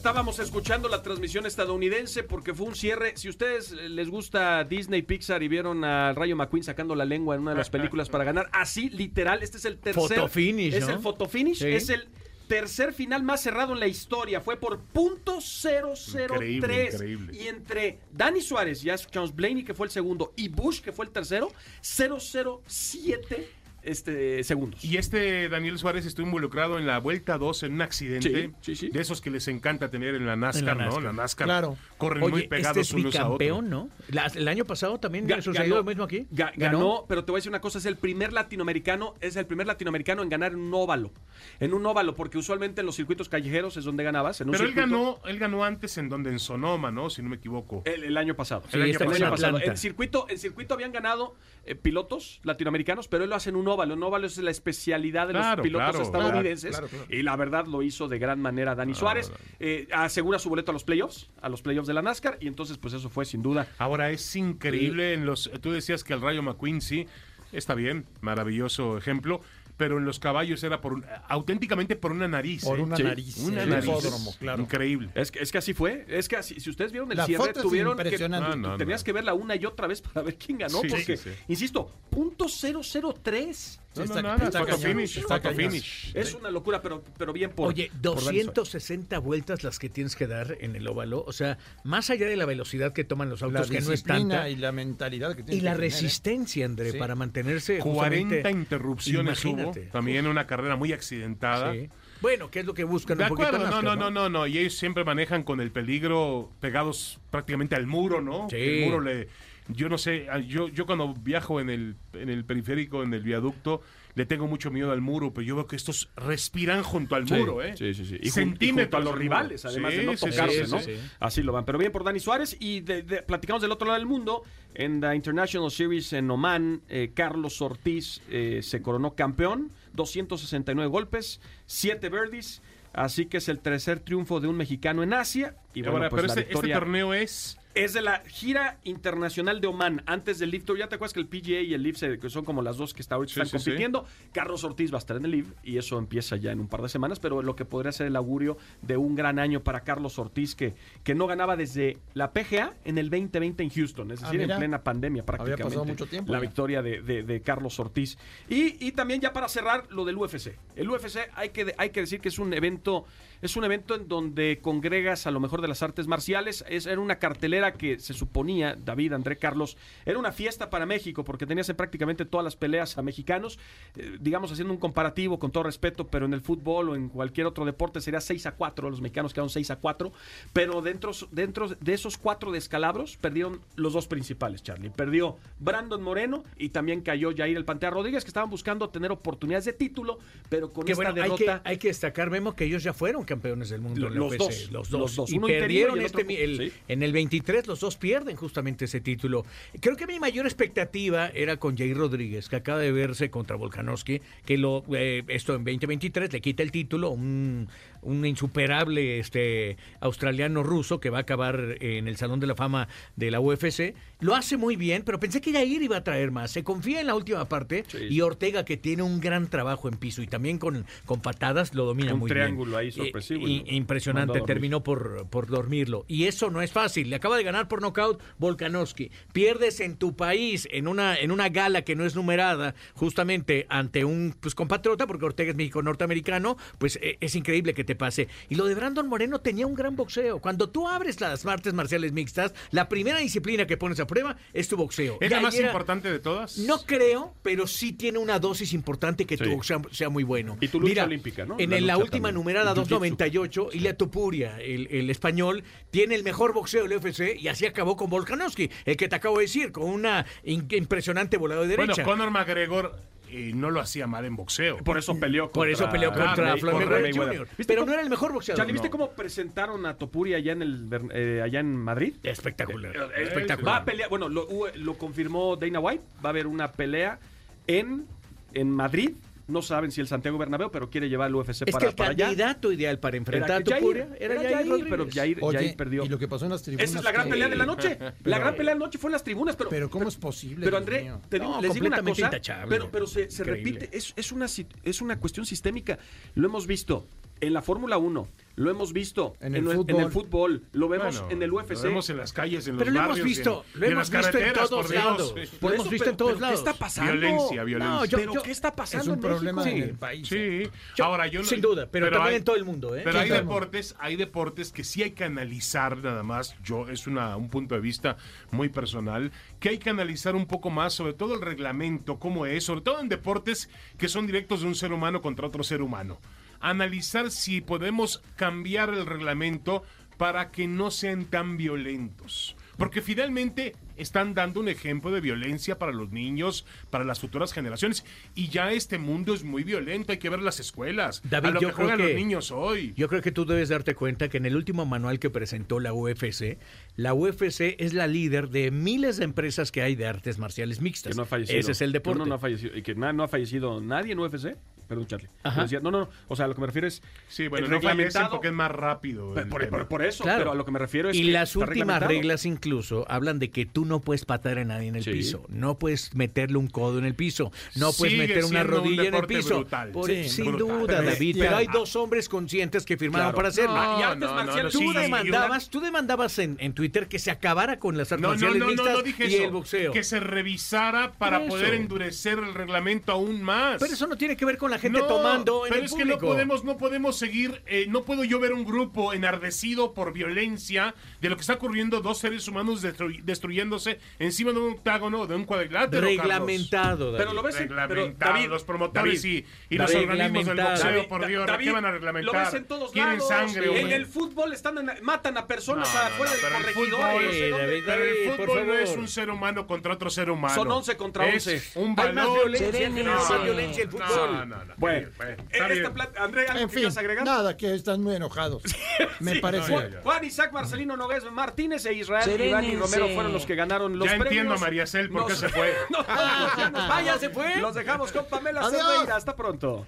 Estábamos 0.00 0.38
escuchando 0.38 0.88
la 0.88 1.02
transmisión 1.02 1.44
estadounidense 1.44 2.22
porque 2.22 2.54
fue 2.54 2.68
un 2.68 2.74
cierre. 2.74 3.12
Si 3.18 3.28
ustedes 3.28 3.70
les 3.72 4.08
gusta 4.08 4.64
Disney, 4.64 5.02
Pixar 5.02 5.42
y 5.42 5.48
vieron 5.48 5.84
a 5.84 6.14
Rayo 6.14 6.36
McQueen 6.36 6.64
sacando 6.64 6.94
la 6.94 7.04
lengua 7.04 7.34
en 7.34 7.42
una 7.42 7.50
de 7.50 7.58
las 7.58 7.68
películas 7.68 8.08
para 8.08 8.24
ganar, 8.24 8.48
así 8.54 8.88
literal, 8.88 9.42
este 9.42 9.58
es 9.58 9.66
el 9.66 9.76
tercer. 9.78 10.00
Fotofinish, 10.16 10.72
Es 10.72 10.86
¿no? 10.88 10.94
el 10.94 11.00
fotofinish, 11.00 11.58
Sí. 11.58 11.66
es 11.68 11.90
el 11.90 12.08
tercer 12.48 12.94
final 12.94 13.22
más 13.22 13.42
cerrado 13.42 13.74
en 13.74 13.80
la 13.80 13.88
historia. 13.88 14.40
Fue 14.40 14.56
por 14.56 14.80
punto 14.80 15.36
Increíble, 15.38 16.60
003. 16.66 16.94
increíble. 16.94 17.36
Y 17.38 17.48
entre 17.48 17.98
Danny 18.10 18.40
Suárez, 18.40 18.80
ya 18.80 18.96
Charles 18.96 19.34
Blaney, 19.36 19.64
que 19.64 19.74
fue 19.74 19.86
el 19.86 19.90
segundo, 19.92 20.32
y 20.34 20.48
Bush, 20.48 20.80
que 20.80 20.92
fue 20.92 21.04
el 21.04 21.10
tercero, 21.12 21.52
007 21.82 23.50
este, 23.82 24.42
segundos. 24.44 24.84
Y 24.84 24.96
este 24.96 25.48
Daniel 25.48 25.78
Suárez 25.78 26.06
estuvo 26.06 26.26
involucrado 26.26 26.78
en 26.78 26.86
la 26.86 26.98
vuelta 26.98 27.38
2 27.38 27.62
en 27.64 27.74
un 27.74 27.82
accidente 27.82 28.30
Sí, 28.60 28.74
sí, 28.74 28.76
sí. 28.76 28.88
de 28.90 29.00
esos 29.00 29.20
que 29.20 29.30
les 29.30 29.48
encanta 29.48 29.90
tener 29.90 30.14
en 30.14 30.26
la 30.26 30.36
NASCAR, 30.36 30.72
En 30.72 30.78
la 30.78 30.84
¿no? 30.84 30.90
NASCAR. 30.90 31.02
La 31.02 31.12
NASCAR. 31.12 31.46
Claro. 31.46 31.76
Corren 31.98 32.22
Oye, 32.22 32.30
muy 32.32 32.40
este 32.42 32.48
pegados 32.56 32.78
es 32.78 32.92
unos 32.92 33.16
a 33.16 33.28
otros. 33.28 33.62
¿no? 33.64 33.88
La- 34.08 34.26
el 34.34 34.48
año 34.48 34.64
pasado 34.64 34.98
también 34.98 35.26
Ga- 35.28 35.40
sucedió 35.42 35.76
lo 35.76 35.84
mismo 35.84 36.04
aquí. 36.04 36.26
Ga- 36.32 36.52
ganó, 36.56 37.04
pero 37.08 37.24
te 37.24 37.32
voy 37.32 37.38
a 37.38 37.40
decir 37.40 37.50
una 37.50 37.60
cosa, 37.60 37.78
es 37.78 37.86
el 37.86 37.96
primer 37.96 38.32
latinoamericano, 38.32 39.14
es 39.20 39.36
el 39.36 39.46
primer 39.46 39.66
latinoamericano 39.66 40.22
en 40.22 40.28
ganar 40.28 40.52
en 40.52 40.58
un 40.58 40.74
óvalo. 40.74 41.12
En 41.58 41.72
un 41.74 41.84
óvalo, 41.86 42.14
porque 42.14 42.38
usualmente 42.38 42.80
en 42.80 42.86
los 42.86 42.96
circuitos 42.96 43.28
callejeros 43.28 43.76
es 43.76 43.84
donde 43.84 44.04
ganabas. 44.04 44.40
En 44.40 44.48
un 44.48 44.52
Pero 44.52 44.64
él 44.64 44.74
ganó, 44.74 45.18
él 45.26 45.38
ganó 45.38 45.64
antes 45.64 45.96
en 45.98 46.08
donde 46.08 46.30
en 46.30 46.38
Sonoma, 46.38 46.90
¿no? 46.90 47.10
Si 47.10 47.22
no 47.22 47.28
me 47.28 47.36
equivoco. 47.36 47.82
El, 47.84 48.04
el 48.04 48.16
año 48.16 48.34
pasado. 48.36 48.62
Sí, 48.70 48.78
este 48.80 49.04
pasado. 49.04 49.58
En 49.60 49.76
circuito, 49.76 50.26
en 50.28 50.38
circuito 50.38 50.74
habían 50.74 50.92
ganado 50.92 51.34
eh, 51.64 51.74
pilotos 51.74 52.40
latinoamericanos, 52.44 53.08
pero 53.08 53.24
él 53.24 53.30
lo 53.30 53.36
hace 53.36 53.50
en 53.50 53.56
un 53.56 53.68
óvalo. 53.68 53.79
Un 53.94 54.02
óvalo 54.02 54.26
es 54.26 54.38
la 54.38 54.50
especialidad 54.50 55.26
de 55.28 55.32
Claro, 55.34 55.56
los 55.58 55.62
pilotos 55.64 55.90
claro, 55.90 56.02
estadounidenses. 56.04 56.70
claro, 56.70 56.88
claro. 56.88 57.04
Y 57.08 57.22
la 57.22 57.36
verdad 57.36 57.66
lo 57.66 57.82
hizo 57.82 58.08
de 58.08 58.18
gran 58.18 58.40
manera 58.40 58.74
Dani 58.74 58.94
Suárez. 58.94 59.32
Eh, 59.58 59.88
asegura 59.92 60.38
su 60.38 60.48
boleto 60.48 60.70
a 60.70 60.74
los 60.74 60.84
playoffs, 60.84 61.30
a 61.40 61.48
los 61.48 61.62
playoffs 61.62 61.86
de 61.88 61.94
la 61.94 62.02
NASCAR. 62.02 62.36
Y 62.40 62.46
entonces, 62.48 62.78
pues 62.78 62.94
eso 62.94 63.08
fue 63.08 63.24
sin 63.24 63.42
duda. 63.42 63.66
Ahora 63.78 64.10
es 64.10 64.36
increíble 64.36 65.14
en 65.14 65.24
los. 65.26 65.50
Tú 65.60 65.72
decías 65.72 66.04
que 66.04 66.12
el 66.14 66.20
Rayo 66.20 66.42
McQueen 66.42 66.80
sí. 66.80 67.06
Está 67.52 67.74
bien, 67.74 68.06
maravilloso 68.20 68.96
ejemplo. 68.96 69.40
Pero 69.80 69.96
en 69.96 70.04
los 70.04 70.18
caballos 70.18 70.62
era 70.62 70.82
por 70.82 70.92
un- 70.92 71.06
auténticamente 71.26 71.96
por 71.96 72.12
una 72.12 72.28
nariz. 72.28 72.62
Por 72.64 72.78
¿eh? 72.78 72.82
una 72.82 72.96
Sí. 72.98 73.02
nariz, 73.02 73.38
Una 73.38 73.62
el 73.62 73.70
nariz. 73.70 73.90
claro. 74.38 74.62
Increíble. 74.62 75.08
Es 75.14 75.30
que, 75.30 75.38
es 75.38 75.50
que 75.50 75.56
así 75.56 75.72
fue. 75.72 76.04
Es 76.06 76.28
que 76.28 76.36
así, 76.36 76.60
si 76.60 76.68
ustedes 76.68 76.92
vieron 76.92 77.10
el 77.10 77.16
La 77.16 77.24
cierre, 77.24 77.46
foto 77.46 77.60
es 77.60 77.62
tuvieron 77.62 77.96
que. 77.96 78.02
impresionante. 78.02 78.56
No, 78.58 78.68
no, 78.72 78.76
tenías 78.76 79.00
no. 79.00 79.04
que 79.06 79.12
verla 79.12 79.32
una 79.32 79.56
y 79.56 79.64
otra 79.64 79.86
vez 79.86 80.02
para 80.02 80.20
ver 80.20 80.36
quién 80.36 80.58
ganó. 80.58 80.82
Sí, 80.82 80.88
porque, 80.90 81.16
sí, 81.16 81.30
sí. 81.30 81.36
insisto, 81.48 81.90
punto 82.10 82.46
003. 82.46 83.80
No, 83.96 84.02
no, 84.02 84.04
está- 84.04 84.22
nada, 84.22 84.44
está 84.44 84.64
finish, 84.78 85.18
está 85.18 85.40
finish. 85.52 86.12
Es 86.14 86.32
una 86.34 86.48
locura, 86.50 86.80
pero, 86.80 87.02
pero 87.18 87.32
bien 87.32 87.50
por. 87.50 87.68
Oye, 87.68 87.90
por 87.90 88.14
Dani 88.14 88.20
Suárez. 88.20 88.46
260 88.54 89.18
vueltas 89.18 89.64
las 89.64 89.80
que 89.80 89.88
tienes 89.88 90.14
que 90.14 90.28
dar 90.28 90.56
en 90.60 90.76
el 90.76 90.86
óvalo. 90.86 91.24
O 91.26 91.32
sea, 91.32 91.58
más 91.82 92.08
allá 92.08 92.26
de 92.28 92.36
la 92.36 92.46
velocidad 92.46 92.92
que 92.92 93.02
toman 93.02 93.28
los 93.30 93.40
La 93.40 93.48
autos, 93.48 93.68
que 93.68 93.80
no 93.80 93.92
es 93.92 94.04
tanta. 94.04 94.48
y 94.48 94.54
la 94.54 94.70
mentalidad 94.70 95.34
que 95.34 95.40
Y 95.40 95.44
la 95.44 95.46
que 95.46 95.56
tener, 95.56 95.74
¿eh? 95.74 95.74
resistencia, 95.80 96.66
André, 96.66 96.92
Sí. 96.92 96.98
para 96.98 97.16
mantenerse. 97.16 97.78
40 97.78 98.20
justamente- 98.36 98.50
interrupciones 98.50 99.44
hubo. 99.44 99.52
Imagínate. 99.54 99.80
También 99.86 100.26
una 100.28 100.46
carrera 100.46 100.76
muy 100.76 100.92
accidentada. 100.92 101.72
Sí. 101.72 101.88
Bueno, 102.20 102.48
¿qué 102.50 102.60
es 102.60 102.66
lo 102.66 102.74
que 102.74 102.84
buscan 102.84 103.18
De 103.18 103.24
un 103.24 103.32
acuerdo, 103.32 103.58
no, 103.58 103.82
no, 103.82 103.96
no, 103.96 104.10
no, 104.10 104.28
no. 104.28 104.46
Y 104.46 104.58
ellos 104.58 104.74
siempre 104.76 105.04
manejan 105.04 105.42
con 105.42 105.60
el 105.60 105.72
peligro 105.72 106.52
pegados 106.60 107.18
prácticamente 107.30 107.74
al 107.74 107.86
muro, 107.88 108.20
¿no? 108.20 108.46
Sí. 108.50 108.56
El 108.56 108.84
muro 108.84 109.00
le. 109.00 109.28
Yo 109.74 109.88
no 109.88 109.98
sé, 109.98 110.26
ah, 110.30 110.38
yo, 110.38 110.68
yo 110.68 110.86
cuando 110.86 111.14
viajo 111.14 111.60
en 111.60 111.70
el, 111.70 111.96
en 112.14 112.28
el 112.28 112.44
periférico, 112.44 113.02
en 113.02 113.12
el 113.14 113.22
viaducto, 113.22 113.82
le 114.14 114.26
tengo 114.26 114.46
mucho 114.46 114.70
miedo 114.70 114.90
al 114.92 115.00
muro, 115.00 115.32
pero 115.32 115.46
yo 115.46 115.54
veo 115.56 115.66
que 115.66 115.76
estos 115.76 116.08
respiran 116.16 116.82
junto 116.82 117.14
al 117.14 117.28
Sí, 117.28 117.34
muro, 117.34 117.62
¿eh? 117.62 117.76
Sí, 117.76 117.94
sí, 117.94 118.04
sí. 118.04 118.18
Y, 118.20 118.30
junto 118.30 118.96
a 118.96 119.00
los 119.00 119.16
rivales, 119.16 119.64
además 119.64 119.92
Sí, 119.92 119.98
de 119.98 120.04
no 120.04 120.16
tocarse, 120.16 120.66
sí, 120.66 120.70
¿no? 120.72 120.80
sí. 120.80 120.92
Así 121.20 121.42
lo 121.42 121.52
van. 121.52 121.64
Pero 121.64 121.78
bien 121.78 121.92
por 121.92 122.02
Dani 122.04 122.18
Suárez. 122.18 122.56
Y 122.58 122.80
de- 122.80 123.02
de- 123.02 123.22
platicamos 123.22 123.62
del 123.62 123.70
otro 123.72 123.86
lado 123.86 123.98
del 123.98 124.06
mundo. 124.08 124.42
En 124.74 125.00
la 125.00 125.14
International 125.14 125.70
Series 125.70 126.12
en 126.12 126.30
Oman, 126.30 126.82
eh, 126.88 127.12
Carlos 127.14 127.60
Ortiz 127.62 128.20
eh, 128.30 128.60
se 128.62 128.82
coronó 128.82 129.14
campeón. 129.14 129.70
269 129.94 130.88
golpes, 130.90 131.40
7 131.66 132.08
birdies. 132.08 132.62
Así 132.92 133.26
que 133.26 133.36
es 133.36 133.48
el 133.48 133.60
tercer 133.60 134.00
triunfo 134.00 134.40
de 134.40 134.48
un 134.48 134.56
mexicano 134.56 135.04
en 135.04 135.12
Asia. 135.14 135.54
Y 135.74 135.82
bueno, 135.82 136.08
pues 136.08 136.22
pero 136.22 136.34
la 136.34 136.40
este, 136.40 136.52
este 136.52 136.68
torneo 136.72 137.14
es. 137.14 137.59
Es 137.74 137.92
de 137.92 138.02
la 138.02 138.22
gira 138.26 138.78
internacional 138.84 139.60
de 139.60 139.68
Oman, 139.68 140.02
antes 140.06 140.38
del 140.38 140.50
Live 140.50 140.64
Tour. 140.64 140.78
Ya 140.78 140.88
te 140.88 140.96
acuerdas 140.96 141.12
que 141.12 141.20
el 141.20 141.26
PGA 141.28 141.60
y 141.60 141.74
el 141.74 141.82
Live 141.82 142.18
que 142.18 142.30
son 142.30 142.44
como 142.44 142.62
las 142.62 142.76
dos 142.76 142.92
que 142.94 143.02
está, 143.02 143.14
ahorita 143.14 143.32
Sí, 143.34 143.40
están 143.40 143.60
sí, 143.60 143.64
sí. 143.64 143.70
compitiendo. 143.70 144.04
Carlos 144.32 144.64
Ortiz 144.64 144.92
va 144.92 144.96
a 144.96 144.98
estar 144.98 145.16
en 145.16 145.24
el 145.24 145.30
Live 145.30 145.48
y 145.62 145.78
eso 145.78 145.98
empieza 145.98 146.36
ya 146.36 146.50
en 146.52 146.60
un 146.60 146.68
par 146.68 146.82
de 146.82 146.88
semanas, 146.88 147.20
pero 147.20 147.42
lo 147.42 147.54
que 147.54 147.64
podría 147.64 147.92
ser 147.92 148.06
el 148.08 148.16
augurio 148.16 148.56
de 148.82 148.96
un 148.96 149.14
gran 149.14 149.38
año 149.38 149.62
para 149.62 149.80
Carlos 149.80 150.18
Ortiz, 150.18 150.54
que, 150.54 150.74
que 151.04 151.14
no 151.14 151.26
ganaba 151.26 151.56
desde 151.56 151.98
la 152.14 152.32
PGA 152.32 152.74
en 152.84 152.98
el 152.98 153.08
2020 153.10 153.62
en 153.62 153.70
Houston, 153.70 154.10
es 154.10 154.22
Ah, 154.22 154.26
decir, 154.30 154.50
en 154.50 154.56
plena 154.58 154.82
pandemia 154.82 155.24
prácticamente. 155.24 155.64
pasado 155.64 155.84
mucho 155.84 156.06
tiempo 156.06 156.32
La 156.32 156.38
ya. 156.38 156.42
victoria 156.42 156.82
de, 156.82 157.02
de- 157.02 157.22
de 157.22 157.40
Carlos 157.42 157.78
Ortiz. 157.78 158.18
Y, 158.48 158.84
y 158.84 158.92
también 158.92 159.20
ya 159.20 159.32
para 159.32 159.48
cerrar 159.48 159.86
lo 159.90 160.04
del 160.04 160.16
UFC. 160.16 160.56
El 160.76 160.88
UFC 160.90 161.18
hay 161.34 161.50
que, 161.50 161.74
hay 161.78 161.90
que 161.90 162.00
decir 162.00 162.20
que 162.20 162.28
es 162.30 162.38
un 162.38 162.52
evento, 162.52 163.04
es 163.42 163.56
un 163.56 163.64
evento 163.64 163.94
en 163.94 164.08
donde 164.08 164.58
congregas 164.60 165.26
a 165.26 165.30
lo 165.30 165.40
mejor 165.40 165.62
de 165.62 165.68
las 165.68 165.82
artes 165.82 166.06
marciales. 166.06 166.64
Es, 166.68 166.86
era 166.86 167.00
una 167.00 167.18
cartelera 167.18 167.72
que 167.72 167.98
se 167.98 168.14
suponía, 168.14 168.76
David, 168.76 169.12
André 169.12 169.36
Carlos, 169.36 169.76
era 170.04 170.18
una 170.18 170.32
fiesta 170.32 170.70
para 170.70 170.86
México 170.86 171.24
porque 171.24 171.46
tenías 171.46 171.68
en 171.68 171.76
prácticamente 171.76 172.24
todas 172.24 172.44
las 172.44 172.56
peleas 172.56 172.98
a 172.98 173.02
mexicanos, 173.02 173.58
eh, 173.96 174.18
digamos 174.20 174.52
haciendo 174.52 174.72
un 174.72 174.80
comparativo 174.80 175.38
con 175.38 175.50
todo 175.50 175.64
respeto, 175.64 176.08
pero 176.08 176.26
en 176.26 176.34
el 176.34 176.40
fútbol 176.40 176.90
o 176.90 176.96
en 176.96 177.08
cualquier 177.08 177.46
otro 177.46 177.64
deporte 177.64 178.00
sería 178.00 178.20
6 178.20 178.46
a 178.46 178.52
4, 178.52 178.90
los 178.90 179.00
mexicanos 179.00 179.32
quedaron 179.32 179.50
6 179.50 179.70
a 179.70 179.76
4, 179.76 180.12
pero 180.52 180.82
dentro, 180.82 181.12
dentro 181.30 181.68
de 181.68 181.94
esos 181.94 182.18
cuatro 182.18 182.52
descalabros 182.52 183.16
perdieron 183.16 183.60
los 183.76 183.92
dos 183.92 184.06
principales, 184.06 184.62
Charlie. 184.62 184.90
Perdió 184.90 185.36
Brandon 185.58 186.02
Moreno 186.02 186.44
y 186.56 186.70
también 186.70 187.00
cayó 187.00 187.34
Jair 187.34 187.56
el 187.56 187.64
Pantera 187.64 187.90
Rodríguez, 187.90 188.24
que 188.24 188.28
estaban 188.28 188.50
buscando 188.50 188.90
tener 188.90 189.10
oportunidades 189.10 189.64
de 189.64 189.72
título, 189.72 190.18
pero 190.48 190.72
con 190.72 190.84
Que 190.84 190.92
esta 190.92 191.04
bueno, 191.10 191.22
hay 191.22 191.30
que, 191.30 191.44
derrota... 191.44 191.62
hay 191.68 191.78
que 191.78 191.88
destacar, 191.88 192.30
Memo, 192.30 192.54
que 192.54 192.64
ellos 192.64 192.82
ya 192.82 192.92
fueron 192.92 193.24
campeones 193.30 193.70
del 193.70 193.80
mundo 193.80 194.00
Lo- 194.00 194.08
en 194.08 194.14
la 194.14 194.20
los 194.20 194.32
UFC, 194.32 194.38
dos, 194.38 194.70
los 194.72 194.90
los 194.90 195.16
dos. 195.16 195.32
Y 195.32 195.38
Uno 195.38 195.46
perdieron 195.46 195.96
y 195.96 196.00
el 196.00 196.06
otro- 196.06 196.20
este, 196.20 196.44
el- 196.44 196.58
sí. 196.58 196.72
en 196.88 197.02
el 197.02 197.12
23, 197.12 197.66
los 197.66 197.80
dos 197.80 197.96
pierden 197.96 198.36
justamente 198.36 198.84
ese 198.84 199.00
título. 199.00 199.46
Creo 199.80 199.96
que 199.96 200.06
mi 200.06 200.18
mayor 200.20 200.44
expectativa 200.46 201.28
era 201.28 201.56
con 201.56 201.76
Jair 201.76 201.96
Rodríguez, 201.96 202.48
que 202.48 202.56
acaba 202.56 202.78
de 202.80 202.92
verse 202.92 203.30
contra 203.30 203.56
Volkanovski, 203.56 204.20
que 204.44 204.58
lo 204.58 204.84
eh, 204.92 205.22
esto 205.28 205.54
en 205.54 205.64
2023 205.64 206.32
le 206.32 206.40
quita 206.40 206.62
el 206.62 206.70
título, 206.72 207.10
un, 207.10 207.68
un 208.02 208.24
insuperable 208.26 209.18
este 209.18 209.76
australiano 210.00 210.62
ruso 210.62 211.00
que 211.00 211.10
va 211.10 211.18
a 211.18 211.20
acabar 211.22 211.76
en 211.80 212.08
el 212.08 212.16
Salón 212.16 212.40
de 212.40 212.46
la 212.46 212.54
Fama 212.54 212.88
de 213.16 213.30
la 213.30 213.40
UFC. 213.40 213.94
Lo 214.20 214.34
hace 214.34 214.56
muy 214.56 214.76
bien, 214.76 215.02
pero 215.04 215.18
pensé 215.18 215.40
que 215.40 215.52
Jair 215.52 215.82
iba 215.82 215.96
a 215.96 216.04
traer 216.04 216.30
más. 216.30 216.50
Se 216.50 216.62
confía 216.64 217.00
en 217.00 217.06
la 217.06 217.14
última 217.14 217.48
parte 217.48 217.84
y 218.08 218.20
Ortega, 218.20 218.64
que 218.64 218.76
tiene 218.76 219.02
un 219.02 219.20
gran 219.20 219.48
trabajo 219.48 219.88
en 219.88 219.94
piso 219.96 220.22
y 220.22 220.26
también 220.26 220.58
con, 220.58 220.84
con 221.06 221.20
patadas, 221.22 221.74
lo 221.74 221.84
domina 221.86 222.12
Un 222.14 222.20
muy 222.20 222.30
triángulo 222.30 222.72
bien. 222.72 222.80
ahí 222.80 222.90
sorpresivo 222.92 223.46
Eh, 223.46 223.50
y 223.50 223.52
i- 223.52 223.56
lo 223.58 223.60
mandó 223.64 223.70
a 223.70 223.74
impresionante, 223.76 224.40
terminó 224.42 224.82
por, 224.82 225.26
por 225.28 225.46
dormirlo. 225.46 226.04
Y 226.06 226.24
eso 226.24 226.50
no 226.50 226.60
es 226.62 226.70
fácil. 226.72 227.08
Le 227.10 227.16
acaba 227.16 227.36
de 227.36 227.44
ganar 227.44 227.68
por 227.68 227.80
nocaut 227.80 228.20
Volkanovski. 228.38 229.10
Pierdes 229.32 229.80
en 229.80 229.96
tu 229.96 230.14
país, 230.16 230.68
en 230.70 230.86
una, 230.88 231.16
en 231.18 231.30
una 231.30 231.48
gala 231.48 231.82
que 231.82 231.96
no 231.96 232.04
es 232.04 232.14
numerada, 232.14 232.74
justamente 232.94 233.66
ante 233.70 234.04
un 234.04 234.34
pues, 234.38 234.54
compatriota, 234.54 235.06
porque 235.06 235.24
Ortega 235.24 235.50
es 235.50 235.56
México-norteamericano, 235.56 236.56
pues 236.78 236.98
eh, 237.02 237.16
es 237.20 237.34
increíble 237.36 237.72
que 237.74 237.84
te 237.84 237.89
pase. 237.94 238.28
Y 238.48 238.54
lo 238.54 238.64
de 238.66 238.74
Brandon 238.74 239.06
Moreno 239.08 239.40
tenía 239.40 239.66
un 239.66 239.74
gran 239.74 239.96
boxeo. 239.96 240.38
Cuando 240.40 240.68
tú 240.68 240.88
abres 240.88 241.20
las 241.20 241.44
artes 241.46 241.72
marciales 241.74 242.12
mixtas, 242.12 242.52
la 242.70 242.88
primera 242.88 243.18
disciplina 243.18 243.66
que 243.66 243.76
pones 243.76 244.00
a 244.00 244.06
prueba 244.06 244.36
es 244.52 244.68
tu 244.68 244.76
boxeo. 244.76 245.18
¿Es 245.20 245.30
Y 245.30 245.34
la 245.34 245.40
más 245.40 245.58
importante 245.58 246.10
de 246.10 246.18
todas? 246.18 246.58
no 246.58 246.82
creo, 246.82 247.34
pero 247.42 247.66
sí 247.66 247.92
tiene 247.92 248.18
una 248.18 248.38
dosis 248.38 248.72
importante 248.72 249.26
que 249.26 249.36
Sí. 249.36 249.44
tu 249.44 249.50
boxeo 249.50 249.82
sea 249.90 250.08
muy 250.08 250.24
bueno. 250.24 250.56
Y 250.60 250.68
tu 250.68 250.78
lucha 250.80 250.90
Mira, 250.92 251.04
olímpica, 251.04 251.44
¿no? 251.46 251.56
En 251.58 251.70
La 251.70 251.80
la, 251.80 251.96
última 251.98 252.28
también. 252.28 252.34
numerada 252.34 252.70
El 252.72 252.76
jiu-jitsu. 252.78 252.88
298, 252.88 253.68
Ilia 253.72 253.96
Tupuria, 253.96 254.60
el, 254.60 254.86
el 254.90 255.10
español, 255.10 255.64
tiene 255.90 256.14
el 256.14 256.22
mejor 256.24 256.52
boxeo 256.52 256.86
del 256.86 256.96
UFC 256.98 257.36
y 257.38 257.48
así 257.48 257.66
acabó 257.66 257.96
con 257.96 258.10
Volkanovski, 258.10 258.70
el 258.84 258.96
que 258.96 259.08
te 259.08 259.16
acabo 259.16 259.38
de 259.38 259.42
decir, 259.44 259.72
con 259.72 259.84
una 259.84 260.26
in- 260.44 260.66
impresionante 260.70 261.36
volada 261.36 261.62
de 261.62 261.76
Bueno, 261.76 261.92
derecha. 261.94 262.02
Conor 262.04 262.30
McGregor 262.30 262.98
eh, 263.32 263.52
no 263.54 263.70
lo 263.70 263.80
hacía 263.80 264.06
mal 264.06 264.24
en 264.24 264.36
boxeo. 264.36 264.78
Por 264.78 264.98
eso 264.98 265.18
peleó 265.18 265.50
Por 265.50 265.68
eso 265.68 265.88
peleó 265.90 266.12
contra 266.12 266.56
Floyd 266.56 266.74
contra 266.74 267.00
Mayweather 267.00 267.02
Mayweather. 267.14 267.38
Jr. 267.38 267.48
¿Viste 267.58 267.64
Pero 267.72 267.80
cómo- 267.82 267.86
no 267.86 267.92
era 267.94 268.02
el 268.02 268.10
mejor 268.10 268.32
boxeador. 268.32 268.58
Charlie, 268.58 268.72
¿viste 268.72 268.88
no. 268.88 268.92
cómo 268.92 269.10
presentaron 269.12 269.86
a 269.86 269.94
Topuri 269.96 270.34
allá 270.34 270.52
en 270.52 270.62
el 270.62 270.88
eh, 271.12 271.40
allá 271.44 271.60
en 271.60 271.76
Madrid? 271.76 272.14
Espectacular. 272.22 272.94
Eh, 272.96 273.22
espectacular. 273.22 273.74
Va 273.74 273.76
a 273.78 273.84
pelear, 273.84 274.08
bueno, 274.10 274.28
lo, 274.28 274.46
lo 274.74 274.94
confirmó 274.98 275.56
Dana 275.56 275.80
White, 275.80 276.02
va 276.24 276.28
a 276.28 276.30
haber 276.30 276.46
una 276.46 276.72
pelea 276.72 277.18
en, 277.66 278.06
en 278.52 278.70
Madrid. 278.70 279.12
No 279.50 279.62
saben 279.62 279.90
si 279.90 280.00
el 280.00 280.06
Santiago 280.06 280.38
Bernabéu, 280.38 280.70
pero 280.70 280.88
quiere 280.90 281.08
llevar 281.08 281.28
el 281.28 281.34
UFC 281.34 281.62
Es 281.66 281.72
para, 281.72 281.78
que 281.78 281.86
el 281.90 281.94
para 281.94 282.10
allá. 282.10 282.26
candidato 282.26 282.72
ideal 282.72 282.98
para 282.98 283.16
enfrentar 283.16 283.62
a 283.62 283.64
Jair, 283.64 283.96
era, 283.96 284.16
era 284.18 284.34
Jair, 284.36 284.54
Jair, 284.54 284.68
Rodríguez. 284.68 284.86
pero 284.90 285.06
Jair, 285.10 285.38
Oye, 285.40 285.58
Jair 285.58 285.76
perdió. 285.76 286.04
y 286.04 286.08
lo 286.08 286.18
que 286.18 286.28
pasó 286.28 286.44
en 286.46 286.52
las 286.52 286.62
tribunas. 286.62 286.88
Esa 286.88 286.98
es 286.98 287.04
la 287.04 287.12
gran 287.12 287.28
pelea 287.28 287.48
de 287.48 287.56
la 287.56 287.66
noche. 287.66 287.98
la 288.24 288.38
gran 288.38 288.54
pelea 288.54 288.74
de 288.74 288.78
la 288.80 288.86
noche 288.86 288.98
fue 288.98 289.08
en 289.08 289.12
las 289.12 289.24
tribunas, 289.24 289.56
pero 289.56 289.70
Pero 289.70 289.90
¿cómo 289.90 290.08
es 290.08 290.16
posible? 290.16 290.64
Pero 290.64 290.76
André, 290.76 291.02
mío? 291.02 291.20
te 291.28 291.38
digo- 291.38 291.50
No, 291.52 291.60
les 291.62 291.74
digo 291.74 291.86
una 291.86 292.02
cosa, 292.02 292.30
pero, 292.68 292.90
pero 292.90 293.06
se, 293.06 293.30
se 293.30 293.44
repite, 293.44 293.88
es, 293.92 294.12
es, 294.16 294.32
una, 294.32 294.46
es 294.46 295.00
una 295.02 295.18
cuestión 295.18 295.44
sistémica. 295.46 295.98
Lo 296.34 296.46
hemos 296.46 296.66
visto 296.66 297.06
en 297.40 297.52
la 297.52 297.62
Fórmula 297.62 297.96
1, 297.98 298.28
lo 298.56 298.70
hemos 298.70 298.92
visto 298.92 299.34
En 299.40 299.54
el 299.54 299.66
en 299.66 299.72
fútbol. 299.76 300.00
el 300.02 300.10
fútbol, 300.10 300.64
lo 300.72 300.88
vemos 300.88 301.18
Bueno, 301.20 301.32
en 301.32 301.42
el 301.42 301.50
UFC. 301.52 301.70
Lo 301.76 301.82
vemos 301.82 302.10
en 302.10 302.16
las 302.18 302.32
calles, 302.34 302.66
en 302.66 302.74
los 302.74 302.80
Pero 302.80 302.90
lo 302.92 302.98
hemos 302.98 303.08
barrios. 303.10 303.24
en- 303.26 303.28
visto, 303.30 303.64
lo 303.74 303.86
en 303.86 303.92
hemos 303.92 304.10
las 304.12 304.22
visto 304.26 304.38
en 304.38 304.52
todos 304.52 304.68
por 304.86 304.94
lados. 304.94 305.34
Sí. 305.34 305.56
Lo 305.62 305.72
hemos 305.72 305.88
visto 305.90 306.10
en 306.10 306.16
todos 306.16 306.32
pero, 306.32 306.40
lados. 306.42 306.60
¿Qué 306.62 306.68
está 306.70 306.78
pasando? 306.78 307.12
Violencia, 307.12 307.64
violencia. 307.64 307.94
No, 307.96 308.04
yo- 308.04 308.18
¿Pero 308.18 308.34
yo- 308.34 308.42
qué 308.42 308.50
está 308.50 308.74
pasando 308.76 309.02
Es 309.04 309.08
un 309.08 309.14
en 309.14 309.20
problema 309.20 309.62
Sí. 309.64 309.70
en 309.70 309.82
el 309.82 309.94
país. 309.94 310.28
Sí. 310.28 310.62
Yo- 310.96 311.04
Ahora 311.04 311.26
yo 311.28 311.40
no- 311.40 311.46
sin 311.46 311.60
duda, 311.62 311.88
pero, 311.90 312.10
también 312.10 312.28
hay- 312.28 312.36
en 312.36 312.44
todo 312.44 312.56
el 312.56 312.64
mundo, 312.66 312.94
¿eh? 312.94 313.00
Pero 313.02 313.18
hay 313.20 313.30
deportes, 313.30 313.96
hay 313.98 314.16
deportes 314.16 314.72
que 314.72 314.84
sí 314.84 315.02
hay 315.02 315.12
que 315.12 315.24
analizar 315.24 315.96
nada 315.98 316.22
más. 316.22 316.54
Yo 316.62 316.88
es 316.88 317.06
una 317.06 317.36
un 317.38 317.48
punto 317.48 317.74
de 317.74 317.80
vista 317.80 318.18
muy 318.50 318.68
personal 318.68 319.32
que 319.58 319.70
hay 319.70 319.78
que 319.78 319.88
analizar 319.88 320.34
un 320.36 320.46
poco 320.46 320.68
más, 320.68 320.92
sobre 320.92 321.14
todo 321.14 321.34
el 321.34 321.40
reglamento, 321.40 322.18
cómo 322.18 322.44
es, 322.44 322.64
sobre 322.64 322.82
todo 322.82 323.00
en 323.00 323.08
deportes 323.08 323.70
que 323.96 324.08
son 324.08 324.26
directos 324.26 324.60
de 324.60 324.66
un 324.66 324.74
ser 324.74 324.92
humano 324.92 325.22
contra 325.22 325.46
otro 325.46 325.62
ser 325.64 325.80
humano. 325.80 326.18
Analizar 326.60 327.30
si 327.30 327.60
podemos 327.60 328.22
cambiar 328.36 328.90
el 328.94 329.06
reglamento 329.06 329.82
para 330.16 330.50
que 330.50 330.66
no 330.68 330.90
sean 330.90 331.24
tan 331.24 331.56
violentos. 331.56 332.54
Porque 332.76 333.02
finalmente 333.02 333.74
están 333.98 334.32
dando 334.32 334.60
un 334.60 334.68
ejemplo 334.68 335.10
de 335.10 335.20
violencia 335.20 335.78
para 335.78 335.92
los 335.92 336.12
niños, 336.12 336.64
para 336.88 337.04
las 337.04 337.20
futuras 337.20 337.52
generaciones. 337.52 338.06
Y 338.34 338.48
ya 338.48 338.72
este 338.72 338.96
mundo 338.96 339.34
es 339.34 339.44
muy 339.44 339.64
violento, 339.64 340.12
hay 340.12 340.18
que 340.18 340.30
ver 340.30 340.40
las 340.40 340.60
escuelas, 340.60 341.20
David, 341.28 341.48
a 341.48 341.50
lo 341.52 341.60
yo 341.60 341.68
que 341.68 341.74
creo 341.74 341.86
juegan 341.88 341.98
que- 341.98 342.12
los 342.12 342.14
niños 342.22 342.50
hoy. 342.50 342.94
Yo 342.96 343.08
creo 343.08 343.20
que 343.20 343.32
tú 343.32 343.44
debes 343.44 343.68
darte 343.68 343.94
cuenta 343.94 344.30
que 344.30 344.38
en 344.38 344.46
el 344.46 344.56
último 344.56 344.86
manual 344.86 345.18
que 345.18 345.28
presentó 345.28 345.78
la 345.78 345.92
UFC, 345.92 346.56
la 346.96 347.12
UFC 347.12 347.76
es 347.78 347.92
la 347.92 348.06
líder 348.06 348.48
de 348.48 348.70
miles 348.70 349.18
de 349.18 349.24
empresas 349.24 349.70
que 349.72 349.82
hay 349.82 349.94
de 349.94 350.06
artes 350.06 350.38
marciales 350.38 350.80
mixtas. 350.80 351.12
Que 351.12 351.16
no 351.16 351.24
ha 351.24 351.26
fallecido. 351.26 351.58
Ese 351.58 351.72
es 351.72 351.82
el 351.82 351.92
deporte. 351.92 352.20
No, 352.20 352.26
no 352.26 352.34
ha 352.36 352.38
fallecido. 352.38 352.74
¿Y 352.76 352.82
que 352.82 352.94
no 352.94 353.22
ha 353.22 353.28
fallecido 353.28 353.78
nadie 353.82 354.12
en 354.12 354.20
UFC? 354.20 354.56
Perdón, 354.90 355.06
Charlie. 355.06 355.28
Pero 355.44 355.62
decía, 355.62 355.78
no, 355.80 355.90
no, 355.92 356.00
no, 356.00 356.08
o 356.26 356.34
sea, 356.34 356.46
a 356.46 356.48
lo 356.48 356.54
que 356.56 356.60
me 356.60 356.66
refiero 356.66 356.88
es. 356.88 357.00
Sí, 357.28 357.46
bueno, 357.46 357.66
el 357.66 357.70
no 357.70 357.76
reglamentado- 357.78 358.30
porque 358.32 358.48
es 358.48 358.52
más 358.52 358.72
rápido. 358.72 359.32
Por, 359.48 359.68
por- 359.68 359.86
por 359.88 360.02
eso, 360.04 360.24
Claro. 360.24 360.38
pero 360.40 360.50
a 360.50 360.54
lo 360.56 360.64
que 360.64 360.72
me 360.72 360.80
refiero 360.80 361.10
es 361.10 361.16
y 361.16 361.22
que 361.26 361.30
las 361.30 361.54
últimas 361.54 362.02
reglas 362.02 362.44
incluso 362.44 363.06
hablan 363.08 363.38
de 363.38 363.50
que 363.50 363.66
tú 363.66 363.84
no 363.84 364.00
puedes 364.00 364.24
patear 364.24 364.58
a 364.58 364.64
nadie 364.64 364.88
en 364.88 364.96
el 364.96 365.04
Sí. 365.04 365.12
piso, 365.12 365.44
no 365.48 365.78
puedes 365.78 366.12
meterle 366.16 366.58
un 366.58 366.66
codo 366.66 366.98
en 366.98 367.04
el 367.04 367.14
piso, 367.14 367.52
no 367.76 367.92
puedes 367.92 368.14
Sigue 368.14 368.26
meter 368.26 368.38
una 368.44 368.48
siendo 368.48 368.76
un 368.76 368.82
rodilla 368.84 369.04
en 369.04 369.14
el 369.14 369.26
piso. 369.26 369.56
brutal. 369.60 369.92
Sí, 370.06 370.28
sin 370.28 370.44
brutal. 370.56 370.58
duda, 370.80 370.86
Pero- 370.98 371.02
David, 371.10 371.36
pero 371.38 371.56
hay 371.56 371.66
dos 371.68 371.94
hombres 371.94 372.28
conscientes 372.28 372.84
que 372.84 372.96
firmaron 372.96 373.26
Claro. 373.28 373.36
para 373.36 373.48
hacerlo. 373.48 373.76
No, 373.76 374.00
y 374.00 374.02
artes 374.02 374.18
no, 374.18 374.26
no, 374.26 374.34
marciales. 374.34 374.74
no, 374.74 374.80
Tú 374.80 374.92
sí, 374.92 374.98
demandabas, 374.98 375.70
tú 375.70 375.80
demandabas 375.80 376.38
en, 376.40 376.56
en 376.58 376.72
Twitter 376.72 377.06
que 377.06 377.20
se 377.20 377.30
acabara 377.30 377.78
con 377.78 377.96
las 377.96 378.10
artes 378.10 378.26
marciales 378.26 378.58
no, 378.58 378.64
no, 378.64 378.70
mixtas 378.72 378.92
no 378.94 379.02
dije 379.02 379.28
y 379.28 379.34
eso. 379.36 379.44
el 379.44 379.50
boxeo. 379.52 379.92
Que 379.92 380.02
se 380.02 380.18
revisara 380.18 381.12
para 381.12 381.46
poder 381.46 381.74
endurecer 381.74 382.38
el 382.40 382.54
reglamento 382.54 383.12
aún 383.12 383.40
más. 383.40 383.76
Pero 383.80 383.92
eso 383.94 384.06
no 384.08 384.16
tiene 384.16 384.36
que 384.36 384.44
ver 384.44 384.58
con 384.58 384.70
la 384.72 384.79
gente 384.80 384.98
No, 385.00 385.06
tomando 385.06 385.66
en 385.66 385.70
pero 385.70 385.80
el 385.80 385.86
es 385.86 385.92
que 385.92 386.04
no 386.04 386.14
público. 386.14 386.26
podemos, 386.26 386.64
no 386.64 386.76
podemos 386.76 387.16
seguir, 387.18 387.62
eh, 387.66 387.86
no 387.88 388.02
puedo 388.02 388.24
yo 388.24 388.40
ver 388.40 388.52
un 388.52 388.64
grupo 388.64 389.12
enardecido 389.12 389.92
por 389.94 390.12
violencia 390.12 390.94
de 391.20 391.28
lo 391.28 391.36
que 391.36 391.42
está 391.42 391.54
ocurriendo, 391.54 392.00
dos 392.00 392.18
seres 392.18 392.46
humanos 392.48 392.82
destru- 392.82 393.22
destruyéndose 393.22 393.98
encima 394.18 394.52
de 394.52 394.58
un 394.58 394.72
octágono, 394.72 395.26
de 395.26 395.34
un 395.36 395.44
cuadrilátero. 395.44 396.02
Reglamentado, 396.02 397.12
David. 397.12 397.18
Pero 397.18 397.32
lo 397.34 397.42
ves 397.42 397.56
en- 397.60 397.68
pero, 397.68 397.80
Reglamentado, 397.86 398.32
David, 398.34 398.48
los 398.48 398.64
promotores 398.64 399.22
David, 399.22 399.44
y, 399.68 399.74
y 399.74 399.78
los 399.78 399.94
organismos 399.94 400.46
del 400.46 400.56
reglamentado. 400.56 400.70
boxeo, 400.94 401.08
por 401.08 401.26
Dios, 401.26 401.42
¿a 401.44 401.52
David, 401.52 401.64
¿qué 401.66 401.72
van 401.72 401.84
a 401.84 401.88
Lo 401.88 401.94
reglamentar? 401.94 402.44
ves 402.46 402.54
en 402.54 402.64
todos 402.64 402.92
Quieren 402.92 403.12
lados. 403.14 403.28
sangre, 403.28 403.64
en 403.64 403.78
hombre. 403.82 403.94
el 403.96 404.06
fútbol 404.06 404.52
están 404.52 404.78
en- 404.78 405.04
matan 405.04 405.36
a 405.38 405.46
personas 405.46 405.88
No, 405.92 406.00
no, 406.00 406.06
afuera 406.06 406.30
no, 406.32 406.36
del 406.36 406.40
pero 406.40 406.56
el 406.56 406.74
corregidor. 406.74 407.00
no. 407.00 407.58
David, 407.58 407.82
Pero 407.86 408.04
el 408.04 408.36
fútbol 408.36 408.66
no 408.66 408.74
es 408.74 408.96
un 408.96 409.08
ser 409.08 409.30
humano 409.30 409.66
contra 409.66 409.94
otro 409.94 410.10
ser 410.10 410.30
humano. 410.30 410.54
Son 410.54 410.70
11 410.70 410.96
contra 410.96 411.26
Es 411.28 411.46
11. 411.46 411.62
un 411.80 411.94
Hay 411.98 412.12
más 412.12 412.32
violencia, 412.32 412.90
más 412.90 413.30
No, 413.30 413.42
violencia 413.42 413.82
el 413.84 413.90
no, 413.90 413.96
fútbol. 413.98 414.48
No, 414.48 414.56
no, 414.70 414.74
no. 414.74 414.80
Bueno, 414.80 415.08
Está 415.50 415.68
esta 415.68 416.22
André, 416.24 416.46
¿algo 416.48 416.62
En 416.62 416.68
que 416.68 416.80
fin, 416.80 416.98
agregar? 416.98 417.24
nada, 417.24 417.56
que 417.56 417.74
están 417.74 418.02
muy 418.02 418.14
enojados. 418.16 418.62
Me 419.20 419.36
parece. 419.36 419.72
no, 419.72 419.80
ya, 419.82 419.88
ya. 419.90 420.00
Juan 420.02 420.24
Isaac 420.24 420.52
Marcelino 420.52 420.96
Nogués 420.96 421.24
Martínez 421.30 421.84
e 421.86 421.92
Israel. 421.94 422.40
Iván 422.40 422.64
y 422.64 422.76
Romero 422.76 423.08
fueron 423.08 423.32
los 423.32 423.46
que 423.46 423.54
ganaron 423.54 423.98
los 423.98 424.06
Ya 424.08 424.12
premios. 424.18 424.28
entiendo 424.32 424.54
a 424.54 424.58
María 424.58 424.86
Cel 424.86 425.10
por 425.10 425.26
qué 425.26 425.32
Nos- 425.32 425.40
se 425.40 425.48
fue. 425.48 425.74
Nos 425.90 426.06
vamos, 426.06 426.50
ya 426.56 426.70
nos 426.70 426.90
Ah, 426.90 427.02
¿ya 427.02 427.18
se 427.18 427.30
fue? 427.30 427.56
Los 427.56 427.74
dejamos 427.74 428.12
con 428.12 428.24
Pamela. 428.26 428.68
Cerdeira. 428.70 429.16
Hasta 429.16 429.34
pronto. 429.36 429.86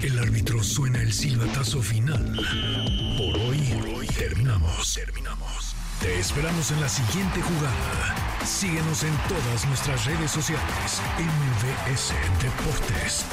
El 0.00 0.18
árbitro 0.18 0.62
suena 0.62 1.02
el 1.02 1.12
silbatazo 1.12 1.82
final. 1.82 2.36
Por 3.16 3.36
hoy, 3.40 3.58
por 3.74 3.88
hoy 3.98 4.06
terminamos, 4.06 4.94
terminamos. 4.94 5.67
Te 6.00 6.20
esperamos 6.20 6.70
en 6.70 6.80
la 6.80 6.88
siguiente 6.88 7.42
jugada. 7.42 8.14
Síguenos 8.46 9.02
en 9.02 9.12
todas 9.28 9.66
nuestras 9.66 10.04
redes 10.04 10.30
sociales. 10.30 11.02
MVS 11.18 12.14
Deportes. 12.40 13.26